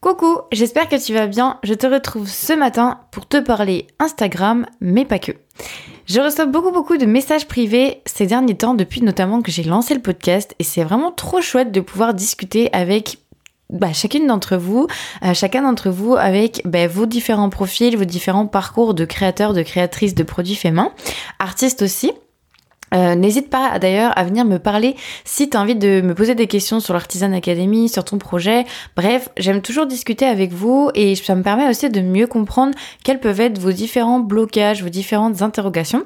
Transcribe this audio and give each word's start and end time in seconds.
Coucou, 0.00 0.38
j'espère 0.50 0.88
que 0.88 0.96
tu 0.96 1.12
vas 1.12 1.26
bien. 1.26 1.58
Je 1.62 1.74
te 1.74 1.86
retrouve 1.86 2.26
ce 2.26 2.54
matin 2.54 3.00
pour 3.10 3.28
te 3.28 3.36
parler 3.36 3.86
Instagram, 3.98 4.64
mais 4.80 5.04
pas 5.04 5.18
que. 5.18 5.32
Je 6.06 6.22
reçois 6.22 6.46
beaucoup 6.46 6.70
beaucoup 6.70 6.96
de 6.96 7.04
messages 7.04 7.46
privés 7.46 8.00
ces 8.06 8.24
derniers 8.24 8.56
temps 8.56 8.72
depuis 8.72 9.02
notamment 9.02 9.42
que 9.42 9.52
j'ai 9.52 9.62
lancé 9.62 9.92
le 9.92 10.00
podcast 10.00 10.54
et 10.58 10.64
c'est 10.64 10.84
vraiment 10.84 11.12
trop 11.12 11.42
chouette 11.42 11.70
de 11.70 11.82
pouvoir 11.82 12.14
discuter 12.14 12.72
avec 12.72 13.18
bah, 13.68 13.92
chacune 13.92 14.26
d'entre 14.26 14.56
vous, 14.56 14.86
euh, 15.22 15.34
chacun 15.34 15.62
d'entre 15.62 15.90
vous 15.90 16.16
avec 16.16 16.62
bah, 16.64 16.86
vos 16.86 17.04
différents 17.04 17.50
profils, 17.50 17.94
vos 17.94 18.06
différents 18.06 18.46
parcours 18.46 18.94
de 18.94 19.04
créateurs, 19.04 19.52
de 19.52 19.62
créatrices 19.62 20.14
de 20.14 20.22
produits 20.22 20.56
faits 20.56 20.72
main, 20.72 20.92
artistes 21.38 21.82
aussi. 21.82 22.12
Euh, 22.94 23.14
n'hésite 23.14 23.50
pas 23.50 23.78
d'ailleurs 23.78 24.16
à 24.16 24.24
venir 24.24 24.44
me 24.44 24.58
parler 24.58 24.96
si 25.24 25.48
tu 25.48 25.56
as 25.56 25.60
envie 25.60 25.76
de 25.76 26.00
me 26.00 26.14
poser 26.14 26.34
des 26.34 26.46
questions 26.46 26.80
sur 26.80 26.94
l'Artisan 26.94 27.32
Academy, 27.32 27.88
sur 27.88 28.04
ton 28.04 28.18
projet. 28.18 28.64
Bref, 28.96 29.28
j'aime 29.36 29.62
toujours 29.62 29.86
discuter 29.86 30.26
avec 30.26 30.52
vous 30.52 30.90
et 30.94 31.14
ça 31.14 31.34
me 31.34 31.42
permet 31.42 31.68
aussi 31.68 31.88
de 31.88 32.00
mieux 32.00 32.26
comprendre 32.26 32.74
quels 33.04 33.20
peuvent 33.20 33.40
être 33.40 33.58
vos 33.58 33.72
différents 33.72 34.20
blocages, 34.20 34.82
vos 34.82 34.88
différentes 34.88 35.42
interrogations. 35.42 36.04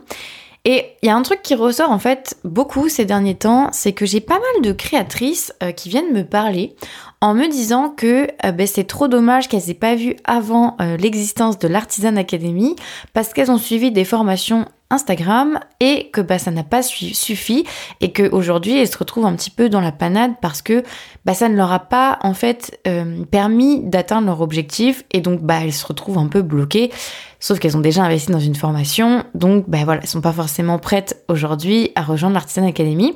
Et 0.67 0.87
il 1.03 1.07
y 1.07 1.11
a 1.11 1.17
un 1.17 1.21
truc 1.21 1.43
qui 1.43 1.55
ressort 1.55 1.91
en 1.91 1.99
fait 1.99 2.39
beaucoup 2.43 2.89
ces 2.89 3.05
derniers 3.05 3.35
temps, 3.35 3.69
c'est 3.73 3.93
que 3.93 4.07
j'ai 4.07 4.21
pas 4.21 4.39
mal 4.39 4.63
de 4.63 4.73
créatrices 4.73 5.53
euh, 5.63 5.73
qui 5.73 5.91
viennent 5.91 6.15
me 6.15 6.25
parler 6.25 6.75
en 7.21 7.35
me 7.35 7.49
disant 7.49 7.91
que 7.91 8.29
euh, 8.47 8.53
ben, 8.53 8.67
c'est 8.67 8.85
trop 8.85 9.07
dommage 9.07 9.49
qu'elles 9.49 9.69
aient 9.69 9.75
pas 9.75 9.95
vu 9.95 10.17
avant 10.25 10.79
l'existence 10.99 11.59
de 11.59 11.69
l'Artisan 11.69 12.17
Academy 12.17 12.77
parce 13.13 13.35
qu'elles 13.35 13.51
ont 13.51 13.59
suivi 13.59 13.91
des 13.91 14.05
formations 14.07 14.65
Instagram 14.91 15.59
et 15.81 16.11
que 16.13 16.21
bah, 16.21 16.39
ça 16.39 16.51
n'a 16.51 16.63
pas 16.63 16.83
suffi 16.83 17.65
et 18.01 18.13
qu'aujourd'hui 18.13 18.79
elles 18.79 18.89
se 18.89 18.99
retrouvent 18.99 19.27
un 19.27 19.35
petit 19.35 19.51
peu 19.51 19.69
dans 19.69 19.81
la 19.81 19.93
panade 19.93 20.33
parce 20.41 20.63
que 20.63 20.83
bah, 21.25 21.35
ça 21.35 21.49
ne 21.49 21.57
leur 21.57 21.73
a 21.73 21.81
pas 21.81 22.19
en 22.23 22.35
fait 22.35 22.79
euh, 22.87 23.25
permis 23.25 23.81
d'atteindre 23.81 24.27
leur 24.27 24.41
objectif 24.41 25.05
et 25.13 25.21
donc 25.21 25.41
bah, 25.41 25.61
elles 25.63 25.73
se 25.73 25.87
retrouvent 25.87 26.19
un 26.19 26.29
peu 26.29 26.43
bloquées 26.43 26.93
sauf 27.41 27.59
qu'elles 27.59 27.77
ont 27.77 27.81
déjà 27.81 28.03
investi 28.05 28.31
dans 28.31 28.39
une 28.39 28.55
formation 28.55 29.25
donc 29.35 29.69
bah, 29.69 29.79
voilà 29.85 30.03
elles 30.03 30.09
sont 30.09 30.21
pas 30.21 30.33
forcément 30.33 30.79
prêtes 30.79 31.25
aujourd'hui 31.29 31.91
à 31.95 32.03
rejoindre 32.03 32.35
l'Artisan 32.35 32.67
Academy. 32.67 33.15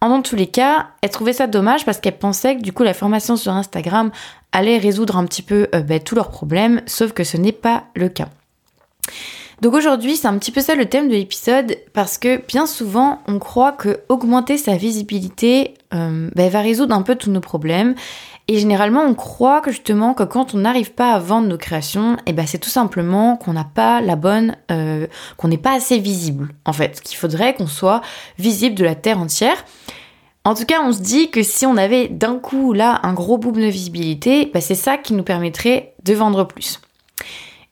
En 0.00 0.20
tous 0.22 0.36
les 0.36 0.46
cas 0.46 0.88
elles 1.00 1.10
trouvaient 1.10 1.32
ça 1.32 1.46
dommage 1.46 1.84
parce 1.84 1.98
qu'elles 1.98 2.18
pensaient 2.18 2.56
que 2.56 2.62
du 2.62 2.72
coup 2.72 2.82
la 2.82 2.94
formation 2.94 3.36
sur 3.36 3.52
Instagram 3.52 4.10
allait 4.52 4.78
résoudre 4.78 5.16
un 5.16 5.24
petit 5.24 5.42
peu 5.42 5.68
euh, 5.74 5.80
bah, 5.80 5.98
tous 5.98 6.14
leurs 6.14 6.30
problèmes 6.30 6.82
sauf 6.86 7.12
que 7.12 7.24
ce 7.24 7.36
n'est 7.38 7.52
pas 7.52 7.84
le 7.94 8.10
cas. 8.10 8.28
Donc 9.62 9.72
aujourd'hui, 9.72 10.16
c'est 10.16 10.28
un 10.28 10.36
petit 10.38 10.52
peu 10.52 10.60
ça 10.60 10.74
le 10.74 10.84
thème 10.86 11.08
de 11.08 11.14
l'épisode 11.14 11.76
parce 11.94 12.18
que 12.18 12.44
bien 12.46 12.66
souvent, 12.66 13.22
on 13.26 13.38
croit 13.38 13.72
que 13.72 14.00
augmenter 14.08 14.58
sa 14.58 14.76
visibilité 14.76 15.74
euh, 15.94 16.28
bah, 16.34 16.48
va 16.48 16.60
résoudre 16.60 16.94
un 16.94 17.02
peu 17.02 17.14
tous 17.14 17.30
nos 17.30 17.40
problèmes. 17.40 17.94
Et 18.48 18.58
généralement, 18.58 19.02
on 19.02 19.14
croit 19.14 19.60
que 19.60 19.70
justement 19.70 20.14
que 20.14 20.22
quand 20.22 20.54
on 20.54 20.58
n'arrive 20.58 20.92
pas 20.92 21.12
à 21.12 21.18
vendre 21.18 21.48
nos 21.48 21.56
créations, 21.56 22.16
et 22.18 22.22
eh 22.26 22.32
ben 22.32 22.46
c'est 22.46 22.58
tout 22.58 22.70
simplement 22.70 23.36
qu'on 23.36 23.54
n'a 23.54 23.64
pas 23.64 24.00
la 24.00 24.14
bonne, 24.14 24.56
euh, 24.70 25.06
qu'on 25.36 25.48
n'est 25.48 25.56
pas 25.56 25.74
assez 25.74 25.98
visible 25.98 26.54
en 26.64 26.72
fait, 26.72 27.00
qu'il 27.00 27.16
faudrait 27.16 27.54
qu'on 27.54 27.66
soit 27.66 28.02
visible 28.38 28.76
de 28.76 28.84
la 28.84 28.94
terre 28.94 29.18
entière. 29.18 29.64
En 30.44 30.54
tout 30.54 30.64
cas, 30.64 30.80
on 30.84 30.92
se 30.92 31.00
dit 31.00 31.30
que 31.30 31.42
si 31.42 31.66
on 31.66 31.76
avait 31.76 32.06
d'un 32.06 32.38
coup 32.38 32.72
là 32.72 33.00
un 33.02 33.14
gros 33.14 33.36
boom 33.36 33.54
de 33.54 33.66
visibilité, 33.66 34.48
bah, 34.52 34.60
c'est 34.60 34.76
ça 34.76 34.96
qui 34.96 35.14
nous 35.14 35.24
permettrait 35.24 35.94
de 36.04 36.14
vendre 36.14 36.44
plus. 36.44 36.78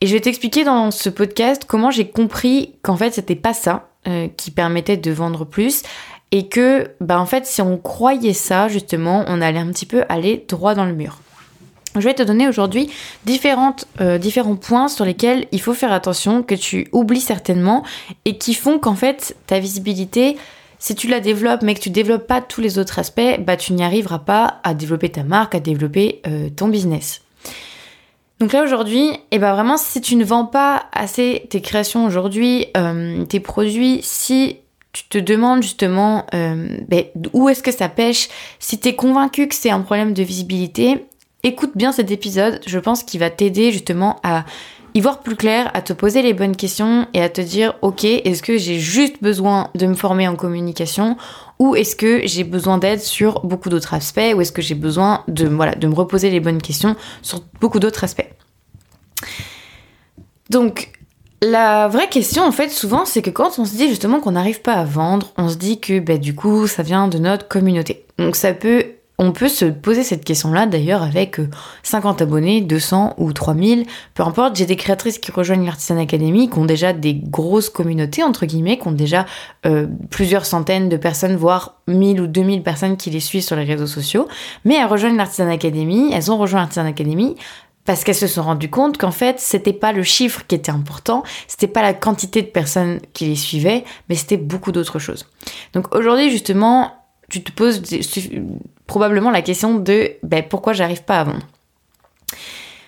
Et 0.04 0.06
je 0.06 0.12
vais 0.12 0.20
t'expliquer 0.20 0.64
dans 0.64 0.90
ce 0.90 1.08
podcast 1.08 1.64
comment 1.66 1.90
j'ai 1.90 2.06
compris 2.06 2.74
qu'en 2.82 2.94
fait 2.94 3.14
c'était 3.14 3.34
pas 3.34 3.54
ça 3.54 3.88
euh, 4.06 4.28
qui 4.36 4.50
permettait 4.50 4.98
de 4.98 5.10
vendre 5.10 5.46
plus 5.46 5.82
et 6.30 6.46
que 6.48 6.90
bah 7.00 7.18
en 7.18 7.24
fait 7.24 7.46
si 7.46 7.62
on 7.62 7.78
croyait 7.78 8.34
ça 8.34 8.68
justement 8.68 9.24
on 9.28 9.40
allait 9.40 9.60
un 9.60 9.68
petit 9.68 9.86
peu 9.86 10.04
aller 10.10 10.44
droit 10.46 10.74
dans 10.74 10.84
le 10.84 10.92
mur. 10.92 11.20
Je 11.94 12.00
vais 12.00 12.12
te 12.12 12.22
donner 12.22 12.46
aujourd'hui 12.46 12.90
euh, 14.02 14.18
différents 14.18 14.56
points 14.56 14.88
sur 14.88 15.06
lesquels 15.06 15.46
il 15.52 15.60
faut 15.62 15.72
faire 15.72 15.90
attention, 15.94 16.42
que 16.42 16.54
tu 16.54 16.86
oublies 16.92 17.22
certainement 17.22 17.82
et 18.26 18.36
qui 18.36 18.52
font 18.52 18.78
qu'en 18.78 18.96
fait 18.96 19.34
ta 19.46 19.58
visibilité, 19.58 20.36
si 20.78 20.94
tu 20.94 21.08
la 21.08 21.20
développes 21.20 21.62
mais 21.62 21.72
que 21.72 21.80
tu 21.80 21.88
développes 21.88 22.26
pas 22.26 22.42
tous 22.42 22.60
les 22.60 22.78
autres 22.78 22.98
aspects, 22.98 23.40
bah 23.40 23.56
tu 23.56 23.72
n'y 23.72 23.82
arriveras 23.82 24.18
pas 24.18 24.60
à 24.64 24.74
développer 24.74 25.08
ta 25.08 25.22
marque, 25.22 25.54
à 25.54 25.60
développer 25.60 26.20
euh, 26.26 26.50
ton 26.50 26.68
business. 26.68 27.23
Donc 28.40 28.52
là 28.52 28.64
aujourd'hui, 28.64 29.10
et 29.10 29.20
eh 29.32 29.38
ben 29.38 29.54
vraiment 29.54 29.76
si 29.76 30.00
tu 30.00 30.16
ne 30.16 30.24
vends 30.24 30.44
pas 30.44 30.86
assez 30.92 31.46
tes 31.50 31.60
créations 31.60 32.04
aujourd'hui, 32.04 32.66
euh, 32.76 33.24
tes 33.26 33.40
produits, 33.40 34.00
si 34.02 34.58
tu 34.92 35.04
te 35.08 35.18
demandes 35.18 35.62
justement 35.62 36.26
euh, 36.34 36.78
ben, 36.88 37.04
où 37.32 37.48
est-ce 37.48 37.62
que 37.62 37.72
ça 37.72 37.88
pêche, 37.88 38.28
si 38.58 38.78
tu 38.78 38.88
es 38.88 38.94
convaincu 38.96 39.48
que 39.48 39.54
c'est 39.54 39.70
un 39.70 39.80
problème 39.80 40.14
de 40.14 40.22
visibilité, 40.22 41.06
écoute 41.44 41.72
bien 41.74 41.92
cet 41.92 42.10
épisode, 42.10 42.60
je 42.66 42.78
pense 42.78 43.04
qu'il 43.04 43.20
va 43.20 43.30
t'aider 43.30 43.70
justement 43.70 44.16
à 44.24 44.44
y 44.94 45.00
voir 45.00 45.20
plus 45.20 45.36
clair, 45.36 45.70
à 45.74 45.82
te 45.82 45.92
poser 45.92 46.22
les 46.22 46.34
bonnes 46.34 46.56
questions 46.56 47.06
et 47.14 47.22
à 47.22 47.28
te 47.28 47.40
dire 47.40 47.74
ok, 47.82 48.04
est-ce 48.04 48.42
que 48.42 48.58
j'ai 48.58 48.78
juste 48.78 49.22
besoin 49.22 49.70
de 49.74 49.86
me 49.86 49.94
former 49.94 50.26
en 50.26 50.36
communication 50.36 51.16
ou 51.58 51.76
est-ce 51.76 51.96
que 51.96 52.26
j'ai 52.26 52.44
besoin 52.44 52.78
d'aide 52.78 53.00
sur 53.00 53.40
beaucoup 53.40 53.68
d'autres 53.68 53.94
aspects 53.94 54.32
ou 54.34 54.40
est-ce 54.40 54.52
que 54.52 54.62
j'ai 54.62 54.74
besoin 54.74 55.24
de, 55.28 55.46
voilà, 55.46 55.74
de 55.74 55.86
me 55.86 55.94
reposer 55.94 56.30
les 56.30 56.40
bonnes 56.40 56.60
questions 56.62 56.96
sur 57.22 57.42
beaucoup 57.60 57.78
d'autres 57.78 58.04
aspects? 58.04 58.28
Donc 60.50 60.92
la 61.42 61.88
vraie 61.88 62.08
question 62.08 62.44
en 62.44 62.52
fait 62.52 62.70
souvent 62.70 63.04
c'est 63.04 63.22
que 63.22 63.30
quand 63.30 63.58
on 63.58 63.64
se 63.64 63.76
dit 63.76 63.88
justement 63.88 64.20
qu'on 64.20 64.32
n'arrive 64.32 64.60
pas 64.60 64.74
à 64.74 64.84
vendre, 64.84 65.32
on 65.36 65.48
se 65.48 65.56
dit 65.56 65.80
que 65.80 66.00
bah, 66.00 66.18
du 66.18 66.34
coup 66.34 66.66
ça 66.66 66.82
vient 66.82 67.08
de 67.08 67.18
notre 67.18 67.48
communauté. 67.48 68.06
Donc 68.18 68.36
ça 68.36 68.52
peut 68.52 68.86
on 69.18 69.30
peut 69.32 69.48
se 69.48 69.66
poser 69.66 70.02
cette 70.02 70.24
question-là 70.24 70.66
d'ailleurs 70.66 71.02
avec 71.02 71.40
50 71.84 72.20
euh, 72.20 72.24
abonnés, 72.24 72.60
200 72.60 73.14
ou 73.18 73.32
3000, 73.32 73.86
peu 74.14 74.22
importe. 74.24 74.56
J'ai 74.56 74.66
des 74.66 74.76
créatrices 74.76 75.18
qui 75.18 75.30
rejoignent 75.30 75.64
l'Artisan 75.64 75.98
Academy, 75.98 76.50
qui 76.50 76.58
ont 76.58 76.64
déjà 76.64 76.92
des 76.92 77.14
grosses 77.14 77.70
communautés, 77.70 78.24
entre 78.24 78.44
guillemets, 78.44 78.78
qui 78.78 78.88
ont 78.88 78.92
déjà 78.92 79.24
euh, 79.66 79.86
plusieurs 80.10 80.46
centaines 80.46 80.88
de 80.88 80.96
personnes, 80.96 81.36
voire 81.36 81.80
1000 81.86 82.20
ou 82.20 82.26
2000 82.26 82.62
personnes 82.62 82.96
qui 82.96 83.10
les 83.10 83.20
suivent 83.20 83.44
sur 83.44 83.56
les 83.56 83.64
réseaux 83.64 83.86
sociaux. 83.86 84.26
Mais 84.64 84.74
elles 84.74 84.86
rejoignent 84.86 85.16
l'Artisan 85.16 85.48
Academy, 85.48 86.10
elles 86.12 86.32
ont 86.32 86.36
rejoint 86.36 86.60
l'Artisan 86.60 86.86
Academy 86.86 87.36
parce 87.84 88.02
qu'elles 88.02 88.14
se 88.14 88.26
sont 88.26 88.42
rendues 88.42 88.70
compte 88.70 88.98
qu'en 88.98 89.10
fait, 89.10 89.38
c'était 89.38 89.74
pas 89.74 89.92
le 89.92 90.02
chiffre 90.02 90.46
qui 90.46 90.54
était 90.54 90.72
important, 90.72 91.22
c'était 91.48 91.66
pas 91.66 91.82
la 91.82 91.92
quantité 91.92 92.42
de 92.42 92.46
personnes 92.46 92.98
qui 93.12 93.26
les 93.26 93.36
suivaient, 93.36 93.84
mais 94.08 94.14
c'était 94.14 94.38
beaucoup 94.38 94.72
d'autres 94.72 94.98
choses. 94.98 95.26
Donc 95.74 95.94
aujourd'hui, 95.94 96.30
justement, 96.30 96.92
tu 97.28 97.42
te 97.42 97.52
poses 97.52 97.82
probablement 98.86 99.30
la 99.30 99.42
question 99.42 99.74
de 99.74 100.12
ben, 100.22 100.44
pourquoi 100.48 100.72
j'arrive 100.72 101.04
pas 101.04 101.20
à 101.20 101.24
vendre. 101.24 101.46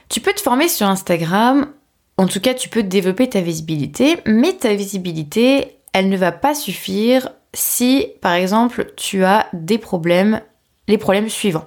Tu 0.09 0.21
peux 0.21 0.33
te 0.33 0.41
former 0.41 0.69
sur 0.69 0.87
Instagram, 0.87 1.67
en 2.17 2.27
tout 2.27 2.41
cas 2.41 2.55
tu 2.55 2.69
peux 2.69 2.83
développer 2.83 3.29
ta 3.29 3.41
visibilité, 3.41 4.19
mais 4.27 4.53
ta 4.53 4.75
visibilité, 4.75 5.79
elle 5.93 6.09
ne 6.09 6.17
va 6.17 6.33
pas 6.33 6.55
suffire 6.55 7.31
si 7.55 8.07
par 8.21 8.35
exemple 8.35 8.93
tu 8.97 9.25
as 9.25 9.47
des 9.53 9.79
problèmes, 9.79 10.41
les 10.89 10.99
problèmes 10.99 11.29
suivants. 11.29 11.67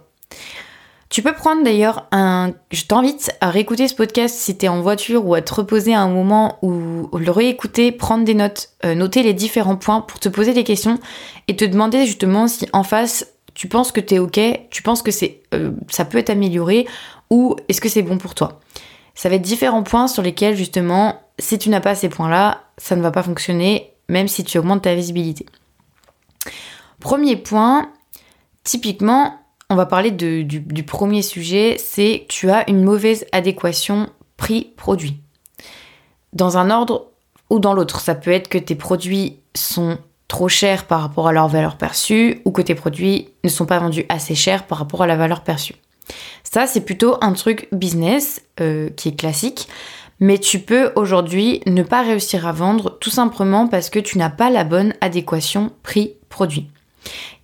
Tu 1.09 1.23
peux 1.23 1.33
prendre 1.33 1.63
d'ailleurs 1.63 2.05
un... 2.11 2.53
Je 2.69 2.85
t'invite 2.85 3.31
à 3.41 3.49
réécouter 3.49 3.87
ce 3.87 3.95
podcast 3.95 4.35
si 4.35 4.55
tu 4.55 4.65
es 4.65 4.69
en 4.69 4.81
voiture 4.81 5.25
ou 5.25 5.33
à 5.33 5.41
te 5.41 5.51
reposer 5.55 5.95
à 5.95 6.01
un 6.01 6.07
moment 6.07 6.59
ou 6.61 7.09
le 7.17 7.31
réécouter, 7.31 7.91
prendre 7.91 8.23
des 8.23 8.35
notes, 8.35 8.69
euh, 8.85 8.93
noter 8.93 9.23
les 9.23 9.33
différents 9.33 9.75
points 9.75 10.01
pour 10.01 10.19
te 10.19 10.29
poser 10.29 10.53
des 10.53 10.63
questions 10.63 10.99
et 11.47 11.55
te 11.55 11.65
demander 11.65 12.05
justement 12.05 12.47
si 12.47 12.67
en 12.73 12.83
face 12.83 13.25
tu 13.59 13.67
penses 13.67 13.91
que 13.91 13.99
tu 13.99 14.15
es 14.15 14.19
ok, 14.19 14.39
tu 14.69 14.81
penses 14.83 15.01
que 15.01 15.11
euh, 15.53 15.71
ça 15.89 16.05
peut 16.05 16.17
être 16.17 16.29
amélioré 16.29 16.87
ou 17.29 17.57
est-ce 17.67 17.81
que 17.81 17.89
c'est 17.89 18.03
bon 18.03 18.17
pour 18.17 18.33
toi? 18.33 18.61
Ça 19.15 19.27
va 19.27 19.35
être 19.35 19.41
différents 19.41 19.83
points 19.83 20.07
sur 20.07 20.23
lesquels 20.23 20.55
justement, 20.55 21.19
si 21.39 21.59
tu 21.59 21.67
n'as 21.67 21.81
pas 21.81 21.93
ces 21.93 22.07
points-là, 22.07 22.63
ça 22.77 22.95
ne 22.95 23.01
va 23.01 23.11
pas 23.11 23.21
fonctionner 23.21 23.91
même 24.07 24.29
si 24.29 24.45
tu 24.45 24.57
augmentes 24.57 24.83
ta 24.83 24.95
visibilité. 24.95 25.45
Premier 27.01 27.35
point, 27.35 27.91
typiquement, 28.63 29.41
on 29.69 29.75
va 29.75 29.85
parler 29.85 30.11
du, 30.11 30.83
premier 30.85 31.21
sujet, 31.21 31.75
c'est 31.77 32.27
tu 32.29 32.49
as 32.49 32.63
une 32.69 32.85
mauvaise 32.85 33.25
adéquation 33.33 34.09
prix-produit. 34.37 35.19
Dans 36.31 36.57
un 36.57 36.71
ordre 36.71 37.07
ou 37.49 37.59
dans 37.59 37.73
l'autre, 37.73 37.99
ça 37.99 38.15
peut 38.15 38.31
être 38.31 38.47
que 38.47 38.57
tes 38.57 38.75
produits 38.75 39.41
sont 39.53 39.97
trop 40.29 40.47
chers 40.47 40.85
par 40.85 41.01
rapport 41.01 41.27
à 41.27 41.33
leur 41.33 41.49
valeur 41.49 41.75
perçue 41.75 42.41
ou 42.45 42.51
que 42.51 42.61
tes 42.61 42.75
produits 42.75 43.27
ne 43.43 43.49
sont 43.49 43.65
pas 43.65 43.79
vendus 43.79 44.05
assez 44.07 44.35
chers 44.35 44.65
par 44.65 44.77
rapport 44.77 45.01
à 45.01 45.07
la 45.07 45.17
valeur 45.17 45.41
perçue. 45.41 45.75
Ça, 46.43 46.65
c'est 46.65 46.81
plutôt 46.81 47.17
un 47.21 47.33
truc 47.33 47.67
business 47.73 48.41
euh, 48.61 48.89
qui 48.95 49.09
est 49.09 49.19
classique, 49.19 49.67
mais 50.19 50.37
tu 50.37 50.59
peux 50.59 50.91
aujourd'hui 50.95 51.61
ne 51.65 51.83
pas 51.83 52.03
réussir 52.03 52.47
à 52.47 52.51
vendre 52.51 52.97
tout 52.99 53.09
simplement 53.09 53.67
parce 53.67 53.89
que 53.89 53.99
tu 53.99 54.17
n'as 54.17 54.29
pas 54.29 54.49
la 54.49 54.63
bonne 54.63 54.93
adéquation 55.01 55.71
prix-produit. 55.83 56.69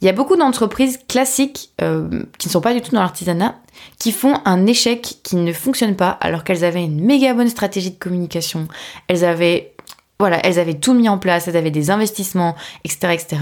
Il 0.01 0.05
y 0.05 0.09
a 0.09 0.13
beaucoup 0.13 0.35
d'entreprises 0.35 0.99
classiques 1.07 1.71
euh, 1.81 2.23
qui 2.37 2.47
ne 2.47 2.51
sont 2.51 2.61
pas 2.61 2.73
du 2.73 2.81
tout 2.81 2.91
dans 2.91 3.01
l'artisanat 3.01 3.55
qui 3.99 4.11
font 4.11 4.39
un 4.45 4.65
échec 4.67 5.17
qui 5.23 5.35
ne 5.35 5.53
fonctionne 5.53 5.95
pas 5.95 6.09
alors 6.21 6.43
qu'elles 6.43 6.63
avaient 6.63 6.83
une 6.83 7.03
méga 7.03 7.33
bonne 7.33 7.49
stratégie 7.49 7.91
de 7.91 7.99
communication, 7.99 8.67
elles 9.07 9.25
avaient 9.25 9.74
voilà, 10.19 10.39
elles 10.45 10.59
avaient 10.59 10.79
tout 10.79 10.93
mis 10.93 11.09
en 11.09 11.17
place, 11.17 11.47
elles 11.47 11.57
avaient 11.57 11.71
des 11.71 11.91
investissements, 11.91 12.55
etc., 12.83 13.13
etc. 13.13 13.37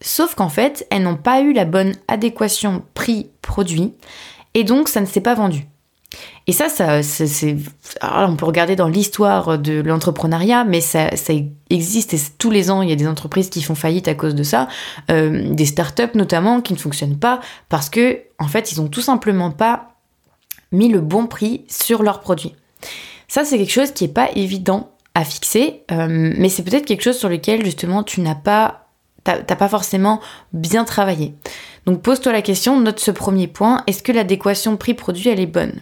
Sauf 0.00 0.34
qu'en 0.34 0.48
fait, 0.48 0.86
elles 0.90 1.02
n'ont 1.02 1.16
pas 1.16 1.40
eu 1.40 1.52
la 1.52 1.64
bonne 1.64 1.94
adéquation 2.08 2.82
prix-produit 2.94 3.94
et 4.54 4.64
donc 4.64 4.88
ça 4.88 5.00
ne 5.00 5.06
s'est 5.06 5.20
pas 5.20 5.34
vendu. 5.34 5.66
Et 6.46 6.52
ça, 6.52 6.68
ça 6.68 7.02
c'est, 7.02 7.56
on 8.00 8.36
peut 8.36 8.46
regarder 8.46 8.76
dans 8.76 8.88
l'histoire 8.88 9.58
de 9.58 9.80
l'entrepreneuriat, 9.80 10.64
mais 10.64 10.80
ça, 10.80 11.16
ça, 11.16 11.32
existe 11.68 12.14
et 12.14 12.18
tous 12.38 12.50
les 12.50 12.70
ans, 12.70 12.82
il 12.82 12.88
y 12.88 12.92
a 12.92 12.96
des 12.96 13.08
entreprises 13.08 13.50
qui 13.50 13.62
font 13.62 13.74
faillite 13.74 14.06
à 14.06 14.14
cause 14.14 14.34
de 14.34 14.44
ça, 14.44 14.68
euh, 15.10 15.52
des 15.52 15.66
startups 15.66 16.14
notamment 16.14 16.60
qui 16.60 16.72
ne 16.72 16.78
fonctionnent 16.78 17.18
pas 17.18 17.40
parce 17.68 17.90
que, 17.90 18.20
en 18.38 18.46
fait, 18.46 18.72
ils 18.72 18.80
ont 18.80 18.88
tout 18.88 19.00
simplement 19.00 19.50
pas 19.50 19.96
mis 20.72 20.88
le 20.88 21.00
bon 21.00 21.26
prix 21.26 21.64
sur 21.68 22.02
leurs 22.02 22.20
produits. 22.20 22.54
Ça, 23.28 23.44
c'est 23.44 23.58
quelque 23.58 23.72
chose 23.72 23.90
qui 23.90 24.04
est 24.04 24.08
pas 24.08 24.30
évident 24.36 24.95
à 25.16 25.24
fixer, 25.24 25.82
euh, 25.90 26.06
mais 26.36 26.50
c'est 26.50 26.62
peut-être 26.62 26.84
quelque 26.84 27.00
chose 27.00 27.16
sur 27.18 27.30
lequel 27.30 27.64
justement 27.64 28.02
tu 28.02 28.20
n'as 28.20 28.34
pas, 28.34 28.90
t'as 29.24 29.42
pas 29.42 29.68
forcément 29.68 30.20
bien 30.52 30.84
travaillé. 30.84 31.32
Donc 31.86 32.02
pose-toi 32.02 32.32
la 32.32 32.42
question, 32.42 32.78
note 32.78 33.00
ce 33.00 33.10
premier 33.10 33.46
point, 33.46 33.82
est-ce 33.86 34.02
que 34.02 34.12
l'adéquation 34.12 34.76
prix-produit 34.76 35.30
elle 35.30 35.40
est 35.40 35.46
bonne? 35.46 35.80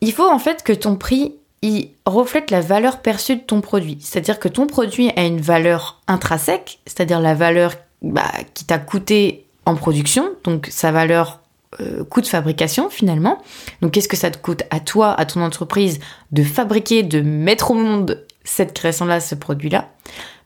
Il 0.00 0.10
faut 0.12 0.28
en 0.28 0.40
fait 0.40 0.64
que 0.64 0.72
ton 0.72 0.96
prix 0.96 1.36
il 1.62 1.90
reflète 2.04 2.50
la 2.50 2.60
valeur 2.60 3.00
perçue 3.00 3.36
de 3.36 3.42
ton 3.42 3.60
produit. 3.60 3.98
C'est-à-dire 4.00 4.40
que 4.40 4.48
ton 4.48 4.66
produit 4.66 5.12
a 5.14 5.24
une 5.24 5.40
valeur 5.40 6.02
intrinsèque, 6.08 6.80
c'est-à-dire 6.86 7.20
la 7.20 7.34
valeur 7.34 7.74
bah, 8.02 8.32
qui 8.54 8.64
t'a 8.64 8.78
coûté 8.78 9.46
en 9.66 9.76
production, 9.76 10.30
donc 10.42 10.66
sa 10.68 10.90
valeur 10.90 11.43
euh, 11.80 12.04
coût 12.04 12.20
de 12.20 12.26
fabrication 12.26 12.90
finalement. 12.90 13.38
Donc 13.80 13.92
qu'est-ce 13.92 14.08
que 14.08 14.16
ça 14.16 14.30
te 14.30 14.38
coûte 14.38 14.62
à 14.70 14.80
toi, 14.80 15.12
à 15.12 15.24
ton 15.26 15.42
entreprise 15.42 16.00
de 16.32 16.42
fabriquer, 16.42 17.02
de 17.02 17.20
mettre 17.20 17.70
au 17.70 17.74
monde 17.74 18.24
cette 18.44 18.74
création-là, 18.74 19.20
ce 19.20 19.34
produit-là? 19.34 19.88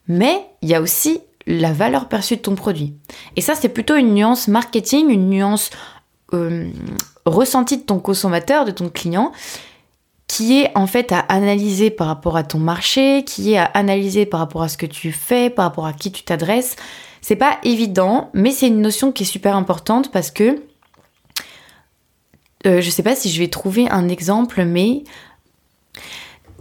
Mais 0.06 0.46
il 0.62 0.68
y 0.68 0.74
a 0.74 0.80
aussi 0.80 1.20
la 1.46 1.72
valeur 1.72 2.08
perçue 2.08 2.36
de 2.36 2.42
ton 2.42 2.54
produit. 2.54 2.94
Et 3.36 3.40
ça, 3.40 3.54
c'est 3.54 3.70
plutôt 3.70 3.96
une 3.96 4.14
nuance 4.14 4.48
marketing, 4.48 5.08
une 5.08 5.30
nuance 5.30 5.70
euh, 6.34 6.68
ressentie 7.24 7.78
de 7.78 7.82
ton 7.82 7.98
consommateur, 7.98 8.64
de 8.66 8.70
ton 8.70 8.90
client, 8.90 9.32
qui 10.26 10.60
est 10.60 10.70
en 10.76 10.86
fait 10.86 11.10
à 11.10 11.20
analyser 11.20 11.90
par 11.90 12.06
rapport 12.06 12.36
à 12.36 12.42
ton 12.42 12.58
marché, 12.58 13.24
qui 13.24 13.54
est 13.54 13.58
à 13.58 13.64
analyser 13.64 14.26
par 14.26 14.40
rapport 14.40 14.62
à 14.62 14.68
ce 14.68 14.76
que 14.76 14.86
tu 14.86 15.10
fais, 15.10 15.48
par 15.48 15.64
rapport 15.64 15.86
à 15.86 15.94
qui 15.94 16.12
tu 16.12 16.22
t'adresses. 16.22 16.76
C'est 17.22 17.36
pas 17.36 17.58
évident, 17.64 18.30
mais 18.34 18.50
c'est 18.50 18.68
une 18.68 18.82
notion 18.82 19.10
qui 19.10 19.22
est 19.22 19.26
super 19.26 19.56
importante 19.56 20.12
parce 20.12 20.30
que 20.30 20.62
euh, 22.66 22.80
je 22.80 22.90
sais 22.90 23.02
pas 23.02 23.14
si 23.14 23.30
je 23.30 23.38
vais 23.38 23.48
trouver 23.48 23.88
un 23.90 24.08
exemple, 24.08 24.64
mais 24.64 25.04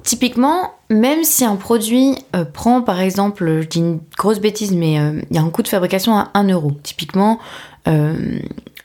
Typiquement, 0.07 0.71
même 0.89 1.25
si 1.25 1.43
un 1.43 1.57
produit 1.57 2.15
euh, 2.33 2.45
prend 2.45 2.81
par 2.81 3.01
exemple, 3.01 3.59
je 3.61 3.67
dis 3.67 3.79
une 3.79 3.99
grosse 4.17 4.39
bêtise, 4.39 4.71
mais 4.71 4.97
euh, 4.97 5.21
il 5.29 5.35
y 5.35 5.37
a 5.37 5.41
un 5.41 5.49
coût 5.49 5.63
de 5.63 5.67
fabrication 5.67 6.15
à 6.15 6.31
1 6.33 6.47
euro. 6.47 6.71
Typiquement, 6.81 7.39
euh, 7.89 8.39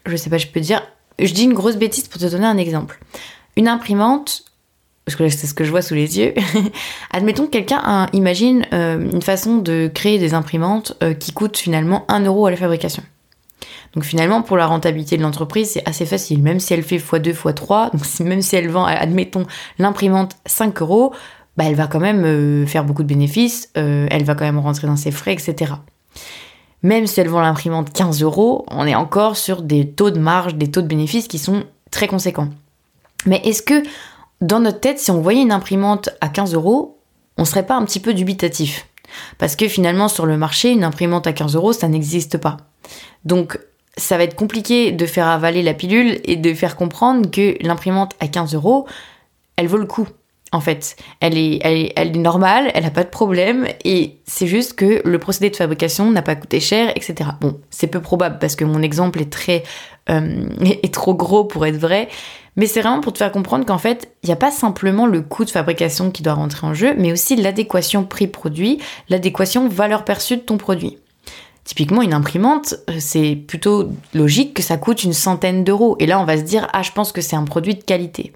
je 0.04 0.16
sais 0.16 0.30
pas, 0.30 0.38
je 0.38 0.48
peux 0.48 0.58
dire, 0.58 0.82
je 1.20 1.32
dis 1.32 1.44
une 1.44 1.52
grosse 1.52 1.76
bêtise 1.76 2.08
pour 2.08 2.20
te 2.20 2.26
donner 2.26 2.46
un 2.46 2.56
exemple. 2.56 2.98
Une 3.56 3.68
imprimante, 3.68 4.42
parce 5.04 5.14
que 5.14 5.28
c'est 5.28 5.46
ce 5.46 5.54
que 5.54 5.62
je 5.62 5.70
vois 5.70 5.80
sous 5.80 5.94
les 5.94 6.18
yeux, 6.18 6.34
admettons 7.12 7.46
que 7.46 7.50
quelqu'un 7.50 8.08
imagine 8.12 8.66
une 8.72 9.22
façon 9.22 9.58
de 9.58 9.88
créer 9.94 10.18
des 10.18 10.34
imprimantes 10.34 10.98
qui 11.20 11.30
coûtent 11.30 11.56
finalement 11.56 12.04
1 12.08 12.24
euro 12.24 12.46
à 12.46 12.50
la 12.50 12.56
fabrication. 12.56 13.04
Donc 13.94 14.04
finalement, 14.04 14.42
pour 14.42 14.56
la 14.56 14.66
rentabilité 14.66 15.16
de 15.16 15.22
l'entreprise, 15.22 15.70
c'est 15.72 15.88
assez 15.88 16.06
facile. 16.06 16.42
Même 16.42 16.60
si 16.60 16.72
elle 16.72 16.82
fait 16.82 16.96
x2, 16.96 17.34
x3, 17.34 17.92
donc 17.92 18.20
même 18.26 18.42
si 18.42 18.56
elle 18.56 18.70
vend, 18.70 18.84
admettons, 18.84 19.46
l'imprimante 19.78 20.36
5 20.46 20.80
euros, 20.80 21.12
bah, 21.56 21.64
elle 21.66 21.74
va 21.74 21.86
quand 21.86 22.00
même 22.00 22.24
euh, 22.24 22.66
faire 22.66 22.84
beaucoup 22.84 23.02
de 23.02 23.08
bénéfices, 23.08 23.70
euh, 23.76 24.06
elle 24.10 24.24
va 24.24 24.34
quand 24.34 24.44
même 24.44 24.58
rentrer 24.58 24.86
dans 24.86 24.96
ses 24.96 25.10
frais, 25.10 25.34
etc. 25.34 25.74
Même 26.82 27.06
si 27.06 27.20
elle 27.20 27.28
vend 27.28 27.42
l'imprimante 27.42 27.92
15 27.92 28.22
euros, 28.22 28.64
on 28.68 28.86
est 28.86 28.94
encore 28.94 29.36
sur 29.36 29.62
des 29.62 29.90
taux 29.90 30.10
de 30.10 30.18
marge, 30.18 30.54
des 30.54 30.70
taux 30.70 30.82
de 30.82 30.86
bénéfices 30.86 31.28
qui 31.28 31.38
sont 31.38 31.64
très 31.90 32.08
conséquents. 32.08 32.48
Mais 33.26 33.40
est-ce 33.44 33.62
que 33.62 33.82
dans 34.40 34.58
notre 34.58 34.80
tête, 34.80 34.98
si 34.98 35.10
on 35.10 35.20
voyait 35.20 35.42
une 35.42 35.52
imprimante 35.52 36.08
à 36.20 36.28
15 36.28 36.54
euros, 36.54 36.98
on 37.36 37.44
serait 37.44 37.66
pas 37.66 37.76
un 37.76 37.84
petit 37.84 38.00
peu 38.00 38.14
dubitatif? 38.14 38.88
Parce 39.38 39.56
que 39.56 39.68
finalement, 39.68 40.08
sur 40.08 40.26
le 40.26 40.36
marché, 40.36 40.70
une 40.70 40.84
imprimante 40.84 41.26
à 41.26 41.32
15 41.32 41.54
euros, 41.54 41.72
ça 41.72 41.86
n'existe 41.86 42.38
pas. 42.38 42.56
Donc, 43.24 43.60
ça 43.96 44.16
va 44.16 44.24
être 44.24 44.34
compliqué 44.34 44.92
de 44.92 45.06
faire 45.06 45.26
avaler 45.26 45.62
la 45.62 45.74
pilule 45.74 46.20
et 46.24 46.36
de 46.36 46.54
faire 46.54 46.76
comprendre 46.76 47.30
que 47.30 47.56
l'imprimante 47.60 48.14
à 48.20 48.28
15 48.28 48.54
euros, 48.54 48.86
elle 49.56 49.68
vaut 49.68 49.78
le 49.78 49.86
coup. 49.86 50.08
En 50.54 50.60
fait, 50.60 50.96
elle 51.20 51.38
est, 51.38 51.60
elle 51.64 52.14
est, 52.14 52.18
normale, 52.18 52.70
elle 52.74 52.84
n'a 52.84 52.90
pas 52.90 53.04
de 53.04 53.08
problème, 53.08 53.66
et 53.86 54.18
c'est 54.26 54.46
juste 54.46 54.74
que 54.74 55.00
le 55.02 55.18
procédé 55.18 55.48
de 55.48 55.56
fabrication 55.56 56.10
n'a 56.10 56.20
pas 56.20 56.36
coûté 56.36 56.60
cher, 56.60 56.92
etc. 56.94 57.30
Bon, 57.40 57.58
c'est 57.70 57.86
peu 57.86 58.00
probable 58.00 58.38
parce 58.38 58.54
que 58.54 58.66
mon 58.66 58.82
exemple 58.82 59.22
est 59.22 59.32
très 59.32 59.62
euh, 60.10 60.46
est 60.60 60.92
trop 60.92 61.14
gros 61.14 61.44
pour 61.44 61.64
être 61.64 61.78
vrai, 61.78 62.08
mais 62.56 62.66
c'est 62.66 62.82
vraiment 62.82 63.00
pour 63.00 63.14
te 63.14 63.18
faire 63.18 63.32
comprendre 63.32 63.64
qu'en 63.64 63.78
fait, 63.78 64.12
il 64.22 64.26
n'y 64.26 64.32
a 64.32 64.36
pas 64.36 64.50
simplement 64.50 65.06
le 65.06 65.22
coût 65.22 65.46
de 65.46 65.50
fabrication 65.50 66.10
qui 66.10 66.22
doit 66.22 66.34
rentrer 66.34 66.66
en 66.66 66.74
jeu, 66.74 66.94
mais 66.98 67.12
aussi 67.12 67.34
l'adéquation 67.34 68.04
prix-produit, 68.04 68.78
l'adéquation 69.08 69.68
valeur 69.68 70.04
perçue 70.04 70.36
de 70.36 70.42
ton 70.42 70.58
produit. 70.58 70.98
Typiquement, 71.64 72.02
une 72.02 72.12
imprimante, 72.12 72.74
euh, 72.90 72.96
c'est 72.98 73.36
plutôt 73.36 73.90
logique 74.14 74.54
que 74.54 74.62
ça 74.62 74.76
coûte 74.76 75.04
une 75.04 75.12
centaine 75.12 75.62
d'euros. 75.62 75.96
Et 76.00 76.06
là, 76.06 76.18
on 76.18 76.24
va 76.24 76.36
se 76.36 76.42
dire, 76.42 76.66
ah, 76.72 76.82
je 76.82 76.90
pense 76.90 77.12
que 77.12 77.20
c'est 77.20 77.36
un 77.36 77.44
produit 77.44 77.74
de 77.74 77.82
qualité. 77.82 78.32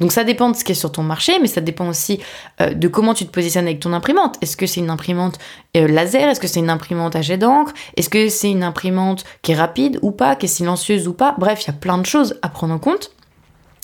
Donc 0.00 0.12
ça 0.12 0.24
dépend 0.24 0.50
de 0.50 0.56
ce 0.56 0.64
qui 0.64 0.72
est 0.72 0.76
sur 0.76 0.90
ton 0.90 1.02
marché, 1.02 1.38
mais 1.40 1.46
ça 1.46 1.60
dépend 1.60 1.88
aussi 1.88 2.20
euh, 2.60 2.74
de 2.74 2.88
comment 2.88 3.14
tu 3.14 3.26
te 3.26 3.30
positionnes 3.30 3.66
avec 3.66 3.80
ton 3.80 3.92
imprimante. 3.92 4.36
Est-ce 4.40 4.56
que 4.56 4.66
c'est 4.66 4.80
une 4.80 4.90
imprimante 4.90 5.38
euh, 5.76 5.86
laser? 5.86 6.28
Est-ce 6.28 6.40
que 6.40 6.48
c'est 6.48 6.60
une 6.60 6.70
imprimante 6.70 7.14
à 7.16 7.22
jet 7.22 7.38
d'encre? 7.38 7.72
Est-ce 7.96 8.08
que 8.08 8.28
c'est 8.28 8.50
une 8.50 8.62
imprimante 8.62 9.24
qui 9.42 9.52
est 9.52 9.56
rapide 9.56 9.98
ou 10.02 10.10
pas, 10.10 10.34
qui 10.34 10.46
est 10.46 10.48
silencieuse 10.48 11.06
ou 11.06 11.12
pas? 11.12 11.34
Bref, 11.38 11.62
il 11.64 11.66
y 11.68 11.70
a 11.70 11.74
plein 11.74 11.98
de 11.98 12.06
choses 12.06 12.38
à 12.42 12.48
prendre 12.48 12.74
en 12.74 12.78
compte. 12.78 13.12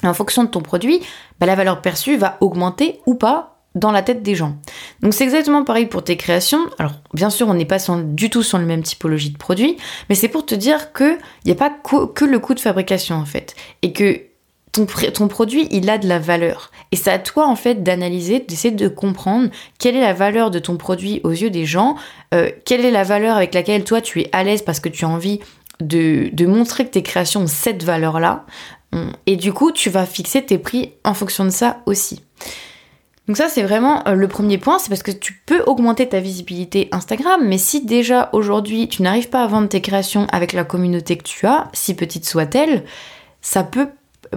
en 0.02 0.14
fonction 0.14 0.44
de 0.44 0.48
ton 0.48 0.60
produit, 0.60 1.00
bah, 1.38 1.46
la 1.46 1.54
valeur 1.54 1.82
perçue 1.82 2.16
va 2.16 2.36
augmenter 2.40 3.00
ou 3.06 3.14
pas 3.14 3.55
dans 3.76 3.92
la 3.92 4.02
tête 4.02 4.22
des 4.22 4.34
gens. 4.34 4.56
Donc 5.02 5.14
c'est 5.14 5.22
exactement 5.22 5.62
pareil 5.62 5.86
pour 5.86 6.02
tes 6.02 6.16
créations. 6.16 6.58
Alors 6.78 6.94
bien 7.14 7.30
sûr, 7.30 7.46
on 7.46 7.54
n'est 7.54 7.66
pas 7.66 7.78
du 8.04 8.30
tout 8.30 8.42
sur 8.42 8.58
la 8.58 8.64
même 8.64 8.82
typologie 8.82 9.30
de 9.30 9.38
produit, 9.38 9.76
mais 10.08 10.16
c'est 10.16 10.28
pour 10.28 10.44
te 10.44 10.54
dire 10.54 10.92
que 10.92 11.18
il 11.44 11.46
n'y 11.46 11.52
a 11.52 11.54
pas 11.54 11.70
que, 11.70 12.24
le 12.24 12.38
coût 12.38 12.54
de 12.54 12.60
fabrication 12.60 13.16
en 13.16 13.26
fait, 13.26 13.54
et 13.82 13.92
que 13.92 14.22
ton, 14.72 15.28
produit, 15.28 15.68
il 15.70 15.88
a 15.88 15.96
de 15.96 16.06
la 16.06 16.18
valeur. 16.18 16.70
Et 16.92 16.96
c'est 16.96 17.10
à 17.10 17.18
toi 17.18 17.46
en 17.46 17.56
fait 17.56 17.82
d'analyser, 17.82 18.40
d'essayer 18.40 18.74
de 18.74 18.88
comprendre 18.88 19.48
quelle 19.78 19.96
est 19.96 20.00
la 20.00 20.12
valeur 20.12 20.50
de 20.50 20.58
ton 20.58 20.76
produit 20.76 21.20
aux 21.24 21.30
yeux 21.30 21.50
des 21.50 21.64
gens, 21.64 21.96
euh, 22.34 22.50
quelle 22.64 22.84
est 22.84 22.90
la 22.90 23.04
valeur 23.04 23.36
avec 23.36 23.54
laquelle 23.54 23.84
toi 23.84 24.00
tu 24.00 24.20
es 24.20 24.28
à 24.32 24.42
l'aise 24.42 24.62
parce 24.62 24.80
que 24.80 24.88
tu 24.88 25.04
as 25.04 25.08
envie 25.08 25.40
de, 25.80 26.30
de 26.32 26.46
montrer 26.46 26.84
que 26.86 26.90
tes 26.90 27.02
créations 27.02 27.42
ont 27.42 27.46
cette 27.46 27.84
valeur-là. 27.84 28.44
Et 29.26 29.36
du 29.36 29.52
coup, 29.52 29.72
tu 29.72 29.90
vas 29.90 30.06
fixer 30.06 30.42
tes 30.42 30.56
prix 30.56 30.92
en 31.04 31.12
fonction 31.12 31.44
de 31.44 31.50
ça 31.50 31.82
aussi. 31.84 32.22
Donc 33.26 33.36
ça, 33.36 33.48
c'est 33.48 33.62
vraiment 33.62 34.06
euh, 34.06 34.14
le 34.14 34.28
premier 34.28 34.56
point, 34.56 34.78
c'est 34.78 34.88
parce 34.88 35.02
que 35.02 35.10
tu 35.10 35.32
peux 35.46 35.62
augmenter 35.66 36.08
ta 36.08 36.20
visibilité 36.20 36.88
Instagram, 36.92 37.40
mais 37.44 37.58
si 37.58 37.84
déjà 37.84 38.30
aujourd'hui 38.32 38.88
tu 38.88 39.02
n'arrives 39.02 39.28
pas 39.28 39.42
à 39.42 39.46
vendre 39.46 39.68
tes 39.68 39.80
créations 39.80 40.26
avec 40.30 40.52
la 40.52 40.64
communauté 40.64 41.16
que 41.18 41.24
tu 41.24 41.46
as, 41.46 41.68
si 41.72 41.94
petite 41.94 42.24
soit-elle, 42.24 42.84
ça 43.40 43.64
peut 43.64 43.88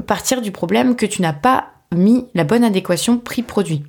partir 0.07 0.41
du 0.41 0.51
problème 0.51 0.95
que 0.95 1.05
tu 1.05 1.21
n'as 1.21 1.33
pas 1.33 1.67
mis 1.95 2.25
la 2.33 2.43
bonne 2.43 2.63
adéquation 2.63 3.17
prix-produit. 3.17 3.83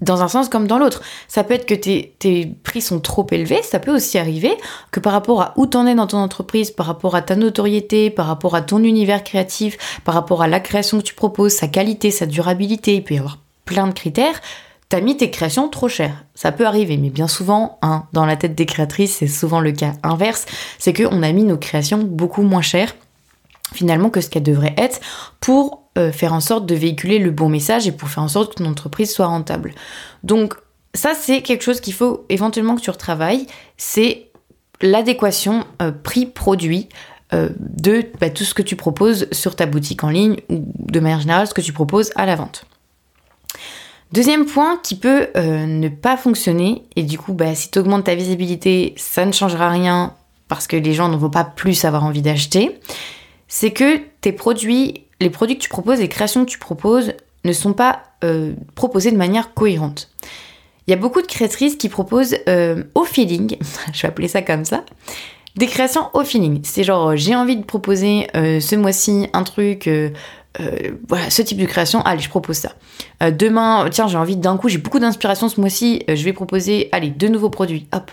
Dans 0.00 0.22
un 0.22 0.28
sens 0.28 0.48
comme 0.48 0.68
dans 0.68 0.78
l'autre. 0.78 1.02
Ça 1.26 1.42
peut 1.42 1.54
être 1.54 1.66
que 1.66 1.74
tes, 1.74 2.56
prix 2.62 2.80
sont 2.80 3.00
trop 3.00 3.26
élevés, 3.32 3.62
ça 3.64 3.80
peut 3.80 3.92
aussi 3.92 4.16
arriver 4.16 4.52
que 4.92 5.00
par 5.00 5.12
rapport 5.12 5.42
à 5.42 5.54
où 5.56 5.66
t'en 5.66 5.88
es 5.88 5.96
dans 5.96 6.06
ton 6.06 6.18
entreprise, 6.18 6.70
par 6.70 6.86
rapport 6.86 7.16
à 7.16 7.22
ta 7.22 7.34
notoriété, 7.34 8.10
par 8.10 8.26
rapport 8.26 8.54
à 8.54 8.62
ton 8.62 8.84
univers 8.84 9.24
créatif, 9.24 9.76
par 10.04 10.14
rapport 10.14 10.42
à 10.42 10.46
la 10.46 10.60
création 10.60 10.98
que 10.98 11.02
tu 11.02 11.14
proposes, 11.14 11.52
sa 11.52 11.66
qualité, 11.66 12.12
sa 12.12 12.26
durabilité, 12.26 12.94
il 12.94 13.02
peut 13.02 13.14
y 13.14 13.18
avoir 13.18 13.38
plein 13.68 13.86
de 13.86 13.92
critères, 13.92 14.40
t'as 14.88 15.02
mis 15.02 15.18
tes 15.18 15.30
créations 15.30 15.68
trop 15.68 15.88
chères. 15.88 16.24
Ça 16.34 16.52
peut 16.52 16.66
arriver, 16.66 16.96
mais 16.96 17.10
bien 17.10 17.28
souvent, 17.28 17.78
hein, 17.82 18.04
dans 18.14 18.24
la 18.24 18.36
tête 18.36 18.54
des 18.54 18.64
créatrices, 18.64 19.16
c'est 19.16 19.26
souvent 19.26 19.60
le 19.60 19.72
cas 19.72 19.92
inverse, 20.02 20.46
c'est 20.78 20.94
qu'on 20.94 21.22
a 21.22 21.32
mis 21.32 21.44
nos 21.44 21.58
créations 21.58 21.98
beaucoup 21.98 22.42
moins 22.42 22.62
chères 22.62 22.94
finalement 23.74 24.08
que 24.08 24.22
ce 24.22 24.30
qu'elles 24.30 24.42
devraient 24.42 24.74
être 24.78 24.98
pour 25.40 25.82
euh, 25.98 26.10
faire 26.10 26.32
en 26.32 26.40
sorte 26.40 26.64
de 26.64 26.74
véhiculer 26.74 27.18
le 27.18 27.30
bon 27.30 27.50
message 27.50 27.86
et 27.86 27.92
pour 27.92 28.08
faire 28.08 28.22
en 28.22 28.28
sorte 28.28 28.54
que 28.54 28.62
ton 28.62 28.70
entreprise 28.70 29.12
soit 29.12 29.26
rentable. 29.26 29.74
Donc 30.22 30.54
ça, 30.94 31.12
c'est 31.14 31.42
quelque 31.42 31.62
chose 31.62 31.82
qu'il 31.82 31.92
faut 31.92 32.24
éventuellement 32.30 32.76
que 32.76 32.80
tu 32.80 32.88
retravailles, 32.88 33.46
c'est 33.76 34.30
l'adéquation 34.80 35.66
euh, 35.82 35.92
prix-produit. 35.92 36.88
Euh, 37.34 37.50
de 37.58 38.06
bah, 38.22 38.30
tout 38.30 38.44
ce 38.44 38.54
que 38.54 38.62
tu 38.62 38.74
proposes 38.74 39.28
sur 39.32 39.54
ta 39.54 39.66
boutique 39.66 40.02
en 40.02 40.08
ligne 40.08 40.38
ou 40.48 40.64
de 40.78 40.98
manière 40.98 41.20
générale 41.20 41.46
ce 41.46 41.52
que 41.52 41.60
tu 41.60 41.74
proposes 41.74 42.10
à 42.16 42.24
la 42.24 42.36
vente. 42.36 42.64
Deuxième 44.12 44.46
point 44.46 44.78
qui 44.82 44.96
peut 44.96 45.28
euh, 45.36 45.66
ne 45.66 45.88
pas 45.88 46.16
fonctionner, 46.16 46.82
et 46.96 47.02
du 47.02 47.18
coup, 47.18 47.34
bah, 47.34 47.54
si 47.54 47.70
tu 47.70 47.78
augmentes 47.78 48.04
ta 48.04 48.14
visibilité, 48.14 48.94
ça 48.96 49.26
ne 49.26 49.32
changera 49.32 49.68
rien 49.68 50.14
parce 50.48 50.66
que 50.66 50.76
les 50.76 50.94
gens 50.94 51.10
ne 51.10 51.16
vont 51.16 51.28
pas 51.28 51.44
plus 51.44 51.84
avoir 51.84 52.04
envie 52.04 52.22
d'acheter, 52.22 52.80
c'est 53.48 53.70
que 53.70 53.98
tes 54.22 54.32
produits, 54.32 55.04
les 55.20 55.28
produits 55.28 55.58
que 55.58 55.62
tu 55.62 55.68
proposes, 55.68 55.98
les 55.98 56.08
créations 56.08 56.46
que 56.46 56.50
tu 56.50 56.58
proposes, 56.58 57.12
ne 57.44 57.52
sont 57.52 57.74
pas 57.74 58.02
euh, 58.24 58.54
proposés 58.74 59.12
de 59.12 59.16
manière 59.18 59.52
cohérente. 59.52 60.10
Il 60.86 60.90
y 60.90 60.94
a 60.94 60.96
beaucoup 60.96 61.20
de 61.20 61.26
créatrices 61.26 61.76
qui 61.76 61.90
proposent 61.90 62.36
euh, 62.48 62.84
au 62.94 63.04
feeling, 63.04 63.58
je 63.92 64.02
vais 64.02 64.08
appeler 64.08 64.28
ça 64.28 64.40
comme 64.40 64.64
ça, 64.64 64.84
des 65.56 65.66
créations 65.66 66.08
au 66.14 66.24
feeling. 66.24 66.60
C'est 66.64 66.82
genre, 66.82 67.14
j'ai 67.14 67.34
envie 67.34 67.56
de 67.56 67.64
proposer 67.64 68.28
ce 68.32 68.76
mois-ci 68.76 69.26
un 69.32 69.42
truc 69.42 69.90
euh, 70.60 70.92
voilà, 71.08 71.30
ce 71.30 71.42
type 71.42 71.58
de 71.58 71.66
création, 71.66 72.02
allez, 72.02 72.20
je 72.20 72.28
propose 72.28 72.56
ça. 72.56 72.72
Euh, 73.22 73.30
demain, 73.30 73.86
tiens, 73.90 74.08
j'ai 74.08 74.16
envie 74.16 74.36
d'un 74.36 74.56
coup, 74.56 74.68
j'ai 74.68 74.78
beaucoup 74.78 74.98
d'inspiration 74.98 75.48
ce 75.48 75.60
mois-ci, 75.60 76.02
je 76.08 76.24
vais 76.24 76.32
proposer, 76.32 76.88
allez, 76.92 77.10
deux 77.10 77.28
nouveaux 77.28 77.50
produits, 77.50 77.86
hop. 77.92 78.10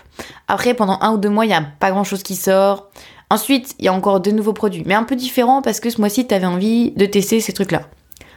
Après, 0.48 0.74
pendant 0.74 0.98
un 1.00 1.12
ou 1.12 1.18
deux 1.18 1.30
mois, 1.30 1.44
il 1.44 1.48
n'y 1.48 1.54
a 1.54 1.62
pas 1.62 1.90
grand-chose 1.90 2.22
qui 2.22 2.36
sort. 2.36 2.90
Ensuite, 3.30 3.74
il 3.78 3.86
y 3.86 3.88
a 3.88 3.92
encore 3.92 4.20
deux 4.20 4.30
nouveaux 4.30 4.52
produits, 4.52 4.84
mais 4.86 4.94
un 4.94 5.02
peu 5.02 5.16
différents 5.16 5.62
parce 5.62 5.80
que 5.80 5.90
ce 5.90 6.00
mois-ci, 6.00 6.26
tu 6.26 6.34
avais 6.34 6.46
envie 6.46 6.92
de 6.92 7.06
tester 7.06 7.40
ces 7.40 7.52
trucs-là. 7.52 7.82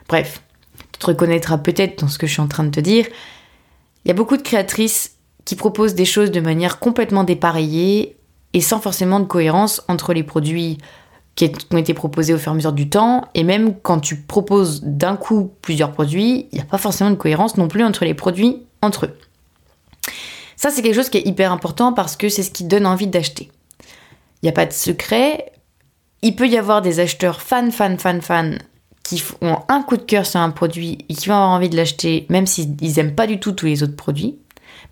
Bref, 0.07 0.41
tu 0.93 0.99
te 0.99 1.05
reconnaîtras 1.05 1.59
peut-être 1.59 2.01
dans 2.01 2.07
ce 2.07 2.17
que 2.17 2.25
je 2.25 2.33
suis 2.33 2.41
en 2.41 2.47
train 2.47 2.63
de 2.63 2.71
te 2.71 2.79
dire. 2.79 3.05
Il 4.03 4.07
y 4.07 4.11
a 4.11 4.15
beaucoup 4.15 4.37
de 4.37 4.41
créatrices 4.41 5.17
qui 5.45 5.55
proposent 5.55 5.93
des 5.93 6.05
choses 6.05 6.31
de 6.31 6.39
manière 6.39 6.79
complètement 6.79 7.23
dépareillée 7.23 8.17
et 8.53 8.61
sans 8.61 8.79
forcément 8.79 9.19
de 9.19 9.25
cohérence 9.25 9.83
entre 9.87 10.13
les 10.13 10.23
produits 10.23 10.79
qui 11.47 11.73
ont 11.73 11.77
été 11.77 11.93
proposés 11.93 12.33
au 12.33 12.37
fur 12.37 12.51
et 12.51 12.53
à 12.53 12.55
mesure 12.55 12.73
du 12.73 12.89
temps. 12.89 13.23
Et 13.33 13.43
même 13.43 13.73
quand 13.79 13.99
tu 13.99 14.17
proposes 14.17 14.81
d'un 14.83 15.15
coup 15.15 15.53
plusieurs 15.61 15.93
produits, 15.93 16.47
il 16.51 16.55
n'y 16.55 16.61
a 16.61 16.65
pas 16.65 16.77
forcément 16.77 17.09
de 17.09 17.15
cohérence 17.15 17.55
non 17.55 17.69
plus 17.69 17.83
entre 17.83 18.03
les 18.03 18.13
produits 18.13 18.63
entre 18.81 19.05
eux. 19.05 19.17
Ça, 20.57 20.69
c'est 20.69 20.81
quelque 20.81 20.95
chose 20.95 21.09
qui 21.09 21.19
est 21.19 21.25
hyper 21.25 21.53
important 21.53 21.93
parce 21.93 22.17
que 22.17 22.27
c'est 22.27 22.43
ce 22.43 22.51
qui 22.51 22.65
donne 22.65 22.85
envie 22.85 23.07
d'acheter. 23.07 23.49
Il 24.41 24.45
n'y 24.45 24.49
a 24.49 24.53
pas 24.53 24.65
de 24.65 24.73
secret. 24.73 25.53
Il 26.21 26.35
peut 26.35 26.49
y 26.49 26.57
avoir 26.57 26.81
des 26.81 26.99
acheteurs 26.99 27.41
fans, 27.41 27.71
fans, 27.71 27.97
fans, 27.97 28.21
fans 28.21 28.55
qui 29.03 29.23
ont 29.41 29.59
un 29.69 29.81
coup 29.81 29.95
de 29.95 30.03
cœur 30.03 30.25
sur 30.25 30.41
un 30.41 30.49
produit 30.49 31.05
et 31.07 31.13
qui 31.13 31.29
vont 31.29 31.35
avoir 31.35 31.51
envie 31.51 31.69
de 31.69 31.77
l'acheter 31.77 32.25
même 32.29 32.45
s'ils 32.45 32.75
n'aiment 32.81 33.15
pas 33.15 33.27
du 33.27 33.39
tout 33.39 33.53
tous 33.53 33.65
les 33.65 33.81
autres 33.81 33.95
produits. 33.95 34.37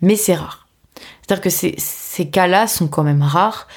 Mais 0.01 0.15
c'est 0.15 0.35
rare. 0.35 0.67
C'est-à-dire 1.21 1.43
que 1.43 1.49
ces, 1.49 1.75
ces 1.77 2.29
cas-là 2.29 2.67
sont 2.67 2.87
quand 2.87 3.03
même 3.03 3.21
rares. 3.21 3.67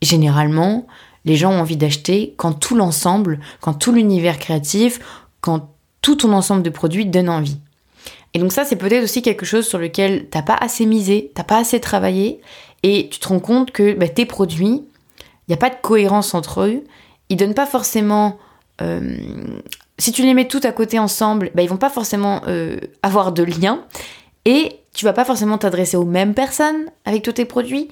Généralement, 0.00 0.86
les 1.24 1.36
gens 1.36 1.52
ont 1.52 1.60
envie 1.60 1.76
d'acheter 1.76 2.34
quand 2.36 2.52
tout 2.52 2.74
l'ensemble, 2.74 3.40
quand 3.60 3.74
tout 3.74 3.92
l'univers 3.92 4.38
créatif, 4.38 5.00
quand 5.40 5.70
tout 6.00 6.16
ton 6.16 6.32
ensemble 6.32 6.62
de 6.62 6.70
produits 6.70 7.06
donne 7.06 7.28
envie. 7.28 7.58
Et 8.34 8.38
donc 8.38 8.52
ça, 8.52 8.64
c'est 8.64 8.76
peut-être 8.76 9.04
aussi 9.04 9.22
quelque 9.22 9.44
chose 9.44 9.66
sur 9.66 9.78
lequel 9.78 10.28
t'as 10.30 10.42
pas 10.42 10.54
assez 10.54 10.86
misé, 10.86 11.30
t'as 11.34 11.44
pas 11.44 11.58
assez 11.58 11.80
travaillé, 11.80 12.40
et 12.82 13.08
tu 13.10 13.18
te 13.18 13.28
rends 13.28 13.40
compte 13.40 13.70
que 13.70 13.92
bah, 13.92 14.08
tes 14.08 14.26
produits, 14.26 14.82
il 15.18 15.50
n'y 15.50 15.54
a 15.54 15.58
pas 15.58 15.70
de 15.70 15.76
cohérence 15.80 16.34
entre 16.34 16.62
eux, 16.62 16.84
ils 17.28 17.36
donnent 17.36 17.54
pas 17.54 17.66
forcément... 17.66 18.38
Euh, 18.80 19.16
si 19.98 20.10
tu 20.10 20.22
les 20.22 20.34
mets 20.34 20.48
tout 20.48 20.60
à 20.64 20.72
côté 20.72 20.98
ensemble, 20.98 21.50
bah, 21.54 21.62
ils 21.62 21.68
vont 21.68 21.76
pas 21.76 21.90
forcément 21.90 22.40
euh, 22.48 22.78
avoir 23.02 23.32
de 23.32 23.42
lien, 23.42 23.84
et 24.44 24.80
tu 24.94 25.04
vas 25.04 25.12
pas 25.12 25.24
forcément 25.24 25.58
t'adresser 25.58 25.96
aux 25.96 26.04
mêmes 26.04 26.34
personnes 26.34 26.86
avec 27.04 27.22
tous 27.22 27.32
tes 27.32 27.44
produits. 27.44 27.88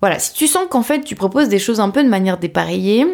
Voilà, 0.00 0.18
si 0.18 0.34
tu 0.34 0.46
sens 0.46 0.66
qu'en 0.68 0.82
fait 0.82 1.02
tu 1.02 1.14
proposes 1.14 1.48
des 1.48 1.58
choses 1.58 1.80
un 1.80 1.90
peu 1.90 2.02
de 2.02 2.08
manière 2.08 2.38
dépareillée, 2.38 3.06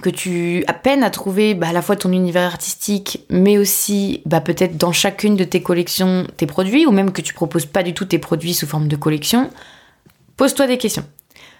que 0.00 0.10
tu 0.10 0.64
as 0.68 0.72
peine 0.72 1.02
à 1.02 1.10
trouver 1.10 1.54
bah, 1.54 1.68
à 1.68 1.72
la 1.72 1.82
fois 1.82 1.96
ton 1.96 2.12
univers 2.12 2.46
artistique, 2.46 3.26
mais 3.28 3.58
aussi 3.58 4.22
bah, 4.24 4.40
peut-être 4.40 4.76
dans 4.76 4.92
chacune 4.92 5.36
de 5.36 5.44
tes 5.44 5.62
collections 5.62 6.26
tes 6.36 6.46
produits, 6.46 6.86
ou 6.86 6.90
même 6.90 7.12
que 7.12 7.20
tu 7.20 7.34
proposes 7.34 7.66
pas 7.66 7.82
du 7.82 7.92
tout 7.92 8.06
tes 8.06 8.18
produits 8.18 8.54
sous 8.54 8.66
forme 8.66 8.88
de 8.88 8.96
collection, 8.96 9.50
pose-toi 10.36 10.66
des 10.66 10.78
questions. 10.78 11.04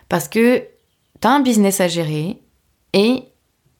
Parce 0.09 0.29
que 0.29 0.65
tu 1.21 1.29
as 1.29 1.31
un 1.31 1.41
business 1.41 1.81
à 1.81 1.89
gérer, 1.89 2.39
et 2.95 3.25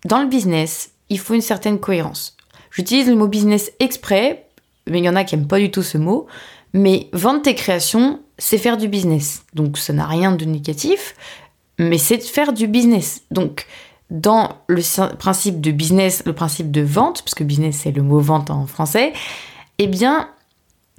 dans 0.05 0.21
le 0.21 0.29
business, 0.29 0.93
il 1.09 1.19
faut 1.19 1.35
une 1.35 1.41
certaine 1.41 1.79
cohérence. 1.79 2.37
J'utilise 2.71 3.09
le 3.09 3.17
mot 3.17 3.29
business 3.29 3.73
exprès, 3.81 4.47
mais 4.87 4.99
il 4.99 5.05
y 5.05 5.09
en 5.09 5.17
a 5.17 5.25
qui 5.25 5.37
n'aiment 5.37 5.49
pas 5.49 5.59
du 5.59 5.71
tout 5.71 5.83
ce 5.83 5.99
mot, 5.99 6.27
mais 6.73 7.09
vendre 7.13 7.43
tes 7.43 7.55
créations, 7.55 8.21
c'est 8.43 8.59
faire 8.59 8.77
du 8.77 8.89
business. 8.89 9.45
Donc 9.55 9.79
ça 9.79 9.93
n'a 9.93 10.05
rien 10.05 10.33
de 10.33 10.45
négatif, 10.45 11.15
mais 11.79 11.97
c'est 11.97 12.21
faire 12.21 12.53
du 12.53 12.67
business. 12.67 13.23
Donc 13.31 13.67
dans 14.11 14.57
le 14.67 14.83
principe 15.15 15.61
de 15.61 15.71
business, 15.71 16.25
le 16.27 16.33
principe 16.33 16.73
de 16.73 16.81
vente, 16.81 17.23
parce 17.23 17.37
que 17.37 17.45
business 17.45 17.81
c'est 17.85 17.93
le 17.93 18.03
mot 18.03 18.19
vente 18.19 18.51
en 18.51 18.67
français, 18.67 19.13
eh 19.79 19.87
bien 19.87 20.29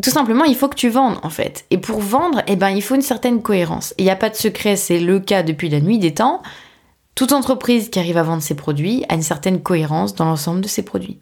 tout 0.02 0.10
simplement, 0.10 0.46
il 0.46 0.56
faut 0.56 0.70
que 0.70 0.76
tu 0.76 0.90
vendes 0.90 1.20
en 1.22 1.30
fait. 1.30 1.66
Et 1.70 1.78
pour 1.78 2.00
vendre, 2.00 2.42
eh 2.48 2.56
ben, 2.56 2.70
il 2.70 2.82
faut 2.82 2.96
une 2.96 3.02
certaine 3.02 3.42
cohérence. 3.42 3.94
Il 3.98 4.06
n'y 4.06 4.12
a 4.12 4.16
pas 4.16 4.30
de 4.30 4.36
secret, 4.36 4.78
c'est 4.78 5.00
le 5.00 5.20
cas 5.20 5.44
depuis 5.44 5.70
la 5.70 5.82
nuit 5.82 6.00
des 6.00 6.14
temps. 6.14 6.42
Toute 7.14 7.34
entreprise 7.34 7.90
qui 7.90 8.00
arrive 8.00 8.18
à 8.18 8.24
vendre 8.24 8.42
ses 8.42 8.56
produits 8.56 9.04
a 9.10 9.16
une 9.16 9.22
certaine 9.22 9.62
cohérence 9.62 10.16
dans 10.16 10.26
l'ensemble 10.26 10.62
de 10.62 10.68
ses 10.68 10.84
produits. 10.84 11.20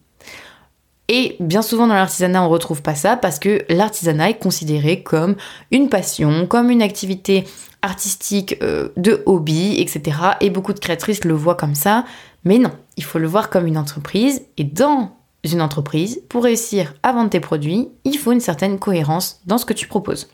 Et 1.14 1.36
bien 1.42 1.62
souvent 1.62 1.88
dans 1.88 1.94
l'artisanat, 1.94 2.42
on 2.42 2.48
retrouve 2.48 2.82
pas 2.82 2.96
ça 2.96 3.18
parce 3.18 3.38
que 3.38 3.66
l'artisanat 3.68 4.30
est 4.30 4.40
considéré 4.40 5.04
comme 5.04 5.36
une 5.70 5.90
passion, 5.90 6.48
comme 6.48 6.70
une 6.70 6.82
activité 6.82 7.44
artistique 7.82 8.56
euh, 8.64 8.88
de 8.96 9.22
hobby, 9.26 9.76
etc. 9.82 10.18
Et 10.40 10.50
beaucoup 10.50 10.72
de 10.72 10.80
créatrices 10.80 11.26
le 11.26 11.34
voient 11.34 11.56
comme 11.56 11.76
ça. 11.76 12.06
Mais 12.46 12.60
non, 12.60 12.72
il 12.96 13.04
faut 13.04 13.20
le 13.20 13.28
voir 13.28 13.50
comme 13.50 13.68
une 13.68 13.78
entreprise. 13.78 14.44
Et 14.56 14.64
dans 14.64 15.12
une 15.44 15.62
entreprise, 15.62 16.22
pour 16.30 16.46
réussir 16.46 16.94
à 17.04 17.12
vendre 17.12 17.30
tes 17.30 17.42
produits, 17.42 17.90
il 18.06 18.18
faut 18.18 18.32
une 18.32 18.40
certaine 18.40 18.80
cohérence 18.80 19.42
dans 19.46 19.58
ce 19.58 19.66
que 19.66 19.74
tu 19.74 19.90
proposes. 19.90 20.30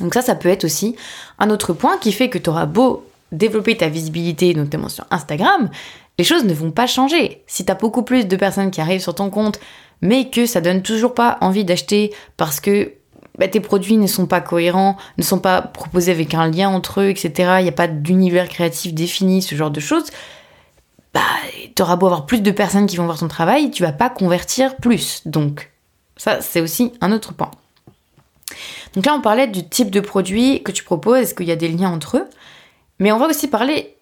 Donc 0.00 0.14
ça, 0.14 0.22
ça 0.22 0.34
peut 0.34 0.48
être 0.48 0.64
aussi 0.64 0.96
un 1.38 1.48
autre 1.48 1.74
point 1.74 1.96
qui 1.98 2.10
fait 2.10 2.28
que 2.28 2.38
tu 2.38 2.50
auras 2.50 2.66
beau 2.66 3.06
développer 3.30 3.76
ta 3.76 3.88
visibilité, 3.88 4.52
notamment 4.52 4.88
sur 4.88 5.04
Instagram, 5.12 5.70
les 6.18 6.24
choses 6.24 6.44
ne 6.44 6.54
vont 6.54 6.70
pas 6.70 6.86
changer. 6.86 7.42
Si 7.46 7.64
tu 7.64 7.72
as 7.72 7.74
beaucoup 7.74 8.02
plus 8.02 8.26
de 8.26 8.36
personnes 8.36 8.70
qui 8.70 8.80
arrivent 8.80 9.02
sur 9.02 9.14
ton 9.14 9.30
compte, 9.30 9.60
mais 10.00 10.30
que 10.30 10.46
ça 10.46 10.60
donne 10.60 10.82
toujours 10.82 11.14
pas 11.14 11.38
envie 11.40 11.64
d'acheter 11.64 12.12
parce 12.36 12.60
que 12.60 12.92
bah, 13.38 13.48
tes 13.48 13.60
produits 13.60 13.96
ne 13.96 14.06
sont 14.06 14.26
pas 14.26 14.40
cohérents, 14.40 14.96
ne 15.18 15.22
sont 15.22 15.38
pas 15.38 15.60
proposés 15.62 16.12
avec 16.12 16.34
un 16.34 16.50
lien 16.50 16.68
entre 16.68 17.02
eux, 17.02 17.08
etc. 17.08 17.56
Il 17.58 17.64
n'y 17.64 17.68
a 17.68 17.72
pas 17.72 17.88
d'univers 17.88 18.48
créatif 18.48 18.94
défini, 18.94 19.42
ce 19.42 19.54
genre 19.54 19.70
de 19.70 19.80
choses. 19.80 20.06
Bah, 21.12 21.20
auras 21.80 21.96
beau 21.96 22.06
avoir 22.06 22.26
plus 22.26 22.40
de 22.40 22.50
personnes 22.50 22.86
qui 22.86 22.96
vont 22.96 23.04
voir 23.04 23.18
ton 23.18 23.28
travail, 23.28 23.70
tu 23.70 23.82
vas 23.82 23.92
pas 23.92 24.10
convertir 24.10 24.76
plus. 24.76 25.22
Donc, 25.26 25.70
ça, 26.16 26.40
c'est 26.40 26.60
aussi 26.60 26.92
un 27.00 27.12
autre 27.12 27.34
point. 27.34 27.50
Donc 28.94 29.04
là, 29.04 29.14
on 29.14 29.20
parlait 29.20 29.46
du 29.46 29.68
type 29.68 29.90
de 29.90 30.00
produit 30.00 30.62
que 30.62 30.72
tu 30.72 30.84
proposes, 30.84 31.18
est-ce 31.18 31.34
qu'il 31.34 31.46
y 31.46 31.52
a 31.52 31.56
des 31.56 31.68
liens 31.68 31.90
entre 31.90 32.18
eux? 32.18 32.24
Mais 32.98 33.12
on 33.12 33.18
va 33.18 33.26
aussi 33.26 33.48
parler 33.48 33.95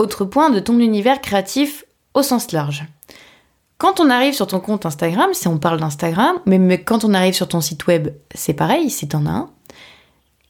autre 0.00 0.24
point 0.24 0.50
de 0.50 0.60
ton 0.60 0.78
univers 0.78 1.20
créatif 1.20 1.84
au 2.14 2.22
sens 2.22 2.52
large. 2.52 2.84
Quand 3.78 4.00
on 4.00 4.10
arrive 4.10 4.34
sur 4.34 4.46
ton 4.46 4.60
compte 4.60 4.84
Instagram, 4.86 5.30
si 5.32 5.46
on 5.48 5.58
parle 5.58 5.80
d'Instagram, 5.80 6.40
mais, 6.46 6.82
quand 6.82 7.04
on 7.04 7.14
arrive 7.14 7.34
sur 7.34 7.48
ton 7.48 7.60
site 7.60 7.86
web, 7.86 8.08
c'est 8.34 8.54
pareil, 8.54 8.90
si 8.90 9.08
t'en 9.08 9.26
as 9.26 9.30
un, 9.30 9.50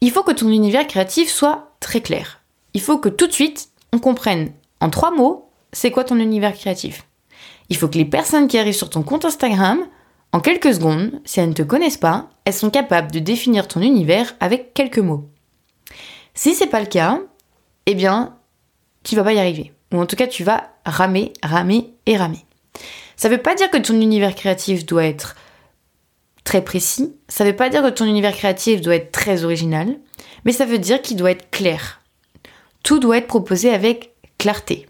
il 0.01 0.11
faut 0.11 0.23
que 0.23 0.31
ton 0.31 0.49
univers 0.49 0.87
créatif 0.87 1.29
soit 1.29 1.75
très 1.79 2.01
clair. 2.01 2.39
Il 2.73 2.81
faut 2.81 2.97
que 2.97 3.09
tout 3.09 3.27
de 3.27 3.31
suite, 3.31 3.69
on 3.93 3.99
comprenne 3.99 4.51
en 4.79 4.89
trois 4.89 5.11
mots, 5.11 5.49
c'est 5.71 5.91
quoi 5.91 6.03
ton 6.03 6.17
univers 6.17 6.53
créatif. 6.53 7.05
Il 7.69 7.77
faut 7.77 7.87
que 7.87 7.97
les 7.97 8.05
personnes 8.05 8.47
qui 8.47 8.57
arrivent 8.57 8.73
sur 8.73 8.89
ton 8.89 9.03
compte 9.03 9.25
Instagram, 9.25 9.79
en 10.33 10.39
quelques 10.39 10.73
secondes, 10.73 11.21
si 11.23 11.39
elles 11.39 11.49
ne 11.49 11.53
te 11.53 11.61
connaissent 11.61 11.97
pas, 11.97 12.29
elles 12.45 12.53
sont 12.53 12.69
capables 12.69 13.11
de 13.11 13.19
définir 13.19 13.67
ton 13.67 13.81
univers 13.81 14.33
avec 14.39 14.73
quelques 14.73 14.99
mots. 14.99 15.29
Si 16.33 16.55
c'est 16.55 16.67
pas 16.67 16.79
le 16.79 16.85
cas, 16.85 17.19
eh 17.85 17.95
bien, 17.95 18.35
tu 19.03 19.15
vas 19.15 19.23
pas 19.23 19.33
y 19.33 19.39
arriver. 19.39 19.73
Ou 19.93 19.99
en 19.99 20.05
tout 20.05 20.15
cas, 20.15 20.27
tu 20.27 20.43
vas 20.43 20.69
ramer, 20.85 21.33
ramer 21.43 21.93
et 22.05 22.17
ramer. 22.17 22.45
Ça 23.15 23.29
veut 23.29 23.37
pas 23.37 23.55
dire 23.55 23.69
que 23.69 23.77
ton 23.77 23.99
univers 23.99 24.35
créatif 24.35 24.85
doit 24.85 25.05
être 25.05 25.35
très 26.43 26.63
précis, 26.63 27.15
ça 27.27 27.45
veut 27.45 27.55
pas 27.55 27.69
dire 27.69 27.83
que 27.83 27.89
ton 27.89 28.05
univers 28.05 28.35
créatif 28.35 28.81
doit 28.81 28.95
être 28.95 29.11
très 29.11 29.43
original, 29.43 29.95
mais 30.43 30.51
ça 30.51 30.65
veut 30.65 30.79
dire 30.79 31.01
qu'il 31.01 31.17
doit 31.17 31.31
être 31.31 31.51
clair. 31.51 32.01
Tout 32.83 32.99
doit 32.99 33.17
être 33.17 33.27
proposé 33.27 33.69
avec 33.69 34.15
clarté. 34.37 34.87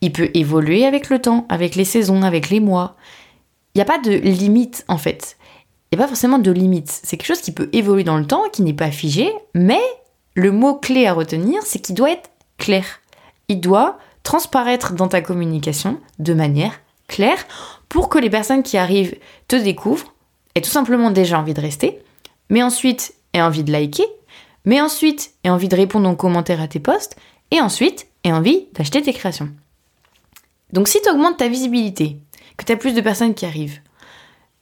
Il 0.00 0.12
peut 0.12 0.30
évoluer 0.32 0.86
avec 0.86 1.10
le 1.10 1.18
temps, 1.18 1.46
avec 1.48 1.74
les 1.74 1.84
saisons, 1.84 2.22
avec 2.22 2.48
les 2.48 2.60
mois. 2.60 2.96
Il 3.74 3.78
n'y 3.78 3.82
a 3.82 3.84
pas 3.84 3.98
de 3.98 4.12
limite 4.12 4.84
en 4.88 4.96
fait. 4.96 5.36
Il 5.90 5.96
n'y 5.96 6.02
a 6.02 6.04
pas 6.04 6.08
forcément 6.08 6.38
de 6.38 6.50
limite. 6.50 6.88
C'est 7.02 7.16
quelque 7.16 7.28
chose 7.28 7.40
qui 7.40 7.52
peut 7.52 7.68
évoluer 7.72 8.04
dans 8.04 8.18
le 8.18 8.26
temps, 8.26 8.48
qui 8.50 8.62
n'est 8.62 8.72
pas 8.72 8.90
figé, 8.90 9.30
mais 9.54 9.80
le 10.34 10.52
mot 10.52 10.74
clé 10.74 11.06
à 11.06 11.12
retenir, 11.12 11.62
c'est 11.64 11.80
qu'il 11.80 11.94
doit 11.94 12.12
être 12.12 12.30
clair 12.56 12.97
il 13.48 13.60
doit 13.60 13.98
transparaître 14.22 14.92
dans 14.92 15.08
ta 15.08 15.20
communication 15.20 16.00
de 16.18 16.34
manière 16.34 16.80
claire 17.08 17.46
pour 17.88 18.08
que 18.08 18.18
les 18.18 18.30
personnes 18.30 18.62
qui 18.62 18.76
arrivent 18.76 19.16
te 19.48 19.56
découvrent 19.56 20.14
aient 20.54 20.60
tout 20.60 20.70
simplement 20.70 21.10
déjà 21.10 21.38
envie 21.40 21.54
de 21.54 21.60
rester, 21.60 22.02
mais 22.50 22.62
ensuite 22.62 23.14
aient 23.32 23.42
envie 23.42 23.64
de 23.64 23.72
liker, 23.72 24.06
mais 24.64 24.80
ensuite 24.80 25.32
aient 25.44 25.50
envie 25.50 25.68
de 25.68 25.76
répondre 25.76 26.08
en 26.08 26.14
commentaire 26.14 26.60
à 26.60 26.68
tes 26.68 26.80
posts, 26.80 27.16
et 27.50 27.60
ensuite 27.60 28.06
aient 28.24 28.32
envie 28.32 28.66
d'acheter 28.74 29.00
tes 29.00 29.12
créations. 29.12 29.50
Donc 30.72 30.88
si 30.88 31.00
tu 31.00 31.08
augmentes 31.08 31.38
ta 31.38 31.48
visibilité, 31.48 32.18
que 32.56 32.64
tu 32.64 32.72
as 32.72 32.76
plus 32.76 32.92
de 32.92 33.00
personnes 33.00 33.34
qui 33.34 33.46
arrivent, 33.46 33.80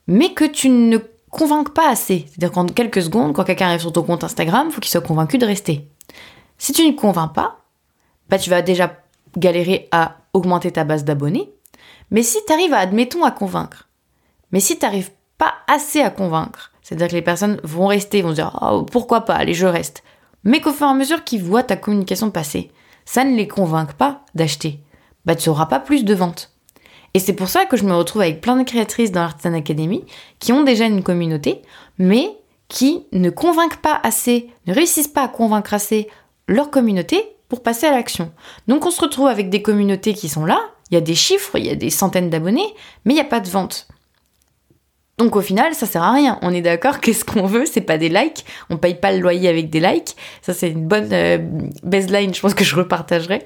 mais 0.07 0.33
que 0.33 0.45
tu 0.45 0.69
ne 0.69 0.99
convainques 1.31 1.75
pas 1.75 1.91
assez, 1.91 2.27
c'est-à-dire 2.29 2.53
qu'en 2.53 2.67
quelques 2.67 3.03
secondes, 3.03 3.35
quand 3.35 3.45
quelqu'un 3.45 3.67
arrive 3.67 3.81
sur 3.81 3.93
ton 3.93 4.05
compte 4.05 4.23
Instagram, 4.23 4.69
il 4.69 4.73
faut 4.73 4.81
qu'il 4.81 4.91
soit 4.91 5.01
convaincu 5.01 5.39
de 5.39 5.47
rester. 5.47 5.89
Si 6.59 6.73
tu 6.73 6.87
ne 6.87 6.93
convaincs 6.93 7.35
pas, 7.35 7.66
bah, 8.29 8.39
tu 8.39 8.51
vas 8.51 8.63
déjà 8.63 8.97
galérer 9.37 9.89
à 9.93 10.17
augmenter 10.33 10.73
ta 10.73 10.85
base 10.85 11.05
d'abonnés. 11.05 11.51
Mais 12.11 12.23
si 12.23 12.39
tu 12.47 12.53
arrives 12.53 12.75
à, 12.75 12.79
admettons, 12.79 13.25
à 13.25 13.31
convaincre, 13.31 13.89
mais 14.53 14.61
si 14.61 14.79
tu 14.79 14.85
n'arrives 14.85 15.11
pas 15.39 15.55
assez 15.67 16.01
à 16.01 16.11
convaincre, 16.11 16.73
c'est-à-dire 16.83 17.09
que 17.09 17.15
les 17.15 17.23
personnes 17.23 17.61
vont 17.65 17.89
rester, 17.89 18.23
vont 18.23 18.31
se 18.31 18.37
dire 18.37 18.59
oh, 18.63 18.85
pourquoi 18.85 19.23
pas, 19.23 19.35
allez, 19.35 19.55
je 19.55 19.67
reste. 19.67 20.03
Mais 20.45 20.61
qu'au 20.61 20.73
fur 20.73 20.87
et 20.87 20.91
à 20.91 20.95
mesure 20.95 21.25
qu'ils 21.25 21.43
voient 21.43 21.65
ta 21.65 21.77
communication 21.77 22.31
passer, 22.31 22.71
ça 23.05 23.25
ne 23.25 23.37
les 23.37 23.49
convainc 23.49 23.95
pas 23.95 24.25
d'acheter. 24.35 24.81
Bah, 25.25 25.35
tu 25.35 25.49
n'auras 25.49 25.67
pas 25.67 25.81
plus 25.81 26.05
de 26.05 26.15
ventes. 26.15 26.53
Et 27.15 27.19
c'est 27.19 27.33
pour 27.33 27.49
ça 27.49 27.65
que 27.65 27.77
je 27.77 27.85
me 27.85 27.95
retrouve 27.95 28.23
avec 28.23 28.41
plein 28.41 28.57
de 28.57 28.63
créatrices 28.63 29.11
dans 29.11 29.23
l'Artisan 29.23 29.55
Academy 29.55 30.05
qui 30.39 30.53
ont 30.53 30.63
déjà 30.63 30.85
une 30.85 31.03
communauté, 31.03 31.63
mais 31.99 32.31
qui 32.69 33.07
ne 33.13 33.31
convainquent 33.31 33.81
pas 33.81 33.99
assez, 34.03 34.51
ne 34.67 34.75
réussissent 34.75 35.09
pas 35.09 35.23
à 35.23 35.29
convaincre 35.29 35.75
assez 35.75 36.09
leur 36.47 36.71
communauté 36.71 37.36
pour 37.49 37.63
passer 37.63 37.87
à 37.87 37.93
l'action. 37.93 38.33
Donc 38.69 38.87
on 38.87 38.91
se 38.91 39.01
retrouve 39.01 39.27
avec 39.27 39.51
des 39.51 39.63
communautés 39.63 40.15
qui 40.15 40.29
sont 40.29 40.45
là, 40.45 40.59
il 40.91 40.95
y 40.95 40.99
a 40.99 41.01
des 41.01 41.15
chiffres, 41.15 41.59
il 41.59 41.67
y 41.67 41.71
a 41.71 41.75
des 41.75 41.91
centaines 41.91 42.31
d'abonnés, 42.31 42.75
mais 43.05 43.13
il 43.13 43.17
n'y 43.17 43.21
a 43.21 43.25
pas 43.25 43.41
de 43.41 43.49
vente. 43.49 43.89
Donc 45.19 45.35
au 45.35 45.41
final, 45.41 45.75
ça 45.75 45.87
sert 45.87 46.03
à 46.03 46.13
rien. 46.13 46.39
On 46.43 46.53
est 46.53 46.61
d'accord 46.61 47.01
quest 47.01 47.21
ce 47.21 47.25
qu'on 47.25 47.47
veut, 47.47 47.65
c'est 47.65 47.81
pas 47.81 47.97
des 47.97 48.11
likes. 48.11 48.45
On 48.69 48.77
paye 48.77 48.95
pas 48.95 49.13
le 49.13 49.21
loyer 49.21 49.49
avec 49.49 49.71
des 49.71 49.81
likes. 49.81 50.15
Ça, 50.43 50.53
c'est 50.53 50.69
une 50.69 50.87
bonne 50.87 51.09
euh, 51.13 51.39
baseline, 51.83 52.35
je 52.35 52.41
pense 52.41 52.53
que 52.53 52.65
je 52.65 52.77
repartagerai 52.77 53.43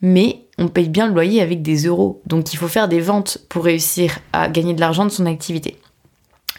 mais 0.00 0.46
on 0.58 0.68
paye 0.68 0.88
bien 0.88 1.08
le 1.08 1.14
loyer 1.14 1.40
avec 1.40 1.62
des 1.62 1.86
euros. 1.86 2.22
Donc 2.26 2.52
il 2.52 2.56
faut 2.56 2.68
faire 2.68 2.88
des 2.88 3.00
ventes 3.00 3.38
pour 3.48 3.64
réussir 3.64 4.18
à 4.32 4.48
gagner 4.48 4.74
de 4.74 4.80
l'argent 4.80 5.04
de 5.04 5.10
son 5.10 5.26
activité. 5.26 5.76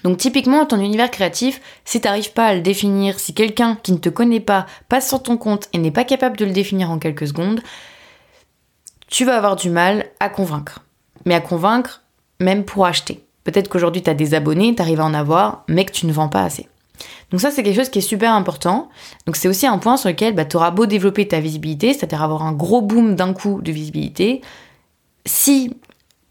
Donc 0.04 0.18
typiquement, 0.18 0.66
ton 0.66 0.80
univers 0.80 1.12
créatif, 1.12 1.62
si 1.86 2.00
tu 2.00 2.08
n'arrives 2.08 2.34
pas 2.34 2.48
à 2.48 2.56
le 2.56 2.62
définir, 2.62 3.20
si 3.20 3.34
quelqu'un 3.34 3.78
qui 3.82 3.92
ne 3.92 3.98
te 3.98 4.10
connaît 4.10 4.40
pas 4.40 4.66
passe 4.88 5.08
sur 5.08 5.22
ton 5.22 5.38
compte 5.38 5.68
et 5.74 5.78
n'est 5.78 5.92
pas 5.92 6.04
capable 6.04 6.38
de 6.38 6.46
le 6.46 6.52
définir 6.52 6.90
en 6.90 7.00
quelques 7.00 7.28
secondes, 7.28 7.62
tu 9.08 9.26
vas 9.26 9.36
avoir 9.36 9.56
du 9.56 9.70
mal 9.70 10.06
à 10.20 10.30
convaincre. 10.30 10.84
Mais 11.26 11.34
à 11.34 11.42
convaincre, 11.42 12.04
même 12.40 12.64
pour 12.64 12.86
acheter. 12.86 13.24
Peut-être 13.44 13.68
qu'aujourd'hui 13.68 14.02
tu 14.02 14.10
as 14.10 14.14
des 14.14 14.34
abonnés, 14.34 14.76
tu 14.76 14.82
arrives 14.82 15.02
à 15.02 15.06
en 15.06 15.14
avoir, 15.14 15.64
mais 15.68 15.86
que 15.86 15.92
tu 15.92 16.06
ne 16.06 16.14
vends 16.14 16.30
pas 16.30 16.44
assez. 16.44 16.68
Donc 17.32 17.42
ça, 17.42 17.52
c'est 17.52 17.64
quelque 17.64 17.76
chose 17.76 17.90
qui 17.90 18.00
est 18.00 18.04
super 18.04 18.34
important. 18.34 18.90
Donc 19.26 19.36
c'est 19.36 19.48
aussi 19.48 19.68
un 19.68 19.78
point 19.78 19.98
sur 19.98 20.10
lequel 20.10 20.34
bah, 20.36 20.46
tu 20.46 20.58
auras 20.58 20.72
beau 20.72 20.86
développer 20.86 21.28
ta 21.28 21.40
visibilité, 21.40 21.94
c'est-à-dire 21.94 22.24
avoir 22.24 22.44
un 22.44 22.54
gros 22.54 22.82
boom 22.82 23.16
d'un 23.16 23.34
coup 23.34 23.62
de 23.62 23.72
visibilité. 23.72 24.42
Si 25.26 25.76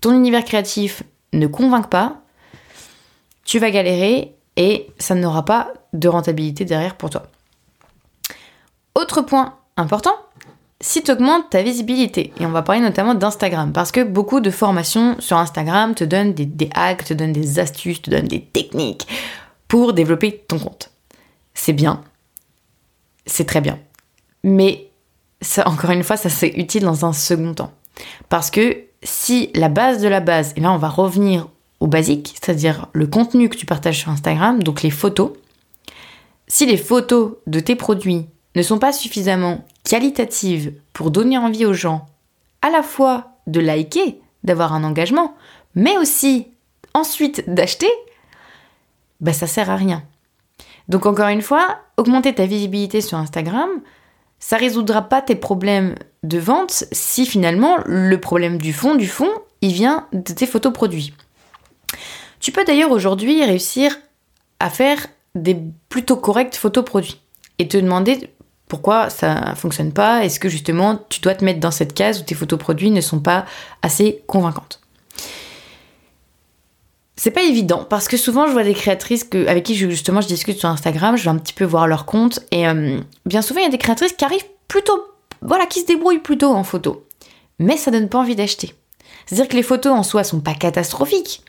ton 0.01 0.13
univers 0.13 0.45
créatif 0.45 1.03
ne 1.33 1.47
convainc 1.47 1.89
pas, 1.89 2.23
tu 3.49 3.59
vas 3.59 3.71
galérer 3.71 4.37
et 4.57 4.91
ça 4.99 5.15
n'aura 5.15 5.43
pas 5.43 5.73
de 5.95 6.07
rentabilité 6.07 6.67
derrière 6.67 6.97
pour 6.97 7.09
toi. 7.09 7.23
Autre 8.95 9.23
point 9.23 9.55
important, 9.79 10.15
si 10.83 11.03
tu 11.03 11.11
augmentes 11.11 11.49
ta 11.49 11.63
visibilité, 11.63 12.35
et 12.39 12.45
on 12.45 12.51
va 12.51 12.61
parler 12.61 12.83
notamment 12.83 13.15
d'Instagram, 13.15 13.73
parce 13.73 13.91
que 13.91 14.03
beaucoup 14.03 14.41
de 14.41 14.51
formations 14.51 15.17
sur 15.19 15.39
Instagram 15.39 15.95
te 15.95 16.05
donnent 16.05 16.35
des, 16.35 16.69
hacks, 16.75 17.07
te 17.07 17.15
donnent 17.15 17.33
des 17.33 17.59
astuces, 17.59 18.03
te 18.03 18.11
donnent 18.11 18.29
des 18.29 18.45
techniques 18.45 19.09
pour 19.67 19.95
développer 19.95 20.45
ton 20.47 20.59
compte. 20.59 20.91
C'est 21.55 21.73
bien, 21.73 22.03
c'est 23.25 23.47
très 23.47 23.63
bien. 23.63 23.79
Mais 24.45 24.91
ça, 25.41 25.67
encore 25.67 25.93
une 25.93 26.05
fois, 26.05 26.19
ça 26.19 26.29
c'est 26.29 26.49
utile 26.49 26.83
dans 26.83 27.07
un 27.07 27.15
second 27.15 27.55
temps. 27.55 27.73
Parce 28.29 28.51
que 28.51 28.77
si 29.03 29.51
la 29.55 29.71
base 29.71 30.03
de 30.03 30.09
la 30.09 30.21
base, 30.21 30.53
et 30.57 30.61
là 30.61 30.71
on 30.71 30.77
va 30.79 30.91
revenir 30.91 31.49
au 31.81 31.87
basique, 31.87 32.35
c'est-à-dire 32.35 32.89
le 32.93 33.07
contenu 33.07 33.49
que 33.49 33.57
tu 33.57 33.67
partages 33.67 33.99
sur 33.99 34.11
Instagram, 34.11 34.63
donc 34.63 34.83
les 34.83 34.91
photos, 34.91 35.33
si 36.47 36.67
les 36.67 36.77
photos 36.77 37.35
de 37.47 37.61
tes 37.61 37.77
produits 37.77 38.27
ne 38.57 38.63
sont 38.63 38.79
pas 38.79 38.93
suffisamment 38.93 39.65
qualitatives 39.85 40.73
pour 40.93 41.11
donner 41.11 41.39
envie 41.39 41.67
aux 41.67 41.75
gens 41.75 42.07
à 42.63 42.71
la 42.71 42.83
fois 42.83 43.33
de 43.47 43.61
liker, 43.61 44.21
d'avoir 44.45 44.73
un 44.73 44.85
engagement, 44.85 45.35
mais 45.75 45.97
aussi 45.99 46.49
ensuite 46.95 47.49
d'acheter, 47.49 47.91
bah 49.21 49.33
ça 49.33 49.47
sert 49.47 49.71
à 49.71 49.77
rien. 49.77 50.03
Donc 50.89 51.07
encore 51.07 51.29
une 51.29 51.43
fois, 51.43 51.79
augmenter 51.97 52.35
ta 52.35 52.47
visibilité 52.47 53.01
sur 53.01 53.19
Instagram, 53.19 53.69
ça 54.41 54.57
résoudra 54.57 55.03
pas 55.03 55.23
tes 55.23 55.35
problèmes 55.35 55.95
de 56.23 56.39
vente 56.39 56.85
si 56.93 57.27
finalement 57.27 57.77
le 57.85 58.19
problème 58.19 58.59
du 58.59 58.73
fond 58.73 58.95
du 58.95 59.07
fond, 59.07 59.31
il 59.61 59.73
vient 59.73 60.07
de 60.13 60.33
tes 60.33 60.47
photos 60.47 60.73
produits. 60.73 61.13
Tu 62.41 62.53
peux 62.53 62.65
d'ailleurs 62.65 62.91
aujourd'hui 62.91 63.45
réussir 63.45 63.97
à 64.61 64.71
faire 64.71 65.07
des 65.35 65.57
plutôt 65.89 66.17
correctes 66.17 66.57
photos 66.57 66.85
produits 66.85 67.21
et 67.59 67.69
te 67.69 67.77
demander 67.77 68.31
pourquoi 68.69 69.09
ça 69.11 69.55
fonctionne 69.55 69.93
pas, 69.93 70.25
est-ce 70.25 70.39
que 70.39 70.49
justement 70.49 71.01
tu 71.09 71.21
dois 71.21 71.35
te 71.35 71.45
mettre 71.45 71.61
dans 71.61 71.71
cette 71.71 71.95
case 71.95 72.21
où 72.21 72.23
tes 72.23 72.35
photos 72.35 72.59
produits 72.59 72.91
ne 72.91 73.01
sont 73.01 73.21
pas 73.21 73.47
assez 73.83 74.23
convaincantes? 74.27 74.81
C'est 77.17 77.33
pas 77.33 77.43
évident 77.43 77.85
parce 77.89 78.07
que 78.07 78.17
souvent 78.17 78.47
je 78.47 78.53
vois 78.53 78.63
des 78.63 78.75
créatrices 78.75 79.27
avec 79.49 79.65
qui 79.65 79.75
justement 79.75 80.21
je 80.21 80.29
discute 80.29 80.59
sur 80.59 80.69
Instagram, 80.69 81.17
je 81.17 81.25
vais 81.25 81.31
un 81.31 81.39
petit 81.39 81.55
peu 81.55 81.65
voir 81.65 81.89
leur 81.89 82.05
compte 82.05 82.41
et 82.53 82.69
euh, 82.69 83.01
bien 83.27 83.43
souvent 83.43 83.61
il 83.61 83.65
y 83.65 83.67
a 83.67 83.71
des 83.71 83.79
créatrices 83.79 84.13
qui 84.13 84.25
arrivent 84.25 84.47
plutôt, 84.69 85.03
voilà, 85.43 85.67
qui 85.67 85.81
se 85.81 85.87
débrouillent 85.87 86.21
plutôt 86.21 86.53
en 86.53 86.63
photo, 86.63 87.07
mais 87.59 87.77
ça 87.77 87.91
donne 87.91 88.09
pas 88.09 88.19
envie 88.19 88.37
d'acheter. 88.37 88.75
C'est-à-dire 89.27 89.49
que 89.49 89.57
les 89.57 89.63
photos 89.63 89.93
en 89.93 90.03
soi 90.05 90.23
sont 90.23 90.41
pas 90.41 90.55
catastrophiques, 90.55 91.43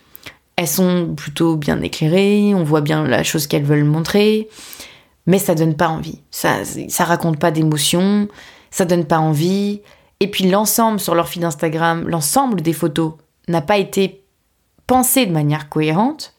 elles 0.60 0.68
sont 0.68 1.14
plutôt 1.16 1.56
bien 1.56 1.82
éclairées, 1.82 2.54
on 2.54 2.66
voit 2.66 2.82
bien 2.82 3.08
la 3.08 3.24
chose 3.24 3.48
qu'elles 3.48 3.64
veulent 3.64 3.86
montrer, 3.86 4.50
mais 5.26 5.40
ça 5.40 5.56
donne 5.56 5.74
pas 5.74 5.88
envie. 5.88 6.20
Ça, 6.32 6.66
ça 6.90 7.06
raconte 7.06 7.40
pas 7.40 7.50
d'émotion, 7.50 8.28
ça 8.70 8.84
donne 8.84 9.06
pas 9.06 9.20
envie. 9.20 9.80
Et 10.20 10.30
puis 10.30 10.50
l'ensemble 10.50 11.00
sur 11.00 11.16
leur 11.16 11.30
feed 11.30 11.46
Instagram, 11.46 12.10
l'ensemble 12.10 12.60
des 12.60 12.74
photos 12.74 13.14
n'a 13.48 13.62
pas 13.62 13.78
été 13.78 14.26
penser 14.86 15.26
de 15.26 15.32
manière 15.32 15.70
cohérente. 15.70 16.34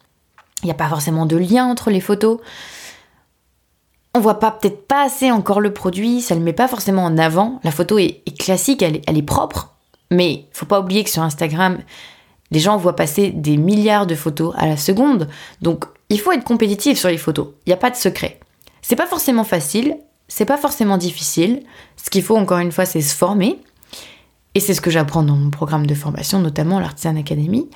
Il 0.63 0.67
n'y 0.67 0.71
a 0.71 0.75
pas 0.75 0.91
forcément 0.91 1.25
de 1.25 1.39
lien 1.39 1.65
entre 1.65 1.91
les 1.91 2.03
photos. 2.03 2.41
On 4.15 4.21
voit 4.21 4.39
pas 4.39 4.51
peut-être 4.51 4.87
pas 4.87 5.07
assez 5.07 5.31
encore 5.31 5.63
le 5.63 5.73
produit, 5.73 6.21
ça 6.21 6.35
le 6.35 6.43
met 6.43 6.53
pas 6.53 6.69
forcément 6.69 7.07
en 7.07 7.17
avant. 7.17 7.59
La 7.65 7.71
photo 7.71 7.97
est, 7.97 8.23
classique, 8.39 8.83
elle 8.83 9.01
est, 9.07 9.23
propre, 9.23 9.77
mais 10.11 10.45
faut 10.53 10.67
pas 10.67 10.81
oublier 10.81 11.05
que 11.05 11.11
sur 11.11 11.23
Instagram, 11.23 11.79
les 12.51 12.61
gens 12.61 12.77
voient 12.77 12.97
passer 12.97 13.31
des 13.31 13.57
milliards 13.57 14.07
de 14.07 14.15
photos 14.15 14.55
à 14.57 14.67
la 14.67 14.77
seconde. 14.77 15.29
Donc 15.63 15.85
il 16.09 16.21
faut 16.21 16.33
être 16.33 16.45
compétitif 16.45 16.99
sur 16.99 17.09
les 17.09 17.19
photos. 17.19 17.49
Il 17.67 17.71
n'y 17.71 17.75
a 17.75 17.79
pas 17.79 17.91
de 17.91 17.97
secret. 17.97 18.41
C'est 18.83 18.97
pas 18.97 19.07
forcément 19.07 19.45
facile, 19.45 19.97
c'est 20.29 20.45
pas 20.45 20.57
forcément 20.57 20.97
difficile. 20.97 21.63
Ce 21.97 22.11
qu'il 22.11 22.23
faut 22.23 22.37
encore 22.37 22.59
une 22.59 22.73
fois, 22.73 22.87
c'est 22.87 23.01
se 23.01 23.15
former. 23.15 23.59
Et 24.55 24.61
c'est 24.61 24.75
ce 24.75 24.81
que 24.81 24.91
j'apprends 24.91 25.23
dans 25.23 25.37
mon 25.37 25.51
programme 25.51 25.87
de 25.87 25.95
formation, 25.95 26.41
notamment 26.41 26.81
l'Artisan 26.81 27.17
Academy. 27.17 27.69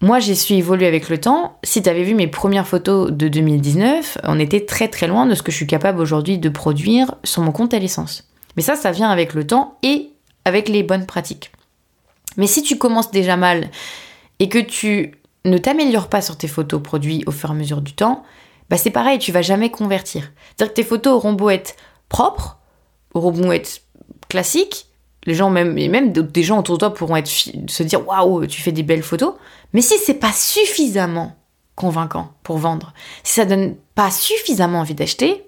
Moi, 0.00 0.18
j'ai 0.18 0.34
su 0.34 0.54
évoluer 0.54 0.86
avec 0.86 1.08
le 1.08 1.18
temps. 1.18 1.58
Si 1.62 1.82
tu 1.82 1.88
avais 1.88 2.02
vu 2.02 2.14
mes 2.14 2.26
premières 2.26 2.66
photos 2.66 3.10
de 3.12 3.28
2019, 3.28 4.18
on 4.24 4.38
était 4.38 4.66
très 4.66 4.88
très 4.88 5.06
loin 5.06 5.26
de 5.26 5.34
ce 5.34 5.42
que 5.42 5.52
je 5.52 5.56
suis 5.56 5.66
capable 5.66 6.00
aujourd'hui 6.00 6.38
de 6.38 6.48
produire 6.48 7.14
sur 7.24 7.42
mon 7.42 7.52
compte 7.52 7.72
à 7.72 7.78
l'essence. 7.78 8.28
Mais 8.56 8.62
ça, 8.62 8.74
ça 8.74 8.90
vient 8.90 9.10
avec 9.10 9.32
le 9.32 9.46
temps 9.46 9.78
et 9.82 10.10
avec 10.44 10.68
les 10.68 10.82
bonnes 10.82 11.06
pratiques. 11.06 11.50
Mais 12.36 12.46
si 12.46 12.62
tu 12.62 12.78
commences 12.78 13.10
déjà 13.10 13.36
mal 13.36 13.70
et 14.38 14.48
que 14.48 14.58
tu 14.58 15.18
ne 15.44 15.58
t'améliores 15.58 16.08
pas 16.08 16.20
sur 16.20 16.36
tes 16.36 16.48
photos 16.48 16.82
produits 16.82 17.22
au 17.26 17.30
fur 17.30 17.50
et 17.50 17.52
à 17.52 17.56
mesure 17.56 17.80
du 17.80 17.94
temps, 17.94 18.24
bah 18.68 18.76
c'est 18.76 18.90
pareil, 18.90 19.18
tu 19.18 19.32
vas 19.32 19.42
jamais 19.42 19.70
convertir. 19.70 20.32
C'est-à-dire 20.48 20.72
que 20.74 20.80
tes 20.80 20.86
photos 20.86 21.14
auront 21.14 21.32
beau 21.32 21.50
être 21.50 21.76
propres, 22.08 22.58
auront 23.14 23.30
beau 23.30 23.52
être 23.52 23.82
classiques, 24.28 24.86
les 25.26 25.34
gens 25.34 25.50
même 25.50 25.76
et 25.76 25.88
même 25.88 26.12
des 26.12 26.42
gens 26.42 26.60
autour 26.60 26.76
de 26.76 26.80
toi 26.80 26.94
pourront 26.94 27.16
être 27.16 27.28
se 27.28 27.82
dire 27.82 28.06
waouh 28.06 28.46
tu 28.46 28.62
fais 28.62 28.72
des 28.72 28.82
belles 28.82 29.02
photos 29.02 29.34
mais 29.72 29.80
si 29.82 29.98
c'est 29.98 30.14
pas 30.14 30.32
suffisamment 30.32 31.36
convaincant 31.74 32.32
pour 32.42 32.58
vendre 32.58 32.94
si 33.24 33.34
ça 33.34 33.44
donne 33.44 33.74
pas 33.94 34.10
suffisamment 34.10 34.80
envie 34.80 34.94
d'acheter 34.94 35.44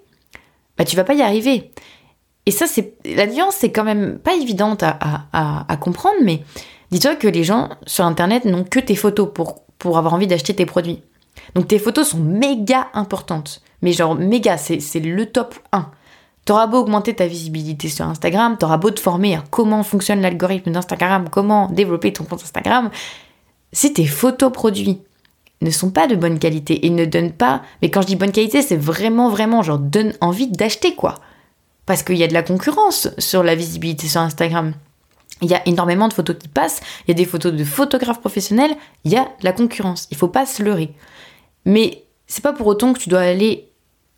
bah 0.77 0.83
tu 0.83 0.95
vas 0.95 1.05
pas 1.05 1.13
y 1.13 1.21
arriver 1.21 1.71
et 2.45 2.51
ça 2.51 2.67
c'est 2.67 2.95
la 3.05 3.25
nuance 3.25 3.55
c'est 3.57 3.71
quand 3.71 3.85
même 3.85 4.19
pas 4.19 4.35
évidente 4.35 4.83
à, 4.83 4.97
à, 5.31 5.65
à 5.71 5.77
comprendre 5.77 6.17
mais 6.23 6.43
dis-toi 6.91 7.15
que 7.15 7.27
les 7.27 7.43
gens 7.43 7.69
sur 7.85 8.05
internet 8.05 8.45
n'ont 8.45 8.63
que 8.63 8.79
tes 8.79 8.95
photos 8.95 9.29
pour 9.33 9.63
pour 9.77 9.97
avoir 9.97 10.13
envie 10.13 10.27
d'acheter 10.27 10.55
tes 10.55 10.65
produits 10.65 11.01
donc 11.55 11.67
tes 11.67 11.79
photos 11.79 12.09
sont 12.09 12.19
méga 12.19 12.87
importantes 12.93 13.61
mais 13.81 13.93
genre 13.93 14.15
méga 14.15 14.57
c'est 14.57 14.99
le 14.99 15.25
top 15.25 15.55
1 15.71 15.89
T'auras 16.49 16.65
beau 16.65 16.79
augmenter 16.79 17.13
ta 17.13 17.27
visibilité 17.27 17.89
sur 17.89 18.07
Instagram, 18.07 18.57
t'auras 18.57 18.77
beau 18.77 18.89
te 18.89 18.99
former 18.99 19.35
à 19.35 19.43
comment 19.51 19.83
fonctionne 19.83 20.19
l'algorithme 20.19 20.71
d'Instagram, 20.71 21.29
comment 21.29 21.67
développer 21.67 22.11
ton 22.11 22.23
compte 22.23 22.41
Instagram, 22.41 22.89
si 23.71 23.93
tes 23.93 24.07
photos 24.07 24.51
produits 24.51 24.99
ne 25.61 25.69
sont 25.69 25.91
pas 25.91 26.07
de 26.07 26.15
bonne 26.15 26.39
qualité 26.39 26.87
et 26.87 26.89
ne 26.89 27.05
donnent 27.05 27.33
pas, 27.33 27.61
mais 27.83 27.91
quand 27.91 28.01
je 28.01 28.07
dis 28.07 28.15
bonne 28.15 28.31
qualité, 28.31 28.63
c'est 28.63 28.77
vraiment 28.77 29.29
vraiment 29.29 29.61
genre 29.61 29.77
donne 29.77 30.13
envie 30.21 30.47
d'acheter 30.47 30.95
quoi. 30.95 31.15
Parce 31.85 32.01
qu'il 32.01 32.17
y 32.17 32.23
a 32.23 32.27
de 32.27 32.33
la 32.33 32.41
concurrence 32.41 33.09
sur 33.19 33.43
la 33.43 33.53
visibilité 33.53 34.07
sur 34.07 34.21
Instagram. 34.21 34.73
Il 35.41 35.49
y 35.49 35.53
a 35.53 35.67
énormément 35.67 36.07
de 36.07 36.13
photos 36.13 36.35
qui 36.37 36.47
passent, 36.47 36.81
il 37.07 37.11
y 37.11 37.11
a 37.11 37.15
des 37.15 37.25
photos 37.25 37.53
de 37.53 37.63
photographes 37.63 38.19
professionnels, 38.19 38.75
il 39.05 39.11
y 39.11 39.17
a 39.17 39.29
la 39.41 39.53
concurrence, 39.53 40.07
il 40.11 40.17
faut 40.17 40.27
pas 40.27 40.45
se 40.45 40.63
leurrer. 40.63 40.91
Mais 41.65 42.03
c'est 42.27 42.43
pas 42.43 42.53
pour 42.53 42.67
autant 42.67 42.93
que 42.93 42.99
tu 42.99 43.09
dois 43.09 43.21
aller 43.21 43.69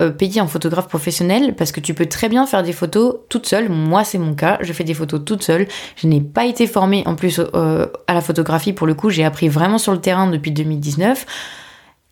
euh, 0.02 0.10
payer 0.10 0.42
un 0.42 0.48
photographe 0.48 0.88
professionnel 0.88 1.56
parce 1.56 1.72
que 1.72 1.80
tu 1.80 1.94
peux 1.94 2.08
très 2.08 2.28
bien 2.28 2.48
faire 2.48 2.64
des 2.64 2.74
photos 2.74 3.18
toute 3.30 3.46
seule. 3.46 3.70
Moi, 3.70 4.04
c'est 4.04 4.18
mon 4.18 4.34
cas. 4.34 4.58
Je 4.62 4.74
fais 4.74 4.84
des 4.84 4.96
photos 4.96 5.24
toute 5.24 5.44
seule. 5.44 5.68
Je 5.96 6.08
n'ai 6.08 6.22
pas 6.22 6.46
été 6.46 6.66
formée 6.66 7.04
en 7.06 7.16
plus 7.16 7.40
euh, 7.40 7.86
à 8.08 8.14
la 8.16 8.22
photographie. 8.22 8.74
Pour 8.74 8.88
le 8.88 8.96
coup, 8.96 9.12
j'ai 9.12 9.24
appris 9.24 9.48
vraiment 9.48 9.78
sur 9.78 9.92
le 9.92 10.02
terrain 10.02 10.28
depuis 10.28 10.52
2019. 10.52 11.26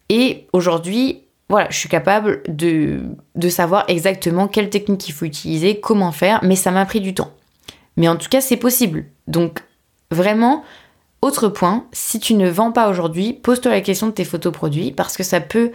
Et 0.10 0.48
aujourd'hui, 0.54 1.24
voilà, 1.50 1.68
je 1.72 1.78
suis 1.78 1.90
capable 1.90 2.44
de 2.48 3.02
savoir 3.50 3.86
exactement 3.88 4.48
quelle 4.48 4.70
technique 4.70 5.10
il 5.10 5.12
faut 5.12 5.26
utiliser, 5.26 5.80
comment 5.80 6.12
faire, 6.12 6.40
mais 6.44 6.56
ça 6.56 6.70
m'a 6.70 6.86
pris 6.86 7.02
du 7.02 7.16
temps. 7.16 7.32
Mais 7.98 8.08
en 8.08 8.16
tout 8.16 8.30
cas, 8.30 8.42
c'est 8.42 8.58
possible. 8.58 9.06
Donc, 9.28 9.64
vraiment, 10.12 10.64
Autre 11.22 11.50
point, 11.50 11.86
si 11.92 12.20
tu 12.20 12.34
ne 12.34 12.50
vends 12.50 12.72
pas 12.72 12.90
aujourd'hui, 12.90 13.34
pose-toi 13.34 13.72
la 13.72 13.82
question 13.82 14.08
de 14.08 14.14
tes 14.14 14.24
photos 14.24 14.54
produits 14.54 14.92
parce 14.92 15.18
que 15.18 15.24
ça 15.24 15.42
peut 15.42 15.72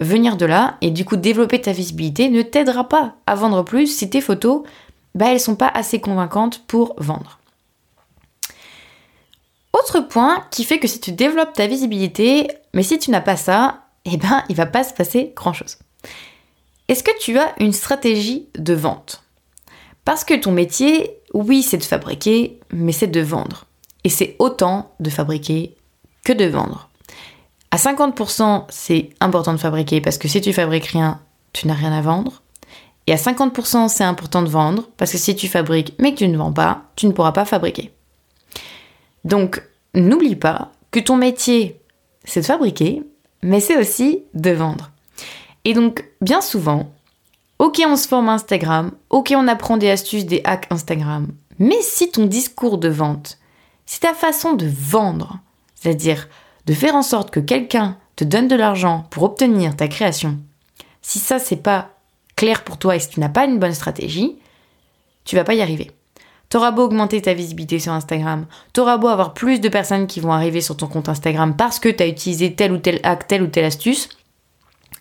venir 0.00 0.36
de 0.36 0.44
là 0.44 0.76
et 0.80 0.90
du 0.90 1.04
coup 1.04 1.16
développer 1.16 1.60
ta 1.60 1.72
visibilité 1.72 2.28
ne 2.28 2.42
t'aidera 2.42 2.88
pas 2.88 3.14
à 3.26 3.34
vendre 3.34 3.62
plus 3.62 3.86
si 3.86 4.10
tes 4.10 4.20
photos, 4.20 4.62
bah, 5.14 5.26
elles 5.30 5.40
sont 5.40 5.56
pas 5.56 5.68
assez 5.68 6.00
convaincantes 6.00 6.66
pour 6.66 6.94
vendre. 6.98 7.38
Autre 9.72 10.00
point 10.00 10.44
qui 10.50 10.64
fait 10.64 10.78
que 10.78 10.88
si 10.88 11.00
tu 11.00 11.12
développes 11.12 11.54
ta 11.54 11.66
visibilité, 11.66 12.48
mais 12.74 12.82
si 12.82 12.98
tu 12.98 13.10
n'as 13.10 13.22
pas 13.22 13.36
ça, 13.36 13.84
eh 14.04 14.18
ben 14.18 14.44
il 14.50 14.56
va 14.56 14.66
pas 14.66 14.84
se 14.84 14.92
passer 14.92 15.32
grand 15.34 15.54
chose. 15.54 15.78
Est-ce 16.88 17.02
que 17.02 17.18
tu 17.18 17.38
as 17.38 17.54
une 17.58 17.72
stratégie 17.72 18.48
de 18.58 18.74
vente? 18.74 19.22
Parce 20.04 20.24
que 20.24 20.34
ton 20.34 20.52
métier, 20.52 21.21
oui, 21.32 21.62
c'est 21.62 21.78
de 21.78 21.82
fabriquer, 21.82 22.60
mais 22.72 22.92
c'est 22.92 23.06
de 23.06 23.20
vendre. 23.20 23.66
Et 24.04 24.08
c'est 24.08 24.36
autant 24.38 24.92
de 25.00 25.10
fabriquer 25.10 25.76
que 26.24 26.32
de 26.32 26.44
vendre. 26.44 26.90
À 27.70 27.76
50%, 27.76 28.66
c'est 28.68 29.10
important 29.20 29.52
de 29.52 29.58
fabriquer 29.58 30.00
parce 30.00 30.18
que 30.18 30.28
si 30.28 30.40
tu 30.40 30.52
fabriques 30.52 30.86
rien, 30.86 31.20
tu 31.52 31.66
n'as 31.66 31.74
rien 31.74 31.92
à 31.92 32.02
vendre. 32.02 32.42
Et 33.06 33.12
à 33.12 33.16
50%, 33.16 33.88
c'est 33.88 34.04
important 34.04 34.42
de 34.42 34.48
vendre 34.48 34.88
parce 34.96 35.12
que 35.12 35.18
si 35.18 35.34
tu 35.34 35.48
fabriques 35.48 35.94
mais 35.98 36.12
que 36.12 36.18
tu 36.18 36.28
ne 36.28 36.36
vends 36.36 36.52
pas, 36.52 36.82
tu 36.96 37.06
ne 37.06 37.12
pourras 37.12 37.32
pas 37.32 37.44
fabriquer. 37.44 37.92
Donc, 39.24 39.62
n'oublie 39.94 40.36
pas 40.36 40.72
que 40.90 41.00
ton 41.00 41.16
métier, 41.16 41.80
c'est 42.24 42.40
de 42.40 42.46
fabriquer, 42.46 43.02
mais 43.42 43.60
c'est 43.60 43.78
aussi 43.78 44.22
de 44.34 44.50
vendre. 44.50 44.90
Et 45.64 45.74
donc, 45.74 46.04
bien 46.20 46.40
souvent, 46.40 46.92
ok, 47.62 47.80
on 47.86 47.94
se 47.94 48.08
forme 48.08 48.28
Instagram, 48.28 48.90
ok, 49.08 49.34
on 49.36 49.46
apprend 49.46 49.76
des 49.76 49.88
astuces, 49.88 50.26
des 50.26 50.40
hacks 50.42 50.66
Instagram, 50.70 51.28
mais 51.60 51.80
si 51.80 52.10
ton 52.10 52.26
discours 52.26 52.76
de 52.76 52.88
vente, 52.88 53.38
c'est 53.86 54.00
ta 54.00 54.14
façon 54.14 54.54
de 54.54 54.66
vendre, 54.66 55.38
c'est-à-dire 55.76 56.28
de 56.66 56.74
faire 56.74 56.96
en 56.96 57.02
sorte 57.02 57.30
que 57.30 57.38
quelqu'un 57.38 57.98
te 58.16 58.24
donne 58.24 58.48
de 58.48 58.56
l'argent 58.56 59.06
pour 59.10 59.22
obtenir 59.22 59.76
ta 59.76 59.86
création, 59.86 60.40
si 61.02 61.20
ça 61.20 61.38
c'est 61.38 61.54
pas 61.54 61.90
clair 62.34 62.64
pour 62.64 62.78
toi 62.78 62.96
et 62.96 62.98
si 62.98 63.10
tu 63.10 63.20
n'as 63.20 63.28
pas 63.28 63.44
une 63.44 63.60
bonne 63.60 63.74
stratégie, 63.74 64.34
tu 65.24 65.36
vas 65.36 65.44
pas 65.44 65.54
y 65.54 65.62
arriver. 65.62 65.92
T'auras 66.48 66.72
beau 66.72 66.82
augmenter 66.82 67.22
ta 67.22 67.32
visibilité 67.32 67.78
sur 67.78 67.92
Instagram, 67.92 68.46
t'auras 68.72 68.96
beau 68.96 69.06
avoir 69.06 69.34
plus 69.34 69.60
de 69.60 69.68
personnes 69.68 70.08
qui 70.08 70.18
vont 70.18 70.32
arriver 70.32 70.62
sur 70.62 70.76
ton 70.76 70.88
compte 70.88 71.08
Instagram 71.08 71.54
parce 71.56 71.78
que 71.78 71.90
tu 71.90 72.02
as 72.02 72.08
utilisé 72.08 72.56
tel 72.56 72.72
ou 72.72 72.78
tel 72.78 72.98
hack, 73.04 73.28
telle 73.28 73.44
ou 73.44 73.46
telle 73.46 73.66
astuce, 73.66 74.08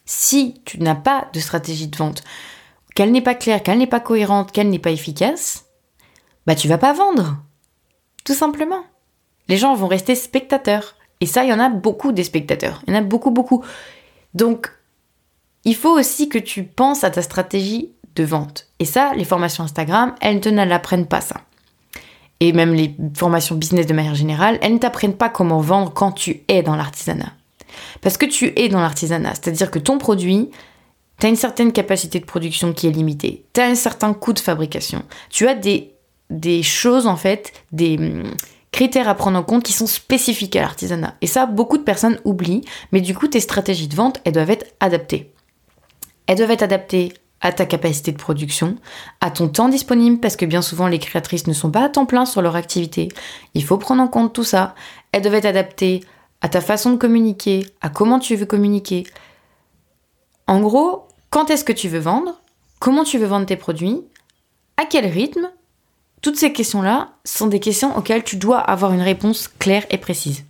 si 0.06 0.62
tu 0.66 0.80
n'as 0.80 0.96
pas 0.96 1.28
de 1.34 1.40
stratégie 1.40 1.88
de 1.88 1.98
vente, 1.98 2.24
qu'elle 2.96 3.12
n'est 3.12 3.22
pas 3.22 3.36
claire, 3.36 3.64
qu'elle 3.64 3.78
n'est 3.78 3.88
pas 3.88 4.00
cohérente, 4.00 4.52
qu'elle 4.52 4.70
n'est 4.70 4.80
pas 4.80 4.92
efficace, 4.92 5.66
bah 6.46 6.56
tu 6.56 6.68
vas 6.68 6.78
pas 6.78 6.94
vendre. 6.94 7.38
Tout 8.24 8.34
simplement. 8.34 8.84
Les 9.48 9.58
gens 9.58 9.76
vont 9.76 9.88
rester 9.88 10.16
spectateurs. 10.16 10.96
Et 11.20 11.26
ça, 11.26 11.44
il 11.44 11.50
y 11.50 11.54
en 11.54 11.60
a 11.60 11.70
beaucoup 11.70 12.12
des 12.12 12.24
spectateurs. 12.24 12.82
Il 12.88 12.94
y 12.94 12.98
en 12.98 13.00
a 13.00 13.04
beaucoup, 13.04 13.32
beaucoup. 13.32 13.64
Donc, 14.34 14.72
il 15.66 15.76
faut 15.76 15.98
aussi 15.98 16.30
que 16.30 16.40
tu 16.40 16.64
penses 16.64 17.04
à 17.04 17.12
ta 17.12 17.22
stratégie 17.22 17.92
de 18.16 18.24
vente. 18.24 18.68
Et 18.80 18.86
ça, 18.86 19.14
les 19.16 19.26
formations 19.26 19.64
Instagram, 19.64 20.16
elles 20.22 20.40
ne 20.40 20.66
l'apprennent 20.66 21.08
pas 21.08 21.22
ça. 21.22 21.42
Et 22.40 22.54
même 22.54 22.74
les 22.74 22.96
formations 23.16 23.56
business 23.56 23.86
de 23.86 23.94
manière 23.94 24.16
générale, 24.16 24.58
elles 24.62 24.74
ne 24.74 24.80
t'apprennent 24.80 25.16
pas 25.16 25.30
comment 25.30 25.60
vendre 25.60 25.94
quand 25.94 26.12
tu 26.12 26.42
es 26.48 26.64
dans 26.64 26.76
l'artisanat. 26.76 27.34
Parce 28.02 28.18
que 28.18 28.26
tu 28.26 28.52
es 28.60 28.68
dans 28.68 28.82
l'artisanat, 28.82 29.36
c'est-à-dire 29.36 29.70
que 29.70 29.80
ton 29.80 30.00
produit, 30.00 30.50
tu 31.22 31.28
as 31.28 31.30
une 31.30 31.36
certaine 31.36 31.72
capacité 31.72 32.20
de 32.20 32.26
production 32.26 32.74
qui 32.74 32.88
est 32.88 32.92
limitée, 32.92 33.46
tu 33.54 33.62
as 33.62 33.66
un 33.66 33.76
certain 33.76 34.14
coût 34.14 34.34
de 34.34 34.40
fabrication, 34.40 35.04
tu 35.30 35.48
as 35.48 35.54
des, 35.54 35.94
des 36.32 36.64
choses 36.64 37.06
en 37.06 37.16
fait, 37.16 37.54
des 37.72 37.98
hum, 37.98 38.24
critères 38.72 39.08
à 39.08 39.14
prendre 39.14 39.38
en 39.38 39.44
compte 39.44 39.64
qui 39.64 39.72
sont 39.72 39.86
spécifiques 39.86 40.56
à 40.56 40.62
l'artisanat. 40.62 41.16
Et 41.22 41.28
ça, 41.28 41.46
beaucoup 41.46 41.78
de 41.78 41.84
personnes 41.84 42.20
oublient, 42.26 42.66
mais 42.92 43.02
du 43.02 43.14
coup, 43.14 43.28
tes 43.28 43.40
stratégies 43.40 43.88
de 43.88 43.96
vente, 43.96 44.20
elles 44.26 44.34
doivent 44.34 44.50
être 44.50 44.74
adaptées. 44.80 45.32
Elles 46.26 46.38
doivent 46.38 46.52
être 46.52 46.64
adaptées 46.64 47.14
à 47.40 47.52
ta 47.52 47.68
capacité 47.68 48.12
de 48.12 48.18
production, 48.18 48.78
à 49.20 49.30
ton 49.30 49.48
temps 49.48 49.70
disponible, 49.70 50.20
parce 50.20 50.36
que 50.36 50.46
bien 50.46 50.64
souvent 50.64 50.88
les 50.88 51.00
créatrices 51.00 51.46
ne 51.46 51.54
sont 51.54 51.70
pas 51.70 51.84
à 51.84 51.90
temps 51.90 52.08
plein 52.08 52.26
sur 52.26 52.42
leur 52.42 52.56
activité. 52.56 53.10
Il 53.54 53.64
faut 53.64 53.78
prendre 53.78 54.02
en 54.02 54.08
compte 54.08 54.34
tout 54.34 54.44
ça. 54.44 54.74
Elles 55.12 55.22
doivent 55.22 55.36
être 55.36 55.46
adaptées 55.46 56.02
à 56.42 56.50
ta 56.50 56.62
façon 56.62 56.92
de 56.92 56.98
communiquer, 56.98 57.68
à 57.82 57.90
comment 57.90 58.18
tu 58.18 58.36
veux 58.36 58.48
communiquer. 58.48 59.04
En 60.48 60.60
gros, 60.60 61.08
quand 61.32 61.50
est-ce 61.50 61.64
que 61.64 61.74
tu 61.74 61.88
veux 61.88 62.00
vendre? 62.00 62.40
Comment 62.80 63.04
tu 63.04 63.18
veux 63.18 63.26
vendre 63.26 63.48
tes 63.48 63.56
produits? 63.56 64.02
À 64.78 64.86
quel 64.86 65.08
rythme? 65.08 65.50
Toutes 66.22 66.36
ces 66.36 66.54
questions-là 66.54 67.14
sont 67.24 67.48
des 67.48 67.60
questions 67.60 67.98
auxquelles 67.98 68.24
tu 68.24 68.36
dois 68.36 68.60
avoir 68.60 68.94
une 68.94 69.02
réponse 69.02 69.48
claire 69.48 69.86
et 69.90 69.98
précise. 69.98 70.44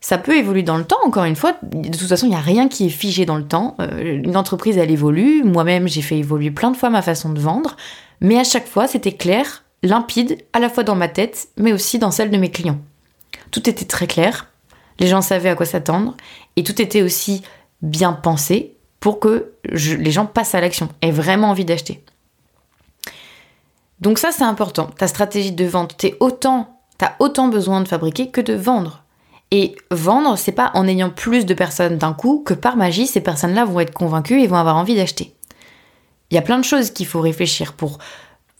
Ça 0.00 0.18
peut 0.18 0.36
évoluer 0.36 0.62
dans 0.62 0.76
le 0.76 0.84
temps, 0.84 0.98
encore 1.04 1.24
une 1.24 1.36
fois. 1.36 1.56
De 1.62 1.96
toute 1.96 2.08
façon, 2.08 2.26
il 2.26 2.30
n'y 2.30 2.34
a 2.34 2.40
rien 2.40 2.68
qui 2.68 2.86
est 2.86 2.90
figé 2.90 3.26
dans 3.26 3.36
le 3.36 3.46
temps. 3.46 3.76
Euh, 3.80 4.20
une 4.22 4.36
entreprise, 4.36 4.76
elle 4.76 4.90
évolue. 4.90 5.42
Moi-même, 5.44 5.88
j'ai 5.88 6.02
fait 6.02 6.18
évoluer 6.18 6.50
plein 6.50 6.70
de 6.70 6.76
fois 6.76 6.90
ma 6.90 7.02
façon 7.02 7.30
de 7.30 7.40
vendre. 7.40 7.76
Mais 8.20 8.38
à 8.38 8.44
chaque 8.44 8.66
fois, 8.66 8.86
c'était 8.86 9.12
clair, 9.12 9.64
limpide, 9.82 10.44
à 10.52 10.58
la 10.58 10.68
fois 10.68 10.82
dans 10.82 10.96
ma 10.96 11.08
tête, 11.08 11.48
mais 11.56 11.72
aussi 11.72 11.98
dans 11.98 12.10
celle 12.10 12.30
de 12.30 12.36
mes 12.36 12.50
clients. 12.50 12.78
Tout 13.50 13.68
était 13.68 13.84
très 13.84 14.06
clair, 14.06 14.50
les 14.98 15.06
gens 15.06 15.22
savaient 15.22 15.48
à 15.48 15.54
quoi 15.54 15.66
s'attendre, 15.66 16.16
et 16.56 16.64
tout 16.64 16.82
était 16.82 17.02
aussi 17.02 17.42
bien 17.82 18.12
pensé 18.12 18.74
pour 19.00 19.20
que 19.20 19.52
les 19.64 20.10
gens 20.10 20.26
passent 20.26 20.54
à 20.54 20.60
l'action, 20.60 20.88
aient 21.02 21.10
vraiment 21.10 21.50
envie 21.50 21.64
d'acheter. 21.64 22.02
Donc 24.00 24.18
ça, 24.18 24.30
c'est 24.32 24.44
important. 24.44 24.86
Ta 24.98 25.08
stratégie 25.08 25.52
de 25.52 25.64
vente, 25.64 25.96
t'es 25.96 26.16
autant, 26.20 26.80
t'as 26.98 27.14
autant 27.18 27.48
besoin 27.48 27.80
de 27.80 27.88
fabriquer 27.88 28.30
que 28.30 28.40
de 28.40 28.54
vendre. 28.54 29.04
Et 29.50 29.76
vendre, 29.90 30.36
c'est 30.36 30.52
pas 30.52 30.70
en 30.74 30.86
ayant 30.86 31.10
plus 31.10 31.46
de 31.46 31.54
personnes 31.54 31.96
d'un 31.96 32.12
coup 32.12 32.42
que 32.44 32.54
par 32.54 32.76
magie, 32.76 33.06
ces 33.06 33.20
personnes-là 33.20 33.64
vont 33.64 33.80
être 33.80 33.94
convaincues 33.94 34.42
et 34.42 34.46
vont 34.46 34.56
avoir 34.56 34.76
envie 34.76 34.94
d'acheter. 34.94 35.34
Il 36.30 36.34
y 36.34 36.38
a 36.38 36.42
plein 36.42 36.58
de 36.58 36.64
choses 36.64 36.90
qu'il 36.90 37.06
faut 37.06 37.20
réfléchir 37.20 37.72
pour 37.72 37.98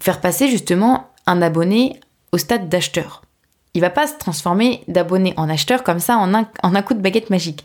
faire 0.01 0.21
passer 0.21 0.49
justement 0.49 1.11
un 1.27 1.43
abonné 1.43 2.01
au 2.33 2.39
stade 2.39 2.69
d'acheteur 2.69 3.23
il 3.79 3.81
va 3.81 3.91
pas 3.91 4.07
se 4.07 4.15
transformer 4.15 4.83
d'abonné 4.89 5.35
en 5.37 5.49
acheteur 5.49 5.85
comme 5.85 6.01
ça 6.01 6.17
en 6.17 6.35
un, 6.35 6.83
coup 6.83 6.95
de 6.95 7.01
baguette 7.01 7.31
magique. 7.31 7.65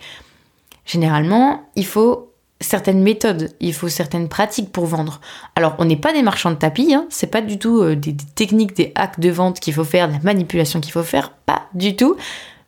Généralement, 0.86 1.64
il 1.76 1.86
faut 1.86 2.33
certaines 2.64 3.02
méthodes, 3.02 3.52
il 3.60 3.74
faut 3.74 3.90
certaines 3.90 4.30
pratiques 4.30 4.72
pour 4.72 4.86
vendre. 4.86 5.22
Alors, 5.56 5.76
on 5.80 5.86
n'est 5.86 5.98
pas 5.98 6.14
des 6.14 6.22
marchands 6.22 6.52
de 6.52 6.56
tapis, 6.56 6.94
hein, 6.94 7.06
c'est 7.10 7.28
pas 7.28 7.42
du 7.42 7.60
tout 7.60 7.82
euh, 7.82 7.96
des, 7.96 8.16
techniques, 8.36 8.76
des 8.76 8.92
hacks 8.96 9.20
de 9.20 9.30
vente 9.30 9.60
qu'il 9.60 9.74
faut 9.74 9.84
faire, 9.84 10.08
de 10.08 10.14
la 10.14 10.20
manipulation 10.20 10.80
qu'il 10.80 10.92
faut 10.92 11.04
faire, 11.04 11.32
pas 11.32 11.64
du 11.74 11.96
tout. 11.96 12.16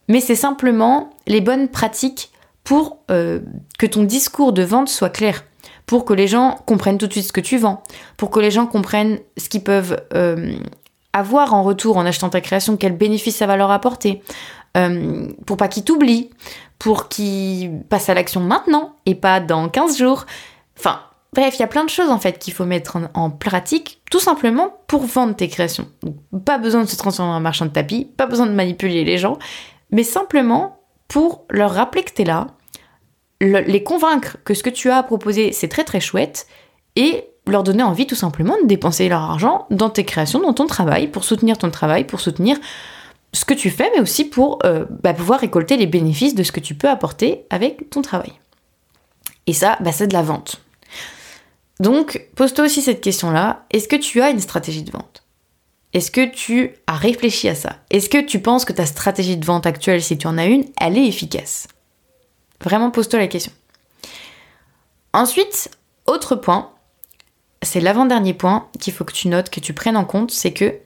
Mais 0.08 0.19
c'est 0.19 0.36
simplement 0.36 1.10
les 1.27 1.41
bonnes 1.41 1.67
pratiques 1.67 2.31
pour 2.63 2.99
euh, 3.12 3.39
que 3.79 3.86
ton 3.86 4.03
discours 4.03 4.53
de 4.53 4.63
vente 4.63 4.89
soit 4.89 5.10
clair, 5.10 5.43
pour 5.86 6.05
que 6.05 6.13
les 6.13 6.27
gens 6.27 6.60
comprennent 6.65 6.97
tout 6.97 7.08
de 7.08 7.12
suite 7.12 7.27
ce 7.27 7.34
que 7.34 7.41
tu 7.41 7.58
vends, 7.58 7.84
pour 8.17 8.29
que 8.29 8.39
les 8.39 8.51
gens 8.51 8.65
comprennent 8.65 9.19
ce 9.38 9.49
qu'ils 9.49 9.63
peuvent 9.63 10.01
euh, 10.13 10.55
avoir 11.13 11.53
en 11.53 11.63
retour 11.63 11.97
en 11.97 12.05
achetant 12.05 12.29
ta 12.29 12.41
création, 12.41 12.75
quel 12.75 12.97
bénéfice 12.97 13.38
ça 13.38 13.47
va 13.47 13.55
leur 13.55 13.71
apporter, 13.71 14.21
euh, 14.75 15.27
pour 15.45 15.57
pas 15.57 15.67
qu'ils 15.67 15.83
t'oublient, 15.83 16.29
pour 16.79 17.07
qu'ils 17.07 17.81
passent 17.89 18.09
à 18.09 18.13
l'action 18.13 18.41
maintenant 18.41 18.95
et 19.05 19.15
pas 19.15 19.39
dans 19.39 19.69
15 19.69 19.97
jours. 19.97 20.25
Enfin, 20.77 20.99
bref, 21.33 21.55
il 21.57 21.61
y 21.61 21.63
a 21.63 21.67
plein 21.67 21.85
de 21.85 21.89
choses 21.89 22.09
en 22.09 22.19
fait 22.19 22.39
qu'il 22.39 22.53
faut 22.53 22.65
mettre 22.65 22.97
en, 23.13 23.29
pratique, 23.29 24.01
tout 24.11 24.19
simplement 24.19 24.77
pour 24.88 25.03
vendre 25.05 25.35
tes 25.35 25.47
créations. 25.47 25.88
pas 26.45 26.57
besoin 26.57 26.81
de 26.81 26.89
se 26.89 26.97
transformer 26.97 27.33
en 27.33 27.39
marchand 27.39 27.65
de 27.65 27.71
tapis, 27.71 28.05
pas 28.17 28.25
besoin 28.25 28.47
de 28.47 28.51
manipuler 28.51 29.03
les 29.03 29.17
gens, 29.17 29.38
mais 29.91 30.03
simplement 30.03 30.79
pour 31.07 31.45
leur 31.49 31.71
rappeler 31.71 32.03
que 32.03 32.11
t'es 32.11 32.25
là, 32.25 32.47
les 33.41 33.83
convaincre 33.83 34.38
que 34.43 34.53
ce 34.53 34.63
que 34.63 34.69
tu 34.69 34.89
as 34.89 34.97
à 34.97 35.03
proposer 35.03 35.51
c'est 35.51 35.67
très 35.67 35.83
très 35.83 35.99
chouette 35.99 36.47
et 36.95 37.25
leur 37.47 37.63
donner 37.63 37.83
envie 37.83 38.07
tout 38.07 38.15
simplement 38.15 38.55
de 38.61 38.67
dépenser 38.67 39.07
leur 39.09 39.21
argent 39.21 39.67
dans 39.69 39.89
tes 39.89 40.03
créations, 40.03 40.39
dans 40.39 40.53
ton 40.53 40.65
travail, 40.65 41.07
pour 41.07 41.23
soutenir 41.23 41.57
ton 41.57 41.69
travail, 41.69 42.05
pour 42.05 42.19
soutenir 42.19 42.57
ce 43.36 43.45
que 43.45 43.54
tu 43.54 43.69
fais, 43.69 43.91
mais 43.93 44.02
aussi 44.02 44.26
pour 44.26 44.60
euh, 44.63 44.86
bah, 45.04 45.13
pouvoir 45.13 45.41
récolter 45.41 45.76
les 45.76 45.88
bénéfices 45.88 46.36
de 46.36 46.43
ce 46.43 46.52
que 46.52 46.62
tu 46.62 46.74
peux 46.74 46.89
apporter 46.89 47.45
avec 47.50 47.89
ton 47.89 48.02
travail. 48.02 48.32
Et 49.45 49.54
ça, 49.54 49.78
bah, 49.82 49.91
c'est 49.91 50.08
de 50.08 50.13
la 50.13 50.21
vente. 50.21 50.62
Donc, 51.82 52.26
pose-toi 52.36 52.65
aussi 52.65 52.82
cette 52.82 53.02
question-là. 53.02 53.65
Est-ce 53.71 53.89
que 53.89 53.98
tu 53.98 54.21
as 54.21 54.30
une 54.30 54.39
stratégie 54.39 54.84
de 54.84 54.91
vente? 54.91 55.24
Est-ce 55.91 56.12
que 56.12 56.26
tu 56.26 56.71
as 56.88 56.95
réfléchi 56.95 57.50
à 57.50 57.56
ça? 57.56 57.78
Est-ce 57.89 58.10
que 58.10 58.21
tu 58.21 58.39
penses 58.39 58.63
que 58.63 58.74
ta 58.74 58.86
stratégie 58.86 59.38
de 59.38 59.45
vente 59.45 59.65
actuelle, 59.65 60.02
si 60.02 60.17
tu 60.17 60.28
en 60.28 60.38
as 60.38 60.45
une, 60.45 60.65
elle 60.80 60.98
est 60.98 61.06
efficace? 61.06 61.67
Vraiment, 62.63 62.91
pose-toi 62.91 63.19
la 63.19 63.28
question. 63.28 63.52
Ensuite, 65.13 65.69
autre 66.06 66.36
point, 66.36 66.71
c'est 67.62 67.82
l'avant-dernier 67.82 68.34
point 68.34 68.69
qu'il 68.80 68.93
faut 68.93 69.04
que 69.04 69.13
tu 69.13 69.28
notes, 69.28 69.50
que 69.50 69.60
tu 69.60 69.74
prennes 69.74 69.98
en 69.98 70.06
compte, 70.06 70.32
c'est 70.32 70.54
que 70.54 70.80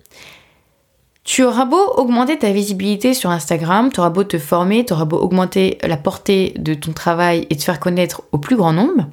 tu 1.30 1.44
auras 1.44 1.66
beau 1.66 1.94
augmenter 1.96 2.40
ta 2.40 2.52
visibilité 2.52 3.14
sur 3.14 3.30
Instagram, 3.30 3.92
tu 3.94 4.00
auras 4.00 4.10
beau 4.10 4.24
te 4.24 4.40
former, 4.40 4.84
tu 4.84 4.94
auras 4.94 5.06
beau 5.06 5.18
augmenter 5.18 5.78
la 5.84 5.96
portée 5.96 6.56
de 6.58 6.74
ton 6.74 6.92
travail 6.92 7.46
et 7.52 7.56
te 7.56 7.62
faire 7.62 7.80
connaître 7.80 8.24
au 8.32 8.40
plus 8.40 8.56
grand 8.56 8.74
nombre, 8.74 9.06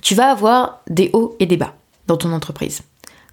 tu 0.00 0.14
vas 0.14 0.30
avoir 0.30 0.78
des 0.88 1.10
hauts 1.14 1.34
et 1.40 1.46
des 1.46 1.56
bas 1.56 1.74
dans 2.06 2.16
ton 2.16 2.32
entreprise. 2.32 2.82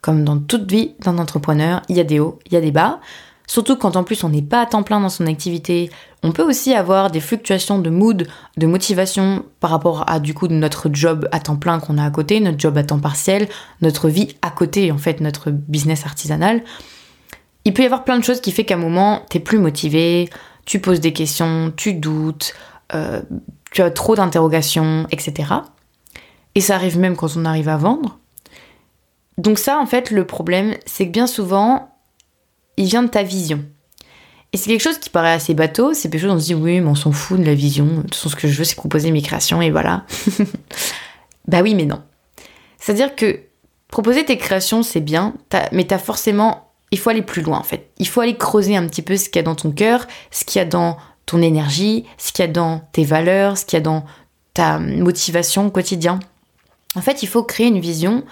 Comme 0.02 0.24
dans 0.24 0.40
toute 0.40 0.72
vie 0.72 0.96
d'un 1.02 1.20
entrepreneur, 1.20 1.84
il 1.88 1.96
y 1.96 2.00
a 2.00 2.04
des 2.04 2.20
hauts, 2.20 2.40
il 2.48 2.54
y 2.54 2.58
a 2.58 2.62
des 2.62 2.72
bas. 2.72 3.02
Surtout 3.46 3.76
quand 3.76 3.96
en 3.96 4.04
plus 4.04 4.24
on 4.24 4.30
n'est 4.30 4.42
pas 4.42 4.62
à 4.62 4.66
temps 4.66 4.82
plein 4.82 5.00
dans 5.00 5.10
son 5.10 5.28
activité, 5.28 5.92
on 6.24 6.32
peut 6.32 6.42
aussi 6.42 6.74
avoir 6.74 7.12
des 7.12 7.20
fluctuations 7.20 7.78
de 7.78 7.92
mood, 7.92 8.28
de 8.58 8.66
motivation 8.66 9.46
par 9.60 9.70
rapport 9.70 10.10
à 10.10 10.20
du 10.20 10.34
coup 10.34 10.48
notre 10.48 10.90
job 10.92 11.30
à 11.32 11.40
temps 11.40 11.56
plein 11.56 11.80
qu'on 11.80 12.00
a 12.00 12.06
à 12.06 12.10
côté, 12.10 12.40
notre 12.40 12.60
job 12.60 12.80
à 12.80 12.84
temps 12.84 12.98
partiel, 12.98 13.48
notre 13.84 14.10
vie 14.10 14.36
à 14.42 14.50
côté 14.50 14.92
en 14.92 14.98
fait, 14.98 15.22
notre 15.22 15.52
business 15.52 16.08
artisanal. 16.08 16.64
Il 17.66 17.74
peut 17.74 17.82
y 17.82 17.86
avoir 17.86 18.04
plein 18.04 18.18
de 18.18 18.24
choses 18.24 18.42
qui 18.42 18.52
fait 18.52 18.64
qu'à 18.64 18.76
un 18.76 18.78
moment 18.78 19.24
t'es 19.30 19.40
plus 19.40 19.58
motivé, 19.58 20.30
tu 20.66 20.80
poses 20.80 21.00
des 21.00 21.14
questions, 21.14 21.74
tu 21.76 21.94
doutes, 21.94 22.54
euh, 22.94 23.22
tu 23.72 23.82
as 23.82 23.92
trop 23.92 24.16
d'interrogations, 24.16 25.08
etc. 25.12 25.54
Et 26.56 26.62
ça 26.62 26.76
arrive 26.76 26.98
même 26.98 27.16
quand 27.16 27.36
on 27.36 27.46
arrive 27.46 27.70
à 27.70 27.78
vendre. 27.78 28.20
Donc 29.38 29.60
ça, 29.60 29.80
en 29.80 29.86
fait, 29.86 30.12
le 30.12 30.26
problème, 30.26 30.76
c'est 30.86 31.08
que 31.08 31.12
bien 31.12 31.28
souvent, 31.28 31.90
il 32.78 32.86
vient 32.86 33.04
de 33.04 33.10
ta 33.10 33.24
vision. 33.24 33.64
Et 34.54 34.58
c'est 34.58 34.70
quelque 34.70 34.82
chose 34.82 35.00
qui 35.00 35.10
paraît 35.10 35.34
assez 35.34 35.54
bateau, 35.54 35.94
c'est 35.94 36.10
quelque 36.10 36.22
chose 36.22 36.32
on 36.32 36.40
se 36.40 36.46
dit 36.46 36.56
oui, 36.56 36.80
mais 36.80 36.88
on 36.88 36.96
s'en 36.96 37.12
fout 37.12 37.38
de 37.40 37.46
la 37.46 37.56
vision, 37.56 37.86
de 37.86 38.02
toute 38.04 38.16
façon 38.16 38.30
ce 38.30 38.38
que 38.38 38.48
je 38.48 38.58
veux 38.58 38.64
c'est 38.64 38.76
proposer 38.76 39.12
mes 39.12 39.22
créations 39.22 39.62
et 39.62 39.70
voilà. 39.70 40.06
bah 41.48 41.62
oui, 41.62 41.76
mais 41.76 41.84
non. 41.84 42.02
C'est-à-dire 42.80 43.16
que 43.16 43.42
proposer 43.90 44.24
tes 44.24 44.38
créations 44.38 44.82
c'est 44.82 45.02
bien, 45.02 45.34
mais 45.74 45.84
t'as 45.84 45.98
forcément, 45.98 46.65
il 46.96 46.98
faut 46.98 47.10
aller 47.10 47.22
plus 47.22 47.42
loin 47.42 47.60
en 47.60 47.64
fait. 47.64 47.92
Il 47.98 48.08
faut 48.08 48.22
aller 48.22 48.38
creuser 48.38 48.78
un 48.78 48.88
petit 48.88 49.02
peu 49.02 49.18
ce 49.18 49.26
qu'il 49.26 49.36
y 49.36 49.40
a 49.40 49.44
dans 49.44 49.56
ton 49.56 49.72
cœur, 49.72 50.08
ce 50.32 50.46
qu'il 50.46 50.60
y 50.60 50.62
a 50.62 50.66
dans 50.66 50.96
ton 51.26 51.42
énergie, 51.42 52.06
ce 52.18 52.32
qu'il 52.32 52.46
y 52.46 52.48
a 52.48 52.52
dans 52.52 52.88
tes 52.94 53.04
valeurs, 53.04 53.58
ce 53.58 53.66
qu'il 53.66 53.76
y 53.76 53.82
a 53.82 53.84
dans 53.84 54.06
ta 54.54 54.80
motivation 54.80 55.68
au 55.68 55.72
quotidien. 55.72 56.22
En 56.96 57.02
fait, 57.02 57.22
il 57.22 57.28
faut 57.28 57.44
créer 57.44 57.68
une 57.68 57.82
vision, 57.82 58.24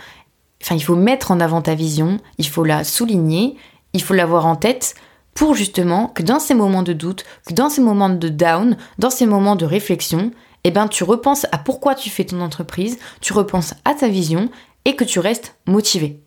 enfin 0.61 0.75
il 0.75 0.83
faut 0.83 0.95
mettre 0.95 1.31
en 1.31 1.41
avant 1.41 1.61
ta 1.61 1.75
vision, 1.75 2.19
il 2.37 2.47
faut 2.47 2.63
la 2.63 2.85
souligner, 2.85 3.57
il 3.91 4.01
faut 4.01 4.13
l'avoir 4.13 4.45
en 4.45 4.55
tête 4.55 4.95
pour 5.33 5.55
justement 5.55 6.07
que 6.07 6.23
dans 6.23 6.39
ces 6.39 6.53
moments 6.53 6.83
de 6.83 6.93
doute, 6.93 7.25
que 7.45 7.53
dans 7.53 7.69
ces 7.69 7.81
moments 7.81 8.07
de 8.07 8.29
down, 8.29 8.77
dans 8.97 9.09
ces 9.09 9.25
moments 9.25 9.57
de 9.57 9.65
réflexion, 9.65 10.31
eh 10.63 10.71
ben 10.71 10.87
tu 10.87 11.03
repenses 11.03 11.47
à 11.51 11.57
pourquoi 11.57 11.95
tu 11.95 12.09
fais 12.09 12.23
ton 12.23 12.39
entreprise, 12.39 12.97
tu 13.19 13.33
repenses 13.33 13.73
à 13.83 13.93
ta 13.93 14.07
vision 14.07 14.49
et 14.85 14.95
que 14.95 15.03
tu 15.03 15.19
restes 15.19 15.57
motivé. 15.65 16.21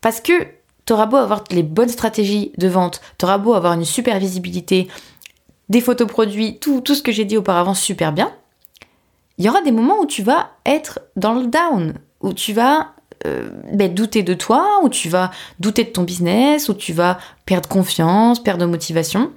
Parce 0.00 0.20
que 0.20 0.46
t'auras 0.86 1.06
beau 1.06 1.16
avoir 1.16 1.44
les 1.50 1.62
bonnes 1.62 1.88
stratégies 1.88 2.52
de 2.58 2.68
vente, 2.68 3.00
t'auras 3.18 3.38
beau 3.38 3.54
avoir 3.54 3.72
une 3.74 3.84
super 3.84 4.18
visibilité, 4.18 4.88
des 5.68 5.80
photos 5.80 6.08
produits, 6.08 6.58
tout, 6.58 6.80
tout 6.80 6.94
ce 6.94 7.02
que 7.02 7.12
j'ai 7.12 7.24
dit 7.24 7.36
auparavant 7.36 7.74
super 7.74 8.12
bien, 8.12 8.32
il 9.38 9.44
y 9.44 9.48
aura 9.48 9.62
des 9.62 9.72
moments 9.72 10.00
où 10.00 10.06
tu 10.06 10.22
vas 10.22 10.50
être 10.64 11.00
dans 11.16 11.34
le 11.34 11.46
down, 11.46 11.94
où 12.20 12.32
tu 12.32 12.52
vas 12.52 12.92
euh, 13.26 13.48
ben, 13.72 13.92
douter 13.92 14.22
de 14.22 14.34
toi, 14.34 14.80
où 14.82 14.88
tu 14.88 15.08
vas 15.08 15.30
douter 15.58 15.84
de 15.84 15.90
ton 15.90 16.02
business, 16.02 16.68
où 16.68 16.74
tu 16.74 16.92
vas 16.92 17.18
perdre 17.46 17.68
confiance, 17.68 18.42
perdre 18.42 18.66
motivation. 18.66 19.32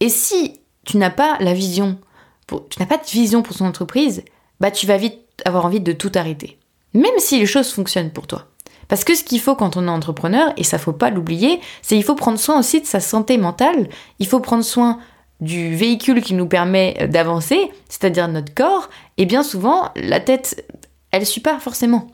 Et 0.00 0.08
si 0.08 0.60
tu 0.84 0.98
n'as 0.98 1.10
pas 1.10 1.36
la 1.40 1.54
vision, 1.54 1.98
pour, 2.46 2.68
tu 2.68 2.80
n'as 2.80 2.86
pas 2.86 2.98
de 2.98 3.06
vision 3.06 3.42
pour 3.42 3.56
ton 3.56 3.66
entreprise, 3.66 4.22
bah 4.60 4.70
tu 4.70 4.86
vas 4.86 4.96
vite 4.96 5.20
avoir 5.44 5.64
envie 5.64 5.80
de 5.80 5.92
tout 5.92 6.12
arrêter. 6.14 6.58
Même 6.94 7.18
si 7.18 7.38
les 7.38 7.46
choses 7.46 7.70
fonctionnent 7.70 8.10
pour 8.10 8.26
toi. 8.26 8.46
Parce 8.88 9.04
que 9.04 9.14
ce 9.14 9.24
qu'il 9.24 9.40
faut 9.40 9.54
quand 9.54 9.76
on 9.76 9.86
est 9.86 9.90
entrepreneur, 9.90 10.52
et 10.56 10.64
ça 10.64 10.78
faut 10.78 10.92
pas 10.92 11.10
l'oublier, 11.10 11.60
c'est 11.82 11.96
il 11.96 12.04
faut 12.04 12.14
prendre 12.14 12.38
soin 12.38 12.58
aussi 12.58 12.80
de 12.80 12.86
sa 12.86 13.00
santé 13.00 13.38
mentale, 13.38 13.88
il 14.18 14.26
faut 14.26 14.40
prendre 14.40 14.64
soin 14.64 14.98
du 15.40 15.74
véhicule 15.74 16.22
qui 16.22 16.34
nous 16.34 16.46
permet 16.46 17.08
d'avancer, 17.08 17.70
c'est-à-dire 17.88 18.28
notre 18.28 18.54
corps, 18.54 18.88
et 19.18 19.26
bien 19.26 19.42
souvent, 19.42 19.90
la 19.96 20.20
tête, 20.20 20.64
elle 21.10 21.26
suit 21.26 21.40
pas 21.40 21.58
forcément. 21.58 22.08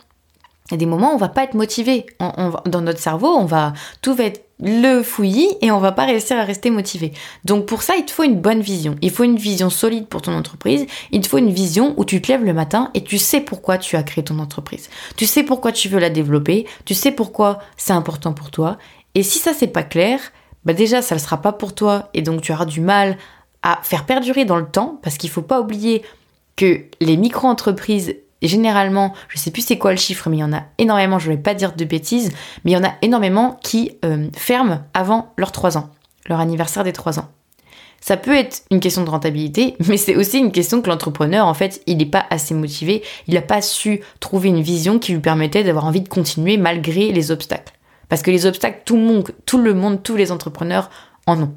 Il 0.71 0.73
y 0.73 0.75
a 0.75 0.79
des 0.79 0.87
moments 0.87 1.13
où 1.13 1.15
on 1.15 1.19
va 1.19 1.29
pas 1.29 1.45
être 1.45 1.55
motivé. 1.55 2.07
dans 2.19 2.81
notre 2.81 2.99
cerveau, 2.99 3.29
on 3.29 3.45
va 3.45 3.73
tout 4.01 4.15
va 4.15 4.25
être 4.25 4.47
le 4.63 5.03
fouillis 5.03 5.49
et 5.61 5.73
on 5.73 5.79
va 5.79 5.93
pas 5.93 6.07
réussir 6.07 6.39
à 6.39 6.45
rester 6.45 6.71
motivé. 6.71 7.13
Donc 7.45 7.67
pour 7.67 7.83
ça, 7.83 7.97
il 7.97 8.05
te 8.05 8.13
faut 8.13 8.23
une 8.23 8.41
bonne 8.41 8.61
vision. 8.61 8.95
Il 9.03 9.11
faut 9.11 9.25
une 9.25 9.37
vision 9.37 9.71
solide 9.71 10.07
pour 10.07 10.23
ton 10.23 10.33
entreprise. 10.33 10.87
Il 11.11 11.21
te 11.21 11.29
faut 11.29 11.39
une 11.39 11.51
vision 11.51 11.95
où 11.97 12.05
tu 12.05 12.23
te 12.23 12.31
lèves 12.31 12.45
le 12.45 12.55
matin 12.55 12.91
et 12.95 13.03
tu 13.03 13.19
sais 13.19 13.41
pourquoi 13.41 13.77
tu 13.77 13.97
as 13.97 14.05
créé 14.05 14.23
ton 14.23 14.39
entreprise. 14.39 14.89
Tu 15.17 15.27
sais 15.27 15.43
pourquoi 15.43 15.73
tu 15.73 15.89
veux 15.89 15.99
la 15.99 16.11
développer. 16.11 16.67
Tu 16.85 16.95
sais 16.95 17.11
pourquoi 17.11 17.59
c'est 17.77 17.93
important 17.93 18.33
pour 18.33 18.51
toi. 18.51 18.79
Et 19.15 19.25
si 19.25 19.39
ça 19.39 19.53
c'est 19.53 19.67
pas 19.67 19.83
clair, 19.83 20.21
bah 20.65 20.73
déjà 20.73 21.03
ça 21.03 21.17
ne 21.17 21.21
sera 21.21 21.43
pas 21.43 21.53
pour 21.53 21.75
toi 21.75 22.09
et 22.15 22.23
donc 22.23 22.41
tu 22.43 22.53
auras 22.53 22.65
du 22.65 22.81
mal 22.81 23.19
à 23.63 23.81
faire 23.83 24.07
perdurer 24.07 24.45
dans 24.45 24.57
le 24.57 24.67
temps 24.67 25.01
parce 25.03 25.19
qu'il 25.19 25.31
faut 25.31 25.43
pas 25.43 25.61
oublier 25.61 26.03
que 26.57 26.85
les 27.01 27.17
micro-entreprises 27.17 28.17
généralement, 28.49 29.13
je 29.29 29.39
sais 29.39 29.51
plus 29.51 29.63
c'est 29.63 29.79
quoi 29.79 29.93
le 29.93 29.97
chiffre, 29.97 30.29
mais 30.29 30.39
il 30.39 30.41
y 30.41 30.45
en 30.45 30.53
a 30.53 30.65
énormément, 30.79 31.19
je 31.19 31.31
ne 31.31 31.37
vais 31.37 31.43
pas 31.43 31.55
dire 31.55 31.75
de 31.75 31.85
bêtises, 31.85 32.31
mais 32.65 32.73
il 32.73 32.75
y 32.75 32.77
en 32.77 32.85
a 32.85 32.95
énormément 33.03 33.59
qui 33.63 33.93
euh, 34.05 34.29
ferment 34.37 34.83
avant 34.95 35.33
leurs 35.37 35.53
3 35.53 35.79
ans, 35.79 35.91
leur 36.27 36.41
anniversaire 36.41 36.85
des 36.85 36.93
3 36.93 37.19
ans. 37.19 37.29
Ça 38.01 38.17
peut 38.17 38.35
être 38.37 38.63
une 38.73 38.81
question 38.81 39.05
de 39.05 39.11
rentabilité, 39.11 39.77
mais 39.87 39.97
c'est 39.97 40.17
aussi 40.17 40.39
une 40.39 40.53
question 40.53 40.83
que 40.83 40.89
l'entrepreneur, 40.89 41.47
en 41.47 41.55
fait, 41.55 41.83
il 41.87 41.99
n'est 41.99 42.07
pas 42.07 42.27
assez 42.31 42.53
motivé, 42.53 43.03
il 43.29 43.35
n'a 43.35 43.43
pas 43.43 43.63
su 43.63 44.01
trouver 44.19 44.49
une 44.49 44.61
vision 44.61 44.99
qui 44.99 45.13
lui 45.13 45.21
permettait 45.21 45.63
d'avoir 45.63 45.87
envie 45.87 46.01
de 46.01 46.09
continuer 46.09 46.57
malgré 46.57 47.13
les 47.13 47.31
obstacles. 47.31 47.73
Parce 48.09 48.23
que 48.23 48.31
les 48.31 48.45
obstacles, 48.45 48.83
tout 48.85 48.97
le 48.97 49.03
monde, 49.03 49.31
tout 49.47 49.59
le 49.59 49.73
monde, 49.73 50.03
tous 50.03 50.17
les 50.17 50.33
entrepreneurs 50.33 50.91
en 51.27 51.41
ont. 51.41 51.55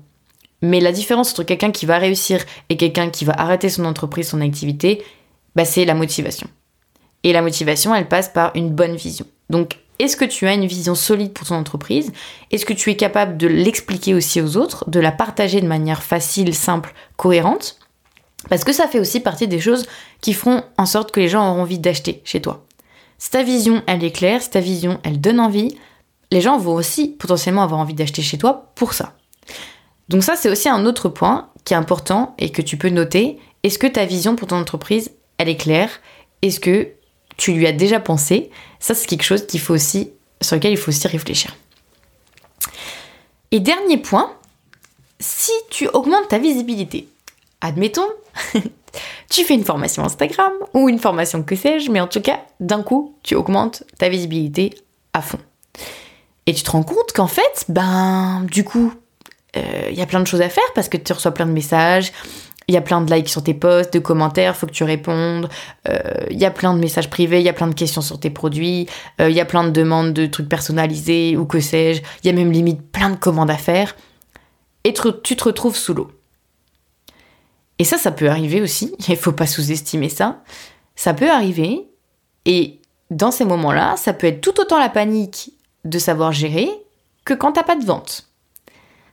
Mais 0.61 0.79
la 0.79 0.91
différence 0.91 1.31
entre 1.31 1.43
quelqu'un 1.43 1.71
qui 1.71 1.85
va 1.85 1.97
réussir 1.97 2.39
et 2.69 2.77
quelqu'un 2.77 3.09
qui 3.09 3.25
va 3.25 3.33
arrêter 3.33 3.69
son 3.69 3.83
entreprise, 3.83 4.29
son 4.29 4.39
activité, 4.39 5.03
bah, 5.55 5.65
c'est 5.65 5.83
la 5.85 5.95
motivation. 5.95 6.47
Et 7.25 7.33
la 7.33 7.41
motivation, 7.41 7.93
elle 7.93 8.07
passe 8.07 8.29
par 8.29 8.51
une 8.55 8.69
bonne 8.69 8.95
vision. 8.95 9.25
Donc, 9.49 9.79
est-ce 9.97 10.15
que 10.15 10.25
tu 10.25 10.47
as 10.47 10.53
une 10.53 10.67
vision 10.67 10.93
solide 10.93 11.33
pour 11.33 11.47
ton 11.47 11.55
entreprise? 11.55 12.11
Est-ce 12.51 12.67
que 12.67 12.73
tu 12.73 12.91
es 12.91 12.95
capable 12.95 13.35
de 13.35 13.47
l'expliquer 13.47 14.13
aussi 14.13 14.41
aux 14.41 14.57
autres, 14.57 14.87
de 14.89 14.99
la 14.99 15.11
partager 15.11 15.59
de 15.59 15.67
manière 15.67 16.03
facile, 16.03 16.53
simple, 16.53 16.93
cohérente? 17.17 17.79
Parce 18.47 18.63
que 18.63 18.71
ça 18.73 18.87
fait 18.87 18.99
aussi 18.99 19.21
partie 19.21 19.47
des 19.47 19.59
choses 19.59 19.87
qui 20.21 20.33
feront 20.33 20.63
en 20.77 20.85
sorte 20.85 21.11
que 21.11 21.19
les 21.19 21.27
gens 21.27 21.49
auront 21.49 21.63
envie 21.63 21.79
d'acheter 21.79 22.21
chez 22.25 22.41
toi. 22.41 22.63
Si 23.17 23.31
ta 23.31 23.41
vision, 23.41 23.81
elle 23.87 24.03
est 24.03 24.11
claire, 24.11 24.43
si 24.43 24.51
ta 24.51 24.59
vision, 24.59 24.99
elle 25.03 25.19
donne 25.19 25.39
envie, 25.39 25.79
les 26.31 26.41
gens 26.41 26.59
vont 26.59 26.75
aussi 26.75 27.07
potentiellement 27.07 27.63
avoir 27.63 27.79
envie 27.79 27.95
d'acheter 27.95 28.21
chez 28.21 28.37
toi 28.37 28.71
pour 28.75 28.93
ça. 28.93 29.13
Donc 30.09 30.23
ça, 30.23 30.35
c'est 30.35 30.49
aussi 30.49 30.69
un 30.69 30.85
autre 30.85 31.09
point 31.09 31.49
qui 31.63 31.73
est 31.73 31.77
important 31.77 32.35
et 32.37 32.51
que 32.51 32.61
tu 32.61 32.77
peux 32.77 32.89
noter. 32.89 33.39
Est-ce 33.63 33.79
que 33.79 33.87
ta 33.87 34.05
vision 34.05 34.35
pour 34.35 34.47
ton 34.47 34.57
entreprise, 34.57 35.11
elle 35.39 35.49
est 35.49 35.57
claire? 35.57 35.89
Est-ce 36.43 36.59
que 36.59 36.89
tu 37.37 37.53
lui 37.53 37.67
as 37.67 37.71
déjà 37.71 37.99
pensé 37.99 38.49
Ça, 38.79 38.93
c'est 38.93 39.07
quelque 39.07 39.23
chose 39.23 39.45
qu'il 39.45 39.59
faut 39.59 39.73
aussi, 39.73 40.11
sur 40.41 40.55
lequel 40.55 40.71
il 40.71 40.77
faut 40.77 40.89
aussi 40.89 41.07
réfléchir. 41.07 41.55
Et 43.51 43.59
dernier 43.59 43.97
point, 43.97 44.33
si 45.19 45.51
tu 45.69 45.87
augmentes 45.87 46.27
ta 46.27 46.39
visibilité, 46.39 47.07
admettons, 47.61 48.09
tu 49.29 49.43
fais 49.43 49.53
une 49.53 49.63
formation 49.63 50.03
Instagram 50.03 50.51
ou 50.73 50.89
une 50.89 50.99
formation 50.99 51.43
que 51.43 51.55
sais-je, 51.55 51.91
mais 51.91 52.01
en 52.01 52.07
tout 52.07 52.21
cas, 52.21 52.39
d'un 52.59 52.83
coup, 52.83 53.15
tu 53.23 53.35
augmentes 53.35 53.83
ta 53.97 54.09
visibilité 54.09 54.73
à 55.13 55.21
fond. 55.21 55.39
Et 56.47 56.53
tu 56.53 56.63
te 56.63 56.71
rends 56.71 56.83
compte 56.83 57.11
qu'en 57.13 57.27
fait, 57.27 57.65
ben, 57.69 58.45
du 58.51 58.63
coup, 58.63 58.93
il 59.55 59.61
euh, 59.61 59.91
y 59.91 60.01
a 60.01 60.05
plein 60.05 60.19
de 60.19 60.27
choses 60.27 60.41
à 60.41 60.49
faire 60.49 60.63
parce 60.75 60.89
que 60.89 60.97
tu 60.97 61.13
reçois 61.13 61.31
plein 61.31 61.45
de 61.45 61.51
messages, 61.51 62.11
il 62.67 62.73
y 62.73 62.77
a 62.77 62.81
plein 62.81 63.01
de 63.01 63.13
likes 63.13 63.29
sur 63.29 63.43
tes 63.43 63.53
posts, 63.53 63.93
de 63.93 63.99
commentaires, 63.99 64.55
faut 64.55 64.65
que 64.67 64.71
tu 64.71 64.83
répondes, 64.83 65.49
il 65.85 65.91
euh, 65.91 66.25
y 66.31 66.45
a 66.45 66.51
plein 66.51 66.73
de 66.73 66.79
messages 66.79 67.09
privés, 67.09 67.39
il 67.39 67.45
y 67.45 67.49
a 67.49 67.53
plein 67.53 67.67
de 67.67 67.75
questions 67.75 68.01
sur 68.01 68.19
tes 68.19 68.29
produits, 68.29 68.87
il 69.19 69.25
euh, 69.25 69.29
y 69.29 69.39
a 69.39 69.45
plein 69.45 69.63
de 69.63 69.69
demandes 69.69 70.13
de 70.13 70.25
trucs 70.25 70.49
personnalisés 70.49 71.37
ou 71.37 71.45
que 71.45 71.59
sais-je, 71.59 72.01
il 72.23 72.27
y 72.27 72.29
a 72.29 72.33
même 72.33 72.51
limite 72.51 72.81
plein 72.91 73.09
de 73.09 73.15
commandes 73.15 73.51
à 73.51 73.57
faire, 73.57 73.95
et 74.83 74.93
tu 74.93 75.35
te 75.35 75.43
retrouves 75.43 75.75
sous 75.75 75.93
l'eau. 75.93 76.11
Et 77.77 77.83
ça, 77.83 77.97
ça 77.97 78.11
peut 78.11 78.29
arriver 78.29 78.61
aussi, 78.61 78.95
il 79.07 79.17
faut 79.17 79.31
pas 79.31 79.47
sous-estimer 79.47 80.09
ça, 80.09 80.41
ça 80.95 81.13
peut 81.13 81.29
arriver, 81.29 81.87
et 82.45 82.79
dans 83.11 83.31
ces 83.31 83.45
moments-là, 83.45 83.95
ça 83.97 84.13
peut 84.13 84.27
être 84.27 84.41
tout 84.41 84.59
autant 84.59 84.79
la 84.79 84.89
panique 84.89 85.51
de 85.83 85.99
savoir 85.99 86.31
gérer 86.31 86.69
que 87.25 87.33
quand 87.33 87.51
t'as 87.51 87.63
pas 87.63 87.75
de 87.75 87.85
vente. 87.85 88.29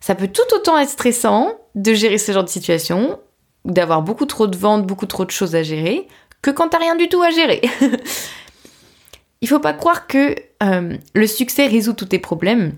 Ça 0.00 0.14
peut 0.14 0.28
tout 0.28 0.42
autant 0.54 0.78
être 0.78 0.90
stressant 0.90 1.52
de 1.74 1.94
gérer 1.94 2.18
ce 2.18 2.32
genre 2.32 2.44
de 2.44 2.48
situation, 2.48 3.20
d'avoir 3.64 4.02
beaucoup 4.02 4.26
trop 4.26 4.46
de 4.46 4.56
ventes, 4.56 4.86
beaucoup 4.86 5.06
trop 5.06 5.24
de 5.24 5.30
choses 5.30 5.54
à 5.54 5.62
gérer, 5.62 6.06
que 6.40 6.50
quand 6.50 6.68
t'as 6.68 6.78
rien 6.78 6.96
du 6.96 7.08
tout 7.08 7.22
à 7.22 7.30
gérer. 7.30 7.62
Il 9.40 9.48
faut 9.48 9.60
pas 9.60 9.72
croire 9.72 10.06
que 10.06 10.36
euh, 10.62 10.96
le 11.14 11.26
succès 11.26 11.66
résout 11.66 11.94
tous 11.94 12.06
tes 12.06 12.18
problèmes. 12.18 12.74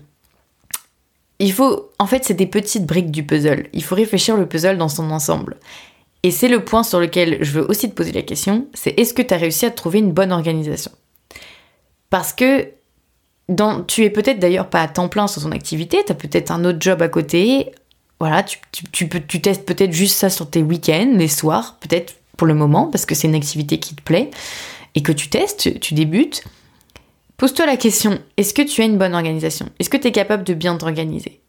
Il 1.39 1.51
faut, 1.51 1.91
en 1.99 2.07
fait, 2.07 2.23
c'est 2.23 2.33
des 2.33 2.47
petites 2.47 2.85
briques 2.85 3.11
du 3.11 3.23
puzzle. 3.23 3.67
Il 3.73 3.83
faut 3.83 3.95
réfléchir 3.95 4.37
le 4.37 4.47
puzzle 4.47 4.77
dans 4.77 4.89
son 4.89 5.11
ensemble. 5.11 5.57
Et 6.23 6.31
c'est 6.31 6.47
le 6.47 6.65
point 6.65 6.81
sur 6.81 6.99
lequel 6.99 7.37
je 7.41 7.51
veux 7.51 7.69
aussi 7.69 7.87
te 7.87 7.93
poser 7.93 8.11
la 8.11 8.23
question, 8.23 8.67
c'est 8.73 8.99
est-ce 8.99 9.13
que 9.13 9.21
tu 9.21 9.31
as 9.31 9.37
réussi 9.37 9.67
à 9.67 9.69
trouver 9.69 9.99
une 9.99 10.11
bonne 10.11 10.31
organisation? 10.31 10.91
Parce 12.09 12.33
que 12.33 12.69
tu 13.87 14.03
es 14.03 14.09
peut-être 14.09 14.39
d'ailleurs 14.39 14.71
pas 14.71 14.81
à 14.81 14.87
temps 14.87 15.07
plein 15.07 15.27
sur 15.27 15.43
ton 15.43 15.51
activité, 15.51 16.03
tu 16.03 16.11
as 16.11 16.15
peut-être 16.15 16.49
un 16.49 16.65
autre 16.65 16.79
job 16.81 17.03
à 17.03 17.09
côté. 17.09 17.71
Voilà, 18.19 18.43
tu, 18.43 18.59
tu, 18.91 19.07
peux, 19.07 19.19
tu 19.19 19.41
testes 19.41 19.65
peut-être 19.65 19.91
juste 19.91 20.15
ça 20.15 20.29
sur 20.29 20.49
tes 20.49 20.63
week-ends, 20.63 21.13
les 21.15 21.27
soirs, 21.27 21.77
peut-être 21.79 22.15
pour 22.37 22.47
le 22.47 22.53
moment, 22.53 22.87
parce 22.87 23.05
que 23.05 23.15
c'est 23.15 23.27
une 23.27 23.35
activité 23.35 23.79
qui 23.79 23.95
te 23.95 24.01
plaît 24.01 24.29
et 24.95 25.01
que 25.01 25.11
tu 25.11 25.29
testes, 25.29 25.79
tu, 25.79 25.93
débutes. 25.93 26.43
Pose-toi 27.37 27.65
la 27.65 27.77
question, 27.77 28.19
est-ce 28.37 28.53
que 28.53 28.61
tu 28.61 28.81
as 28.81 28.85
une 28.85 28.97
bonne 28.97 29.13
organisation? 29.13 29.69
Est-ce 29.79 29.89
que 29.89 29.97
tu 29.97 30.07
es 30.07 30.11
capable 30.11 30.43
de 30.43 30.53
bien 30.53 30.77
t'organiser? 30.77 31.41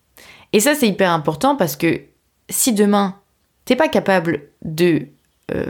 Et 0.52 0.60
ça, 0.60 0.74
c'est 0.74 0.88
hyper 0.88 1.12
important 1.12 1.54
parce 1.54 1.76
que 1.76 2.00
si 2.48 2.72
demain, 2.72 3.16
t'es 3.64 3.76
pas 3.76 3.88
capable 3.88 4.48
de 4.64 5.06
euh, 5.54 5.66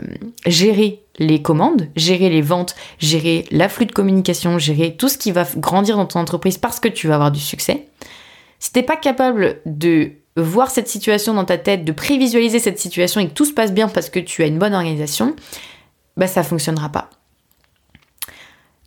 gérer 0.47 1.03
les 1.19 1.41
commandes, 1.41 1.89
gérer 1.95 2.29
les 2.29 2.41
ventes, 2.41 2.75
gérer 2.99 3.45
l'afflux 3.51 3.85
de 3.85 3.91
communication, 3.91 4.57
gérer 4.57 4.95
tout 4.95 5.09
ce 5.09 5.17
qui 5.17 5.31
va 5.31 5.45
grandir 5.57 5.97
dans 5.97 6.05
ton 6.05 6.19
entreprise 6.19 6.57
parce 6.57 6.79
que 6.79 6.87
tu 6.87 7.07
vas 7.07 7.15
avoir 7.15 7.31
du 7.31 7.39
succès, 7.39 7.87
si 8.59 8.71
t'es 8.71 8.83
pas 8.83 8.97
capable 8.97 9.61
de 9.65 10.13
voir 10.41 10.71
cette 10.71 10.87
situation 10.87 11.33
dans 11.33 11.45
ta 11.45 11.57
tête, 11.57 11.85
de 11.85 11.91
prévisualiser 11.91 12.59
cette 12.59 12.79
situation 12.79 13.19
et 13.21 13.27
que 13.27 13.33
tout 13.33 13.45
se 13.45 13.53
passe 13.53 13.73
bien 13.73 13.87
parce 13.87 14.09
que 14.09 14.19
tu 14.19 14.43
as 14.43 14.47
une 14.47 14.59
bonne 14.59 14.73
organisation, 14.73 15.35
bah 16.15 16.27
ça 16.27 16.43
fonctionnera 16.43 16.89
pas. 16.89 17.09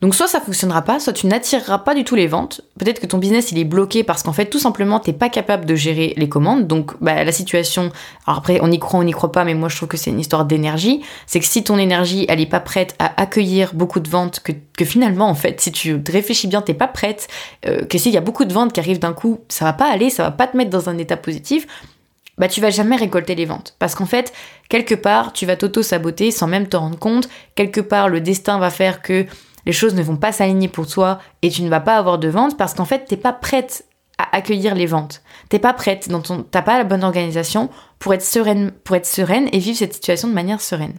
Donc 0.01 0.15
soit 0.15 0.29
ça 0.29 0.41
fonctionnera 0.41 0.81
pas, 0.81 0.99
soit 0.99 1.13
tu 1.13 1.27
n'attireras 1.27 1.79
pas 1.79 1.95
du 1.95 2.05
tout 2.05 2.15
les 2.15 2.27
ventes. 2.27 2.63
Peut-être 2.79 3.01
que 3.01 3.07
ton 3.07 3.19
business 3.19 3.53
il 3.53 3.59
est 3.59 3.65
bloqué 3.65 4.03
parce 4.03 4.23
qu'en 4.23 4.33
fait 4.33 4.47
tout 4.47 4.59
simplement 4.59 4.99
t'es 4.99 5.13
pas 5.13 5.29
capable 5.29 5.67
de 5.67 5.75
gérer 5.75 6.15
les 6.17 6.29
commandes. 6.29 6.67
Donc 6.67 6.93
bah, 7.03 7.23
la 7.23 7.33
situation, 7.33 7.93
alors 8.27 8.39
après 8.39 8.61
on 8.63 8.71
y 8.71 8.79
croit, 8.79 9.01
on 9.01 9.05
n'y 9.05 9.13
croit 9.13 9.31
pas, 9.31 9.45
mais 9.45 9.55
moi 9.55 9.69
je 9.69 9.77
trouve 9.77 9.89
que 9.91 9.99
c'est 9.99 10.11
une 10.11 10.21
histoire 10.21 10.47
d'énergie. 10.47 11.03
C'est 11.27 11.39
que 11.39 11.45
si 11.45 11.63
ton 11.63 11.77
énergie 11.77 12.25
elle 12.31 12.41
est 12.41 12.47
pas 12.47 12.61
prête 12.61 12.95
à 12.99 13.21
accueillir 13.21 13.75
beaucoup 13.75 14.01
de 14.01 14.09
ventes, 14.09 14.41
que, 14.41 14.53
finalement 14.85 15.29
en 15.29 15.35
fait 15.35 15.61
si 15.61 15.71
tu 15.71 16.03
réfléchis 16.09 16.47
bien 16.47 16.63
t'es 16.63 16.73
pas 16.73 16.89
prête, 16.89 17.29
euh, 17.67 17.85
que 17.85 17.99
s'il 17.99 18.13
y 18.13 18.17
a 18.17 18.23
beaucoup 18.23 18.47
de 18.47 18.55
ventes 18.55 18.73
qui 18.73 18.81
arrivent 18.81 19.01
d'un 19.01 19.13
coup, 19.13 19.41
ça 19.49 19.67
va 19.67 19.75
pas 19.75 19.91
aller, 19.91 20.09
ça 20.09 20.23
va 20.23 20.31
pas 20.31 20.47
te 20.47 20.57
mettre 20.57 20.71
dans 20.71 20.89
un 20.89 20.97
état 20.97 21.19
positif. 21.19 21.67
Bah 22.39 22.49
tu 22.49 22.63
vas 22.63 22.71
jamais 22.71 22.97
récolter 22.97 23.35
les 23.35 23.45
ventes 23.45 23.77
parce 23.79 23.95
qu'en 23.95 24.07
fait 24.07 24.33
quelque 24.71 24.95
part 24.95 25.35
tu 25.35 25.45
vas 25.45 25.57
t'auto 25.57 25.83
saboter 25.83 26.31
sans 26.31 26.47
même 26.47 26.69
te 26.69 26.77
rendre 26.79 26.99
compte. 26.99 27.29
Quelque 27.55 27.83
part 27.83 28.09
le 28.09 28.23
destin 28.23 28.59
va 28.59 28.71
faire 28.71 29.03
que 29.03 29.27
les 29.67 29.73
choses 29.73 29.95
ne 29.95 30.03
vont 30.03 30.17
pas 30.17 30.33
s'aligner 30.33 30.69
pour 30.69 30.87
toi 30.87 31.19
et 31.43 31.51
tu 31.51 31.63
ne 31.63 31.69
vas 31.69 31.81
pas 31.81 31.97
avoir 31.97 32.19
de 32.19 32.29
ventes 32.29 32.57
parce 32.57 32.75
qu'en 32.75 32.85
fait, 32.85 33.05
t'es 33.05 33.17
pas 33.17 33.33
prête 33.33 33.87
à 34.19 34.37
accueillir 34.37 34.75
les 34.75 34.87
ventes. 34.87 35.23
T'es 35.49 35.59
pas 35.59 35.73
prête, 35.73 36.09
t'as 36.51 36.63
pas 36.63 36.79
la 36.79 36.85
bonne 36.85 37.05
organisation 37.05 37.71
pour 37.99 38.15
être 38.15 38.25
sereine, 38.25 38.73
pour 38.85 38.97
être 38.97 39.07
sereine 39.07 39.49
et 39.53 39.59
vivre 39.59 39.79
cette 39.79 39.95
situation 39.95 40.29
de 40.29 40.35
manière 40.35 40.61
sereine. 40.61 40.99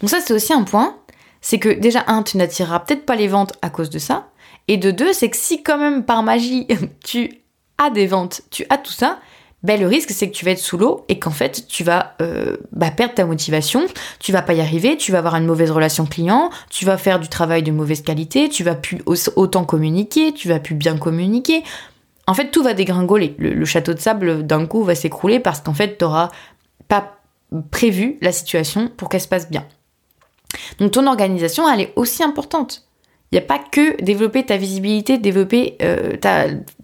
Donc 0.00 0.10
ça, 0.10 0.20
c'est 0.20 0.34
aussi 0.34 0.52
un 0.52 0.64
point, 0.64 0.96
c'est 1.40 1.58
que 1.58 1.68
déjà 1.68 2.04
un, 2.08 2.22
tu 2.22 2.36
n'attireras 2.36 2.80
peut-être 2.80 3.06
pas 3.06 3.14
les 3.14 3.28
ventes 3.28 3.52
à 3.62 3.70
cause 3.70 3.90
de 3.90 3.98
ça, 3.98 4.28
et 4.66 4.76
de 4.76 4.90
deux, 4.90 5.12
c'est 5.12 5.30
que 5.30 5.36
si 5.36 5.62
quand 5.62 5.78
même 5.78 6.04
par 6.04 6.22
magie 6.22 6.66
tu 7.04 7.40
as 7.78 7.90
des 7.90 8.06
ventes, 8.06 8.42
tu 8.50 8.64
as 8.70 8.78
tout 8.78 8.92
ça, 8.92 9.18
ben, 9.64 9.80
le 9.80 9.86
risque 9.86 10.10
c'est 10.10 10.28
que 10.28 10.36
tu 10.36 10.44
vas 10.44 10.50
être 10.52 10.58
sous 10.58 10.76
l'eau 10.76 11.04
et 11.08 11.18
qu'en 11.18 11.30
fait 11.30 11.66
tu 11.66 11.84
vas 11.84 12.14
euh, 12.20 12.58
bah, 12.72 12.90
perdre 12.90 13.14
ta 13.14 13.24
motivation, 13.24 13.86
tu 14.20 14.30
vas 14.30 14.42
pas 14.42 14.52
y 14.52 14.60
arriver, 14.60 14.98
tu 14.98 15.10
vas 15.10 15.18
avoir 15.18 15.34
une 15.36 15.46
mauvaise 15.46 15.70
relation 15.70 16.04
client, 16.04 16.50
tu 16.70 16.84
vas 16.84 16.98
faire 16.98 17.18
du 17.18 17.28
travail 17.28 17.62
de 17.62 17.72
mauvaise 17.72 18.02
qualité, 18.02 18.50
tu 18.50 18.62
vas 18.62 18.74
plus 18.74 19.00
autant 19.06 19.64
communiquer, 19.64 20.32
tu 20.32 20.48
vas 20.48 20.60
plus 20.60 20.74
bien 20.74 20.98
communiquer. 20.98 21.64
En 22.26 22.34
fait 22.34 22.50
tout 22.50 22.62
va 22.62 22.74
dégringoler. 22.74 23.34
Le, 23.38 23.64
château 23.64 23.94
de 23.94 23.98
sable 23.98 24.46
d'un 24.46 24.66
coup 24.66 24.84
va 24.84 24.94
s'écrouler 24.94 25.40
parce 25.40 25.60
qu'en 25.60 25.74
fait 25.74 25.96
tu 25.96 26.04
n'auras 26.04 26.30
pas 26.86 27.16
prévu 27.70 28.18
la 28.20 28.32
situation 28.32 28.90
pour 28.94 29.08
qu'elle 29.08 29.22
se 29.22 29.28
passe 29.28 29.50
bien. 29.50 29.66
Donc 30.78 30.92
ton 30.92 31.06
organisation 31.06 31.66
elle 31.72 31.80
est 31.80 31.92
aussi 31.96 32.22
importante. 32.22 32.86
Il 33.32 33.36
n'y 33.36 33.44
a 33.44 33.46
pas 33.46 33.58
que 33.58 34.00
développer 34.02 34.44
ta 34.44 34.58
visibilité, 34.58 35.16
développer, 35.16 35.78
euh, 35.82 36.12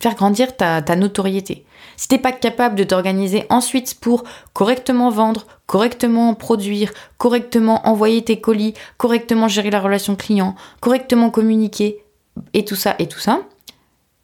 faire 0.00 0.14
grandir 0.14 0.56
ta 0.56 0.96
notoriété. 0.96 1.66
Si 2.00 2.08
t'es 2.08 2.16
pas 2.16 2.32
capable 2.32 2.76
de 2.76 2.84
t'organiser 2.84 3.44
ensuite 3.50 4.00
pour 4.00 4.24
correctement 4.54 5.10
vendre, 5.10 5.46
correctement 5.66 6.32
produire, 6.32 6.94
correctement 7.18 7.86
envoyer 7.86 8.24
tes 8.24 8.40
colis, 8.40 8.72
correctement 8.96 9.48
gérer 9.48 9.68
la 9.68 9.80
relation 9.80 10.16
client, 10.16 10.54
correctement 10.80 11.28
communiquer, 11.28 12.02
et 12.54 12.64
tout 12.64 12.74
ça, 12.74 12.94
et 13.00 13.06
tout 13.06 13.18
ça, 13.18 13.42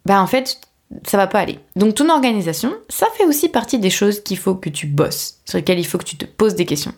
bah 0.07 0.23
en 0.23 0.27
fait, 0.27 0.59
ça 1.07 1.19
va 1.19 1.27
pas 1.27 1.41
aller. 1.41 1.59
Donc 1.77 1.95
ton 1.97 2.09
organisation, 2.09 2.73
ça 2.89 3.09
fait 3.13 3.27
aussi 3.27 3.51
partie 3.51 3.79
des 3.79 3.91
choses 3.91 4.23
qu'il 4.23 4.39
faut 4.39 4.55
que 4.55 4.71
tu 4.71 4.87
bosses, 4.87 5.43
sur 5.45 5.59
lesquelles 5.59 5.79
il 5.79 5.87
faut 5.87 5.99
que 5.99 6.05
tu 6.05 6.17
te 6.17 6.25
poses 6.25 6.55
des 6.55 6.65
questions. 6.65 6.95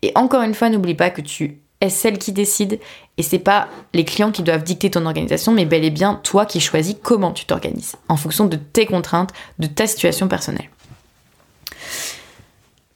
Et 0.00 0.12
encore 0.14 0.40
une 0.40 0.54
fois, 0.54 0.70
n'oublie 0.70 0.94
pas 0.94 1.10
que 1.10 1.20
tu 1.20 1.60
est 1.82 1.90
celle 1.90 2.18
qui 2.18 2.32
décide 2.32 2.80
et 3.18 3.22
c'est 3.22 3.38
pas 3.38 3.68
les 3.92 4.04
clients 4.04 4.32
qui 4.32 4.42
doivent 4.42 4.62
dicter 4.62 4.90
ton 4.90 5.04
organisation, 5.04 5.52
mais 5.52 5.66
bel 5.66 5.84
et 5.84 5.90
bien 5.90 6.20
toi 6.22 6.46
qui 6.46 6.60
choisis 6.60 6.96
comment 7.02 7.32
tu 7.32 7.44
t'organises 7.44 7.96
en 8.08 8.16
fonction 8.16 8.46
de 8.46 8.56
tes 8.56 8.86
contraintes, 8.86 9.32
de 9.58 9.66
ta 9.66 9.86
situation 9.86 10.28
personnelle. 10.28 10.70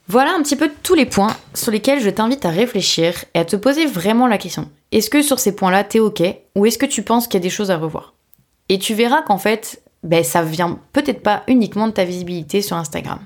Voilà 0.07 0.33
un 0.33 0.41
petit 0.41 0.55
peu 0.55 0.71
tous 0.83 0.95
les 0.95 1.05
points 1.05 1.35
sur 1.53 1.71
lesquels 1.71 2.01
je 2.01 2.09
t'invite 2.09 2.45
à 2.45 2.49
réfléchir 2.49 3.25
et 3.33 3.39
à 3.39 3.45
te 3.45 3.57
poser 3.57 3.85
vraiment 3.85 4.25
la 4.25 4.37
question. 4.37 4.69
Est-ce 4.93 5.09
que 5.09 5.21
sur 5.21 5.37
ces 5.37 5.53
points-là, 5.53 5.83
t'es 5.83 5.99
ok 5.99 6.23
ou 6.55 6.65
est-ce 6.65 6.77
que 6.77 6.85
tu 6.85 7.03
penses 7.03 7.27
qu'il 7.27 7.35
y 7.39 7.43
a 7.43 7.43
des 7.43 7.49
choses 7.49 7.71
à 7.71 7.77
revoir? 7.77 8.13
Et 8.69 8.79
tu 8.79 8.93
verras 8.93 9.21
qu'en 9.21 9.37
fait, 9.37 9.81
ben, 10.03 10.23
ça 10.23 10.43
vient 10.43 10.79
peut-être 10.93 11.21
pas 11.21 11.43
uniquement 11.47 11.87
de 11.87 11.91
ta 11.91 12.05
visibilité 12.05 12.61
sur 12.61 12.77
Instagram. 12.77 13.19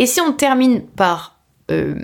Et 0.00 0.06
si 0.06 0.20
on 0.20 0.32
termine 0.32 0.82
par 0.82 1.38
euh, 1.70 1.94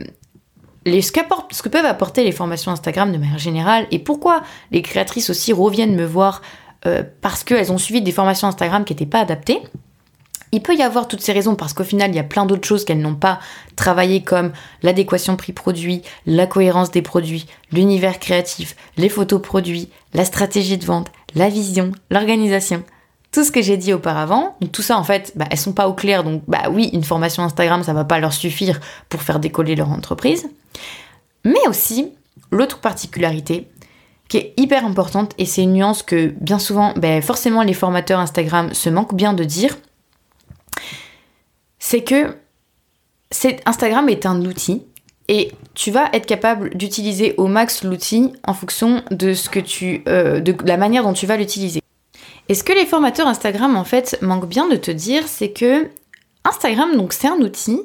ce, 1.02 1.12
que 1.12 1.68
peuvent 1.68 1.84
apporter 1.84 2.24
les 2.24 2.32
formations 2.32 2.72
Instagram 2.72 3.12
de 3.12 3.18
manière 3.18 3.38
générale 3.38 3.86
et 3.90 3.98
pourquoi 3.98 4.42
les 4.70 4.82
créatrices 4.82 5.30
aussi 5.30 5.52
reviennent 5.52 5.94
me 5.94 6.04
voir 6.04 6.42
euh, 6.86 7.02
parce 7.20 7.44
qu'elles 7.44 7.72
ont 7.72 7.78
suivi 7.78 8.02
des 8.02 8.12
formations 8.12 8.48
Instagram 8.48 8.84
qui 8.84 8.92
n'étaient 8.92 9.06
pas 9.06 9.20
adaptées. 9.20 9.60
Il 10.50 10.62
peut 10.62 10.74
y 10.74 10.82
avoir 10.82 11.08
toutes 11.08 11.20
ces 11.20 11.32
raisons 11.32 11.56
parce 11.56 11.74
qu'au 11.74 11.84
final, 11.84 12.10
il 12.10 12.16
y 12.16 12.20
a 12.20 12.24
plein 12.24 12.46
d'autres 12.46 12.66
choses 12.66 12.84
qu'elles 12.84 13.00
n'ont 13.00 13.14
pas 13.14 13.38
travaillé 13.76 14.22
comme 14.22 14.52
l'adéquation 14.82 15.36
prix-produit, 15.36 16.02
la 16.24 16.46
cohérence 16.46 16.90
des 16.90 17.02
produits, 17.02 17.46
l'univers 17.70 18.18
créatif, 18.18 18.74
les 18.96 19.10
photos 19.10 19.42
produits, 19.42 19.90
la 20.14 20.24
stratégie 20.24 20.78
de 20.78 20.86
vente, 20.86 21.10
la 21.34 21.50
vision, 21.50 21.92
l'organisation 22.10 22.82
tout 23.32 23.44
ce 23.44 23.52
que 23.52 23.60
j'ai 23.60 23.76
dit 23.76 23.92
auparavant, 23.92 24.56
tout 24.72 24.82
ça 24.82 24.96
en 24.96 25.04
fait, 25.04 25.32
bah, 25.36 25.44
elles 25.50 25.58
sont 25.58 25.72
pas 25.72 25.88
au 25.88 25.94
clair, 25.94 26.24
donc 26.24 26.42
bah 26.48 26.64
oui, 26.70 26.90
une 26.92 27.04
formation 27.04 27.42
Instagram, 27.42 27.82
ça 27.82 27.92
va 27.92 28.04
pas 28.04 28.18
leur 28.20 28.32
suffire 28.32 28.80
pour 29.08 29.22
faire 29.22 29.38
décoller 29.38 29.76
leur 29.76 29.90
entreprise. 29.90 30.48
Mais 31.44 31.66
aussi, 31.68 32.12
l'autre 32.50 32.78
particularité 32.80 33.68
qui 34.28 34.36
est 34.36 34.54
hyper 34.58 34.84
importante, 34.84 35.32
et 35.38 35.46
c'est 35.46 35.62
une 35.62 35.72
nuance 35.72 36.02
que 36.02 36.34
bien 36.40 36.58
souvent, 36.58 36.92
bah, 36.96 37.20
forcément 37.22 37.62
les 37.62 37.74
formateurs 37.74 38.20
Instagram 38.20 38.74
se 38.74 38.90
manquent 38.90 39.14
bien 39.14 39.32
de 39.32 39.44
dire, 39.44 39.76
c'est 41.78 42.02
que 42.02 42.36
Instagram 43.66 44.08
est 44.08 44.26
un 44.26 44.44
outil 44.44 44.82
et 45.28 45.52
tu 45.74 45.90
vas 45.90 46.08
être 46.12 46.26
capable 46.26 46.74
d'utiliser 46.74 47.34
au 47.36 47.46
max 47.46 47.84
l'outil 47.84 48.32
en 48.46 48.54
fonction 48.54 49.02
de 49.10 49.34
ce 49.34 49.50
que 49.50 49.60
tu, 49.60 50.02
euh, 50.08 50.40
de 50.40 50.54
la 50.64 50.78
manière 50.78 51.02
dont 51.02 51.12
tu 51.12 51.26
vas 51.26 51.36
l'utiliser. 51.36 51.82
Et 52.48 52.54
ce 52.54 52.64
que 52.64 52.72
les 52.72 52.86
formateurs 52.86 53.26
Instagram 53.26 53.76
en 53.76 53.84
fait 53.84 54.18
manquent 54.22 54.48
bien 54.48 54.68
de 54.68 54.76
te 54.76 54.90
dire, 54.90 55.24
c'est 55.26 55.50
que 55.50 55.88
Instagram, 56.44 56.96
donc 56.96 57.12
c'est 57.12 57.28
un 57.28 57.40
outil 57.40 57.82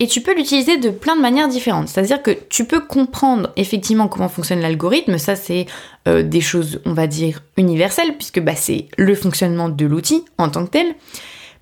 et 0.00 0.06
tu 0.06 0.20
peux 0.20 0.34
l'utiliser 0.34 0.76
de 0.76 0.90
plein 0.90 1.16
de 1.16 1.20
manières 1.20 1.48
différentes. 1.48 1.88
C'est-à-dire 1.88 2.22
que 2.22 2.30
tu 2.30 2.64
peux 2.64 2.80
comprendre 2.80 3.50
effectivement 3.56 4.06
comment 4.06 4.28
fonctionne 4.28 4.60
l'algorithme, 4.60 5.18
ça 5.18 5.34
c'est 5.34 5.66
euh, 6.06 6.22
des 6.22 6.40
choses, 6.40 6.80
on 6.84 6.92
va 6.92 7.06
dire, 7.06 7.42
universelles, 7.56 8.16
puisque 8.16 8.40
bah, 8.40 8.54
c'est 8.54 8.86
le 8.96 9.14
fonctionnement 9.14 9.68
de 9.68 9.86
l'outil 9.86 10.24
en 10.38 10.50
tant 10.50 10.64
que 10.64 10.70
tel. 10.70 10.94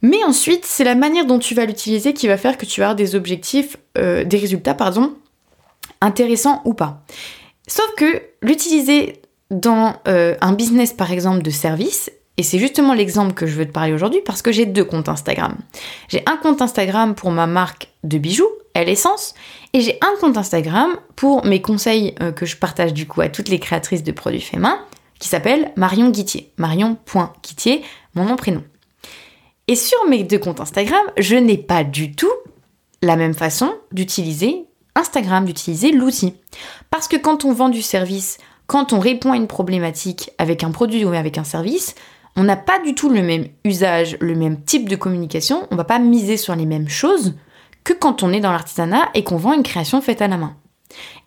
Mais 0.03 0.23
ensuite, 0.25 0.67
c'est 0.67 0.85
la 0.85 0.95
manière 0.95 1.25
dont 1.25 1.39
tu 1.39 1.55
vas 1.55 1.65
l'utiliser 1.65 2.13
qui 2.13 2.29
va 2.29 2.37
faire 2.37 2.59
que 2.59 2.67
tu 2.67 2.81
vas 2.81 2.89
avoir 2.89 2.97
des 2.97 3.15
objectifs, 3.15 3.79
euh, 3.97 4.25
des 4.25 4.37
résultats, 4.37 4.75
pardon, 4.75 5.15
intéressants 6.03 6.61
ou 6.67 6.75
pas. 6.75 7.03
Sauf 7.67 7.91
que 7.97 8.23
l'utiliser 8.43 9.23
dans 9.51 9.95
euh, 10.07 10.35
un 10.43 10.53
business 10.53 10.93
par 10.93 11.11
exemple 11.11 11.41
de 11.41 11.51
service, 11.51 12.11
et 12.37 12.43
c'est 12.43 12.59
justement 12.59 12.93
l'exemple 12.93 13.33
que 13.33 13.47
je 13.47 13.57
veux 13.57 13.67
te 13.67 13.73
parler 13.73 13.93
aujourd'hui 13.93 14.21
parce 14.25 14.43
que 14.43 14.53
j'ai 14.53 14.67
deux 14.67 14.85
comptes 14.85 15.09
Instagram. 15.09 15.57
J'ai 16.09 16.23
un 16.27 16.37
compte 16.37 16.61
Instagram 16.61 17.15
pour 17.15 17.31
ma 17.31 17.47
marque 17.47 17.89
de 18.05 18.19
bijoux, 18.19 18.49
Elle 18.75 18.89
Essence, 18.89 19.35
et 19.73 19.81
j'ai 19.81 19.99
un 20.03 20.21
compte 20.21 20.37
Instagram 20.37 20.91
pour 21.17 21.45
mes 21.47 21.63
conseils 21.63 22.15
euh, 22.21 22.33
que 22.33 22.45
je 22.45 22.57
partage 22.57 22.93
du 22.93 23.07
coup 23.07 23.23
à 23.23 23.29
toutes 23.29 23.49
les 23.49 23.59
créatrices 23.59 24.03
de 24.03 24.13
produits 24.13 24.41
faits 24.41 24.61
main, 24.61 24.79
qui 25.19 25.29
s'appelle 25.29 25.73
Marion 25.77 26.11
Guitier. 26.11 26.53
Marion.guitier, 26.59 27.83
mon 28.15 28.25
nom 28.25 28.37
prénom. 28.37 28.63
Et 29.69 29.75
sur 29.75 29.99
mes 30.09 30.23
deux 30.23 30.39
comptes 30.39 30.61
Instagram, 30.61 31.05
je 31.17 31.37
n'ai 31.37 31.59
pas 31.59 31.85
du 31.85 32.15
tout 32.15 32.33
la 33.03 33.17
même 33.17 33.35
façon 33.35 33.75
d'utiliser 33.93 34.65
Instagram, 34.95 35.45
d'utiliser 35.45 35.91
l'outil. 35.91 36.35
Parce 36.91 37.09
que 37.09 37.17
quand 37.17 37.45
on 37.45 37.53
vend 37.53 37.69
du 37.69 37.83
service, 37.83 38.39
quand 38.67 38.93
on 38.93 38.99
répond 38.99 39.33
à 39.33 39.37
une 39.37 39.47
problématique 39.47 40.31
avec 40.39 40.65
un 40.65 40.71
produit 40.71 41.05
ou 41.05 41.13
avec 41.13 41.39
un 41.39 41.45
service, 41.45 41.95
on 42.37 42.45
n'a 42.45 42.57
pas 42.57 42.79
du 42.79 42.95
tout 42.95 43.09
le 43.09 43.23
même 43.23 43.47
usage, 43.65 44.17
le 44.21 44.35
même 44.35 44.63
type 44.63 44.89
de 44.89 44.97
communication, 44.97 45.67
on 45.71 45.77
va 45.77 45.85
pas 45.85 45.99
miser 45.99 46.37
sur 46.37 46.55
les 46.55 46.67
mêmes 46.67 46.89
choses 46.89 47.35
que 47.83 47.93
quand 47.93 48.23
on 48.23 48.33
est 48.33 48.41
dans 48.41 48.53
l'artisanat 48.53 49.09
et 49.15 49.25
qu'on 49.25 49.37
vend 49.37 49.55
une 49.55 49.63
création 49.63 50.01
faite 50.03 50.21
à 50.21 50.29
la 50.29 50.37
main. 50.37 50.57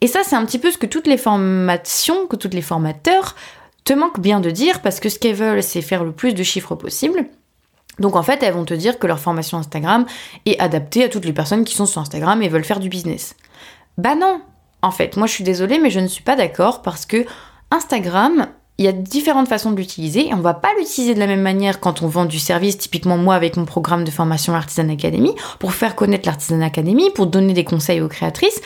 Et 0.02 0.08
ça, 0.08 0.22
c'est 0.24 0.36
un 0.36 0.46
petit 0.46 0.60
peu 0.60 0.72
ce 0.72 0.78
que 0.78 0.86
toutes 0.86 1.08
les 1.08 1.18
formations, 1.18 2.28
que 2.28 2.36
tous 2.36 2.50
les 2.50 2.62
formateurs 2.62 3.36
te 3.86 3.94
manquent 3.94 4.20
bien 4.20 4.40
de 4.40 4.52
dire 4.52 4.82
parce 4.82 5.00
que 5.00 5.10
ce 5.10 5.20
qu'elles 5.20 5.36
veulent, 5.36 5.64
c'est 5.64 5.82
faire 5.82 6.04
le 6.04 6.12
plus 6.12 6.34
de 6.34 6.44
chiffres 6.44 6.76
possible. 6.76 7.26
Donc 7.98 8.16
en 8.16 8.24
fait, 8.24 8.44
elles 8.44 8.54
vont 8.54 8.66
te 8.66 8.74
dire 8.74 9.00
que 9.00 9.08
leur 9.08 9.20
formation 9.20 9.58
Instagram 9.58 10.06
est 10.46 10.60
adaptée 10.60 11.04
à 11.04 11.10
toutes 11.10 11.26
les 11.26 11.34
personnes 11.34 11.66
qui 11.66 11.76
sont 11.76 11.86
sur 11.86 12.02
Instagram 12.02 12.42
et 12.42 12.50
veulent 12.50 12.64
faire 12.64 12.80
du 12.80 12.90
business. 12.90 13.36
Bah 13.98 14.16
non 14.16 14.42
En 14.82 14.92
fait, 14.92 15.18
moi 15.18 15.28
je 15.28 15.34
suis 15.34 15.44
désolée, 15.44 15.80
mais 15.80 15.90
je 15.90 16.00
ne 16.00 16.08
suis 16.08 16.24
pas 16.24 16.36
d'accord 16.36 16.82
parce 16.82 17.06
que 17.06 17.26
Instagram, 17.72 18.48
il 18.80 18.86
y 18.86 18.88
a 18.88 18.94
différentes 18.94 19.50
façons 19.50 19.72
de 19.72 19.76
l'utiliser 19.76 20.30
et 20.30 20.34
on 20.34 20.40
va 20.40 20.54
pas 20.54 20.70
l'utiliser 20.80 21.14
de 21.14 21.20
la 21.20 21.28
même 21.28 21.42
manière 21.42 21.82
quand 21.82 22.02
on 22.02 22.08
vend 22.08 22.24
du 22.24 22.40
service, 22.40 22.78
typiquement 22.78 23.18
moi 23.18 23.36
avec 23.36 23.58
mon 23.58 23.66
programme 23.66 24.06
de 24.06 24.10
formation 24.10 24.56
Artisan 24.56 24.88
Academy, 24.88 25.36
pour 25.60 25.74
faire 25.74 25.98
connaître 25.98 26.26
l'Artisan 26.26 26.62
Academy, 26.62 27.12
pour 27.12 27.28
donner 27.28 27.52
des 27.52 27.66
conseils 27.66 28.00
aux 28.00 28.08
créatrices. 28.08 28.62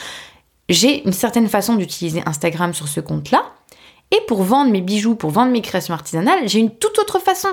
J'ai 0.68 1.04
une 1.04 1.12
certaine 1.12 1.48
façon 1.48 1.74
d'utiliser 1.74 2.22
Instagram 2.26 2.72
sur 2.74 2.86
ce 2.86 3.00
compte-là. 3.00 3.42
Et 4.12 4.20
pour 4.28 4.44
vendre 4.44 4.70
mes 4.70 4.82
bijoux, 4.82 5.16
pour 5.16 5.30
vendre 5.30 5.50
mes 5.50 5.62
créations 5.62 5.94
artisanales, 5.94 6.48
j'ai 6.48 6.60
une 6.60 6.70
toute 6.70 6.96
autre 7.00 7.18
façon. 7.18 7.48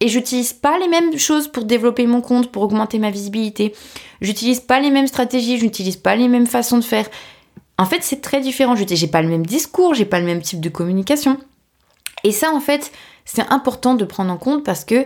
Et 0.00 0.08
j'utilise 0.08 0.52
pas 0.52 0.78
les 0.78 0.88
mêmes 0.88 1.16
choses 1.16 1.48
pour 1.48 1.64
développer 1.64 2.06
mon 2.06 2.20
compte, 2.20 2.52
pour 2.52 2.62
augmenter 2.62 2.98
ma 2.98 3.10
visibilité. 3.10 3.74
J'utilise 4.20 4.60
pas 4.60 4.80
les 4.80 4.90
mêmes 4.90 5.06
stratégies, 5.06 5.58
j'utilise 5.58 5.96
pas 5.96 6.14
les 6.14 6.28
mêmes 6.28 6.46
façons 6.46 6.76
de 6.76 6.84
faire. 6.84 7.08
En 7.78 7.86
fait, 7.86 8.02
c'est 8.02 8.20
très 8.20 8.42
différent. 8.42 8.74
J'ai 8.76 9.06
pas 9.06 9.22
le 9.22 9.28
même 9.28 9.46
discours, 9.46 9.94
j'ai 9.94 10.04
pas 10.04 10.20
le 10.20 10.26
même 10.26 10.42
type 10.42 10.60
de 10.60 10.68
communication. 10.68 11.38
Et 12.24 12.32
ça, 12.32 12.52
en 12.52 12.60
fait, 12.60 12.92
c'est 13.24 13.52
important 13.52 13.94
de 13.94 14.04
prendre 14.04 14.32
en 14.32 14.36
compte 14.36 14.64
parce 14.64 14.84
que 14.84 15.04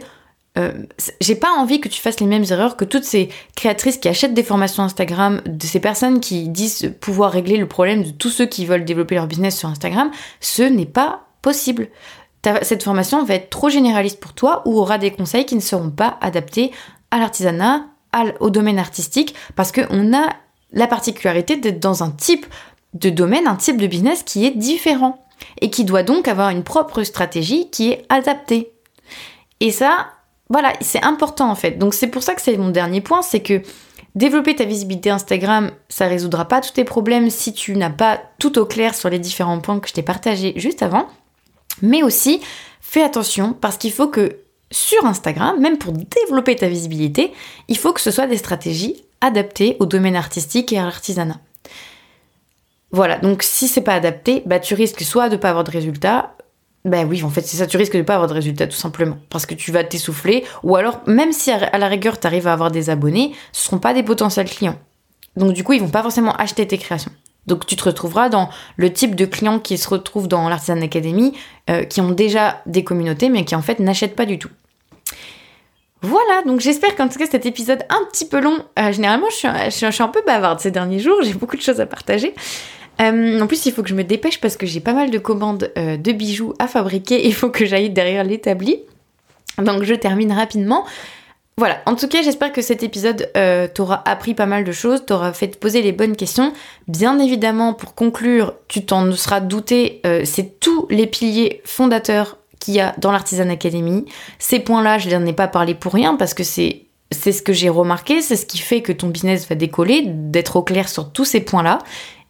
euh, 0.59 0.73
j'ai 1.21 1.37
pas 1.37 1.53
envie 1.53 1.81
que 1.81 1.89
tu 1.89 2.01
fasses 2.01 2.19
les 2.19 2.27
mêmes 2.27 2.45
erreurs 2.51 2.77
que 2.77 2.85
toutes 2.85 3.05
ces 3.05 3.29
créatrices 3.55 3.99
qui 3.99 4.09
achètent 4.09 4.35
des 4.35 4.43
formations 4.43 4.83
Instagram, 4.83 5.41
de 5.47 5.67
ces 5.67 5.79
personnes 5.79 6.21
qui 6.21 6.49
disent 6.49 6.93
pouvoir 7.01 7.31
régler 7.31 7.57
le 7.57 7.69
problème 7.69 8.03
de 8.03 8.11
tous 8.11 8.31
ceux 8.31 8.47
qui 8.47 8.67
veulent 8.67 8.85
développer 8.85 9.15
leur 9.15 9.29
business 9.29 9.57
sur 9.57 9.69
Instagram. 9.69 10.11
Ce 10.41 10.63
n'est 10.63 10.87
pas 10.87 11.27
possible. 11.43 11.89
cette 12.63 12.83
formation 12.83 13.25
va 13.25 13.35
être 13.35 13.51
trop 13.51 13.69
généraliste 13.69 14.19
pour 14.19 14.33
toi 14.33 14.63
ou 14.67 14.79
aura 14.79 14.99
des 14.99 15.13
conseils 15.13 15.47
qui 15.47 15.55
ne 15.55 15.61
seront 15.61 15.91
pas 15.91 16.19
adaptés 16.21 16.73
à 17.11 17.19
l'artisanat, 17.19 17.87
au 18.41 18.51
domaine 18.51 18.79
artistique, 18.79 19.37
parce 19.55 19.71
qu'on 19.71 20.13
a 20.13 20.29
la 20.73 20.87
particularité 20.89 21.57
d'être 21.57 21.79
dans 21.79 22.03
un 22.03 22.11
type 22.11 22.47
de 22.95 23.09
domaine, 23.09 23.47
un 23.47 23.55
type 23.55 23.81
de 23.81 23.87
business 23.87 24.25
qui 24.25 24.45
est 24.47 24.51
différent 24.51 25.25
et 25.61 25.71
qui 25.71 25.85
doit 25.85 26.03
donc 26.03 26.29
avoir 26.29 26.51
une 26.51 26.63
propre 26.63 27.03
stratégie 27.03 27.71
qui 27.71 27.91
est 27.91 28.05
adaptée. 28.09 28.73
Et 29.61 29.71
ça, 29.71 30.09
voilà, 30.49 30.73
c'est 30.81 31.03
important 31.03 31.51
en 31.51 31.55
fait. 31.55 31.73
Donc 31.73 31.95
c'est 31.95 32.09
pour 32.09 32.23
ça 32.23 32.35
que 32.35 32.43
c'est 32.43 32.57
mon 32.57 32.71
dernier 32.71 33.01
point, 33.01 33.23
c'est 33.23 33.41
que 33.41 33.63
développer 34.15 34.57
ta 34.57 34.65
visibilité 34.65 35.11
Instagram, 35.11 35.71
ça 35.89 36.07
résoudra 36.07 36.47
pas 36.47 36.61
tous 36.61 36.73
tes 36.73 36.85
problèmes 36.85 37.31
si 37.31 37.53
tu 37.53 37.77
n'as 37.77 37.91
pas 37.91 38.21
tout 38.39 38.59
au 38.59 38.67
clair 38.67 38.95
sur 38.95 39.09
les 39.09 39.19
différents 39.19 39.61
points 39.61 39.79
que 39.81 39.89
je 39.89 39.95
t'ai 39.95 40.03
partagés 40.03 40.53
juste 40.57 40.83
avant. 40.83 41.07
Mais 41.83 42.03
aussi, 42.03 42.41
fais 42.81 43.03
attention 43.03 43.53
parce 43.53 43.77
qu'il 43.77 43.93
faut 43.93 44.09
que 44.09 44.39
sur 44.71 45.05
Instagram, 45.05 45.59
même 45.61 45.79
pour 45.79 45.93
développer 45.93 46.57
ta 46.57 46.69
visibilité, 46.69 47.33
il 47.69 47.77
faut 47.77 47.93
que 47.93 48.01
ce 48.01 48.11
soit 48.11 48.27
des 48.27 48.37
stratégies 48.37 49.05
adaptées 49.21 49.77
au 49.81 49.87
domaine 49.87 50.17
artistique 50.17 50.73
et 50.73 50.79
à 50.79 50.85
l'artisanat. 50.85 51.41
Voilà, 52.93 53.19
donc 53.19 53.43
si 53.43 53.69
c'est 53.69 53.83
pas 53.83 53.95
adapté, 53.95 54.43
bah 54.47 54.59
tu 54.59 54.75
risques 54.75 55.03
soit 55.03 55.29
de 55.29 55.37
pas 55.37 55.51
avoir 55.51 55.65
de 55.65 55.71
résultats, 55.71 56.35
bah 56.85 57.05
oui, 57.05 57.23
en 57.23 57.29
fait, 57.29 57.43
c'est 57.43 57.59
ça, 57.59 57.67
tu 57.67 57.77
risques 57.77 57.97
de 57.97 58.03
pas 58.03 58.15
avoir 58.15 58.29
de 58.29 58.35
résultats 58.35 58.67
tout 58.67 58.77
simplement. 58.77 59.19
Parce 59.29 59.45
que 59.45 59.55
tu 59.55 59.71
vas 59.71 59.85
t'essouffler, 59.85 60.45
ou 60.63 60.77
alors, 60.77 61.01
même 61.07 61.33
si 61.33 61.51
à 61.51 61.79
la 61.79 61.89
rigueur 61.89 62.19
tu 62.19 62.27
arrives 62.27 62.47
à 62.47 62.53
avoir 62.53 62.71
des 62.71 62.89
abonnés, 62.89 63.33
ce 63.53 63.67
seront 63.67 63.79
pas 63.79 63.93
des 63.93 64.03
potentiels 64.03 64.49
clients. 64.49 64.79
Donc 65.37 65.53
du 65.53 65.63
coup, 65.63 65.75
ils 65.75 65.81
vont 65.81 65.89
pas 65.89 66.03
forcément 66.03 66.35
acheter 66.37 66.67
tes 66.67 66.79
créations. 66.79 67.13
Donc 67.47 67.67
tu 67.67 67.77
te 67.77 67.85
retrouveras 67.85 68.29
dans 68.29 68.49
le 68.77 68.93
type 68.93 69.15
de 69.15 69.25
clients 69.25 69.59
qui 69.59 69.77
se 69.79 69.89
retrouvent 69.89 70.29
dans 70.29 70.49
l'Artisan 70.49 70.81
Academy, 70.81 71.35
euh, 71.69 71.85
qui 71.85 72.01
ont 72.01 72.11
déjà 72.11 72.63
des 72.67 72.85
communautés, 72.85 73.29
mais 73.29 73.45
qui 73.45 73.55
en 73.55 73.63
fait 73.63 73.79
n'achètent 73.79 74.17
pas 74.17 74.27
du 74.27 74.39
tout. 74.39 74.51
Voilà, 76.03 76.43
donc 76.47 76.61
j'espère 76.61 76.97
qu'en 76.97 77.09
tout 77.09 77.19
cas 77.19 77.27
cet 77.27 77.45
épisode 77.45 77.83
un 77.91 78.05
petit 78.11 78.27
peu 78.27 78.41
long, 78.41 78.65
euh, 78.79 78.91
généralement 78.93 79.27
je 79.31 79.37
suis, 79.37 79.49
je 79.67 79.91
suis, 79.91 80.03
un 80.03 80.09
peu 80.09 80.23
bavarde 80.27 80.59
ces 80.59 80.71
derniers 80.71 80.99
jours, 80.99 81.17
j'ai 81.23 81.35
beaucoup 81.35 81.57
de 81.57 81.63
choses 81.63 81.79
à 81.79 81.87
partager. 81.87 82.35
Euh, 83.01 83.41
en 83.41 83.47
plus, 83.47 83.67
il 83.67 83.73
faut 83.73 83.83
que 83.83 83.89
je 83.89 83.95
me 83.95 84.05
dépêche 84.05 84.41
parce 84.41 84.57
que 84.57 84.67
j'ai 84.67 84.81
pas 84.81 84.93
mal 84.93 85.11
de 85.11 85.19
commandes 85.19 85.73
euh, 85.79 85.97
de 85.97 86.13
bijoux 86.13 86.55
à 86.59 86.67
fabriquer. 86.67 87.27
Il 87.27 87.35
faut 87.35 87.51
que 87.51 87.65
j'aille 87.65 87.91
derrière 87.91 88.25
l'établi. 88.25 88.81
Donc, 89.59 89.83
je 89.83 89.95
termine 89.95 90.33
rapidement. 90.33 90.85
Voilà, 91.57 91.83
en 91.85 91.95
tout 91.95 92.09
cas, 92.09 92.23
j'espère 92.23 92.53
que 92.53 92.63
cet 92.63 92.83
épisode 92.83 93.31
euh, 93.37 93.69
t'aura 93.69 94.03
appris 94.09 94.33
pas 94.33 94.47
mal 94.47 94.65
de 94.65 94.73
choses, 94.73 95.05
t'aura 95.05 95.35
fait 95.35 95.49
te 95.49 95.59
poser 95.59 95.83
les 95.83 95.93
bonnes 95.93 96.17
questions. 96.17 96.55
Bien 96.89 97.19
évidemment, 97.19 97.75
pour 97.75 97.95
conclure, 97.95 98.55
tu 98.69 98.87
t'en 98.87 99.13
seras 99.13 99.41
douté, 99.41 100.01
c'est 100.25 100.59
tous 100.59 100.87
les 100.89 101.07
piliers 101.07 101.61
fondateurs 101.65 102.39
qu'il 102.61 102.75
y 102.75 102.81
a 102.81 102.95
dans 102.97 103.13
l'Artisan 103.13 103.51
Academy. 103.51 104.07
Ces 104.39 104.61
points-là, 104.61 104.97
je 104.97 105.11
n'en 105.11 105.27
ai 105.27 105.35
pas 105.35 105.49
parlé 105.49 105.75
pour 105.75 105.93
rien 105.93 106.15
parce 106.15 106.33
que 106.33 106.45
c'est 106.45 106.87
c'est 107.13 107.33
ce 107.33 107.43
que 107.43 107.53
j'ai 107.53 107.69
remarqué, 107.69 108.23
c'est 108.23 108.37
ce 108.37 108.47
qui 108.47 108.59
fait 108.59 108.83
que 108.83 108.93
ton 108.93 109.09
business 109.09 109.49
va 109.49 109.57
décoller, 109.57 110.05
d'être 110.07 110.57
au 110.57 110.63
clair 110.63 110.89
sur 110.89 111.13
tous 111.13 111.25
ces 111.25 111.41
points-là. 111.41 111.79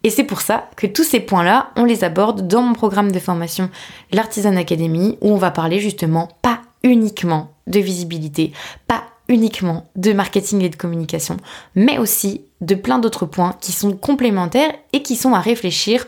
Et 0.03 0.09
c'est 0.09 0.23
pour 0.23 0.41
ça 0.41 0.69
que 0.75 0.87
tous 0.87 1.03
ces 1.03 1.19
points-là, 1.19 1.71
on 1.75 1.85
les 1.85 2.03
aborde 2.03 2.47
dans 2.47 2.61
mon 2.61 2.73
programme 2.73 3.11
de 3.11 3.19
formation 3.19 3.69
l'Artisan 4.11 4.55
Academy, 4.55 5.17
où 5.21 5.31
on 5.31 5.37
va 5.37 5.51
parler 5.51 5.79
justement 5.79 6.29
pas 6.41 6.61
uniquement 6.83 7.51
de 7.67 7.79
visibilité, 7.79 8.51
pas 8.87 9.03
uniquement 9.27 9.89
de 9.95 10.13
marketing 10.13 10.61
et 10.63 10.69
de 10.69 10.75
communication, 10.75 11.37
mais 11.75 11.97
aussi 11.97 12.41
de 12.59 12.75
plein 12.75 12.99
d'autres 12.99 13.25
points 13.25 13.55
qui 13.61 13.71
sont 13.71 13.93
complémentaires 13.93 14.73
et 14.93 15.03
qui 15.03 15.15
sont 15.15 15.33
à 15.33 15.39
réfléchir 15.39 16.05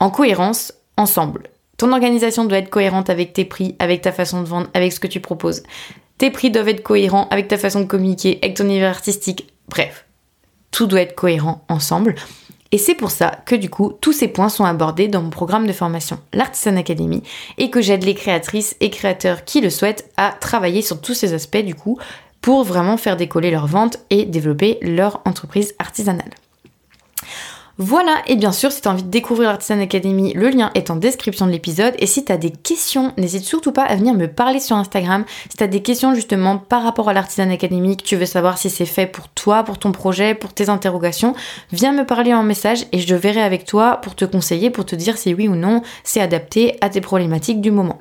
en 0.00 0.10
cohérence 0.10 0.72
ensemble. 0.96 1.44
Ton 1.78 1.92
organisation 1.92 2.44
doit 2.44 2.58
être 2.58 2.70
cohérente 2.70 3.10
avec 3.10 3.32
tes 3.32 3.44
prix, 3.44 3.76
avec 3.78 4.02
ta 4.02 4.12
façon 4.12 4.42
de 4.42 4.46
vendre, 4.46 4.68
avec 4.74 4.92
ce 4.92 5.00
que 5.00 5.06
tu 5.06 5.20
proposes. 5.20 5.62
Tes 6.18 6.30
prix 6.30 6.50
doivent 6.50 6.68
être 6.68 6.82
cohérents 6.82 7.28
avec 7.30 7.48
ta 7.48 7.58
façon 7.58 7.80
de 7.80 7.86
communiquer, 7.86 8.38
avec 8.42 8.56
ton 8.56 8.64
univers 8.64 8.90
artistique. 8.90 9.52
Bref, 9.68 10.06
tout 10.70 10.86
doit 10.86 11.02
être 11.02 11.14
cohérent 11.14 11.64
ensemble. 11.68 12.14
Et 12.72 12.78
c'est 12.78 12.94
pour 12.94 13.10
ça 13.10 13.30
que 13.46 13.54
du 13.54 13.70
coup, 13.70 13.92
tous 14.00 14.12
ces 14.12 14.28
points 14.28 14.48
sont 14.48 14.64
abordés 14.64 15.08
dans 15.08 15.22
mon 15.22 15.30
programme 15.30 15.66
de 15.66 15.72
formation, 15.72 16.18
l'Artisan 16.32 16.76
Academy, 16.76 17.22
et 17.58 17.70
que 17.70 17.80
j'aide 17.80 18.04
les 18.04 18.14
créatrices 18.14 18.76
et 18.80 18.90
créateurs 18.90 19.44
qui 19.44 19.60
le 19.60 19.70
souhaitent 19.70 20.10
à 20.16 20.32
travailler 20.32 20.82
sur 20.82 21.00
tous 21.00 21.14
ces 21.14 21.34
aspects 21.34 21.56
du 21.58 21.74
coup 21.74 21.98
pour 22.40 22.64
vraiment 22.64 22.96
faire 22.96 23.16
décoller 23.16 23.50
leur 23.50 23.66
vente 23.66 23.98
et 24.10 24.24
développer 24.24 24.78
leur 24.82 25.20
entreprise 25.24 25.74
artisanale. 25.78 26.30
Voilà, 27.78 28.22
et 28.26 28.36
bien 28.36 28.52
sûr, 28.52 28.72
si 28.72 28.80
tu 28.80 28.88
as 28.88 28.90
envie 28.90 29.02
de 29.02 29.10
découvrir 29.10 29.50
l'Artisan 29.50 29.78
Academy, 29.80 30.32
le 30.32 30.48
lien 30.48 30.70
est 30.74 30.90
en 30.90 30.96
description 30.96 31.46
de 31.46 31.50
l'épisode. 31.50 31.94
Et 31.98 32.06
si 32.06 32.24
tu 32.24 32.32
as 32.32 32.38
des 32.38 32.50
questions, 32.50 33.12
n'hésite 33.18 33.44
surtout 33.44 33.70
pas 33.70 33.82
à 33.82 33.96
venir 33.96 34.14
me 34.14 34.28
parler 34.28 34.60
sur 34.60 34.76
Instagram. 34.76 35.26
Si 35.50 35.58
tu 35.58 35.62
as 35.62 35.66
des 35.66 35.82
questions 35.82 36.14
justement 36.14 36.56
par 36.56 36.82
rapport 36.82 37.10
à 37.10 37.12
l'Artisan 37.12 37.50
Academy, 37.50 37.98
que 37.98 38.02
tu 38.02 38.16
veux 38.16 38.24
savoir 38.24 38.56
si 38.56 38.70
c'est 38.70 38.86
fait 38.86 39.06
pour 39.06 39.28
toi, 39.28 39.62
pour 39.62 39.78
ton 39.78 39.92
projet, 39.92 40.34
pour 40.34 40.54
tes 40.54 40.70
interrogations, 40.70 41.34
viens 41.70 41.92
me 41.92 42.06
parler 42.06 42.32
en 42.32 42.42
message 42.42 42.86
et 42.92 42.98
je 42.98 43.14
verrai 43.14 43.42
avec 43.42 43.66
toi 43.66 43.98
pour 44.02 44.14
te 44.14 44.24
conseiller, 44.24 44.70
pour 44.70 44.86
te 44.86 44.96
dire 44.96 45.18
si 45.18 45.34
oui 45.34 45.46
ou 45.46 45.54
non 45.54 45.82
c'est 46.02 46.22
adapté 46.22 46.78
à 46.80 46.88
tes 46.88 47.02
problématiques 47.02 47.60
du 47.60 47.70
moment. 47.70 47.98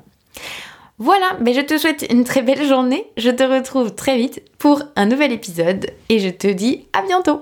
Voilà, 1.00 1.36
mais 1.42 1.54
je 1.54 1.60
te 1.60 1.78
souhaite 1.78 2.06
une 2.10 2.24
très 2.24 2.42
belle 2.42 2.66
journée. 2.66 3.08
Je 3.18 3.30
te 3.30 3.44
retrouve 3.44 3.94
très 3.94 4.16
vite 4.16 4.42
pour 4.58 4.84
un 4.96 5.06
nouvel 5.06 5.34
épisode 5.34 5.92
et 6.08 6.20
je 6.20 6.30
te 6.30 6.48
dis 6.48 6.86
à 6.94 7.02
bientôt. 7.02 7.42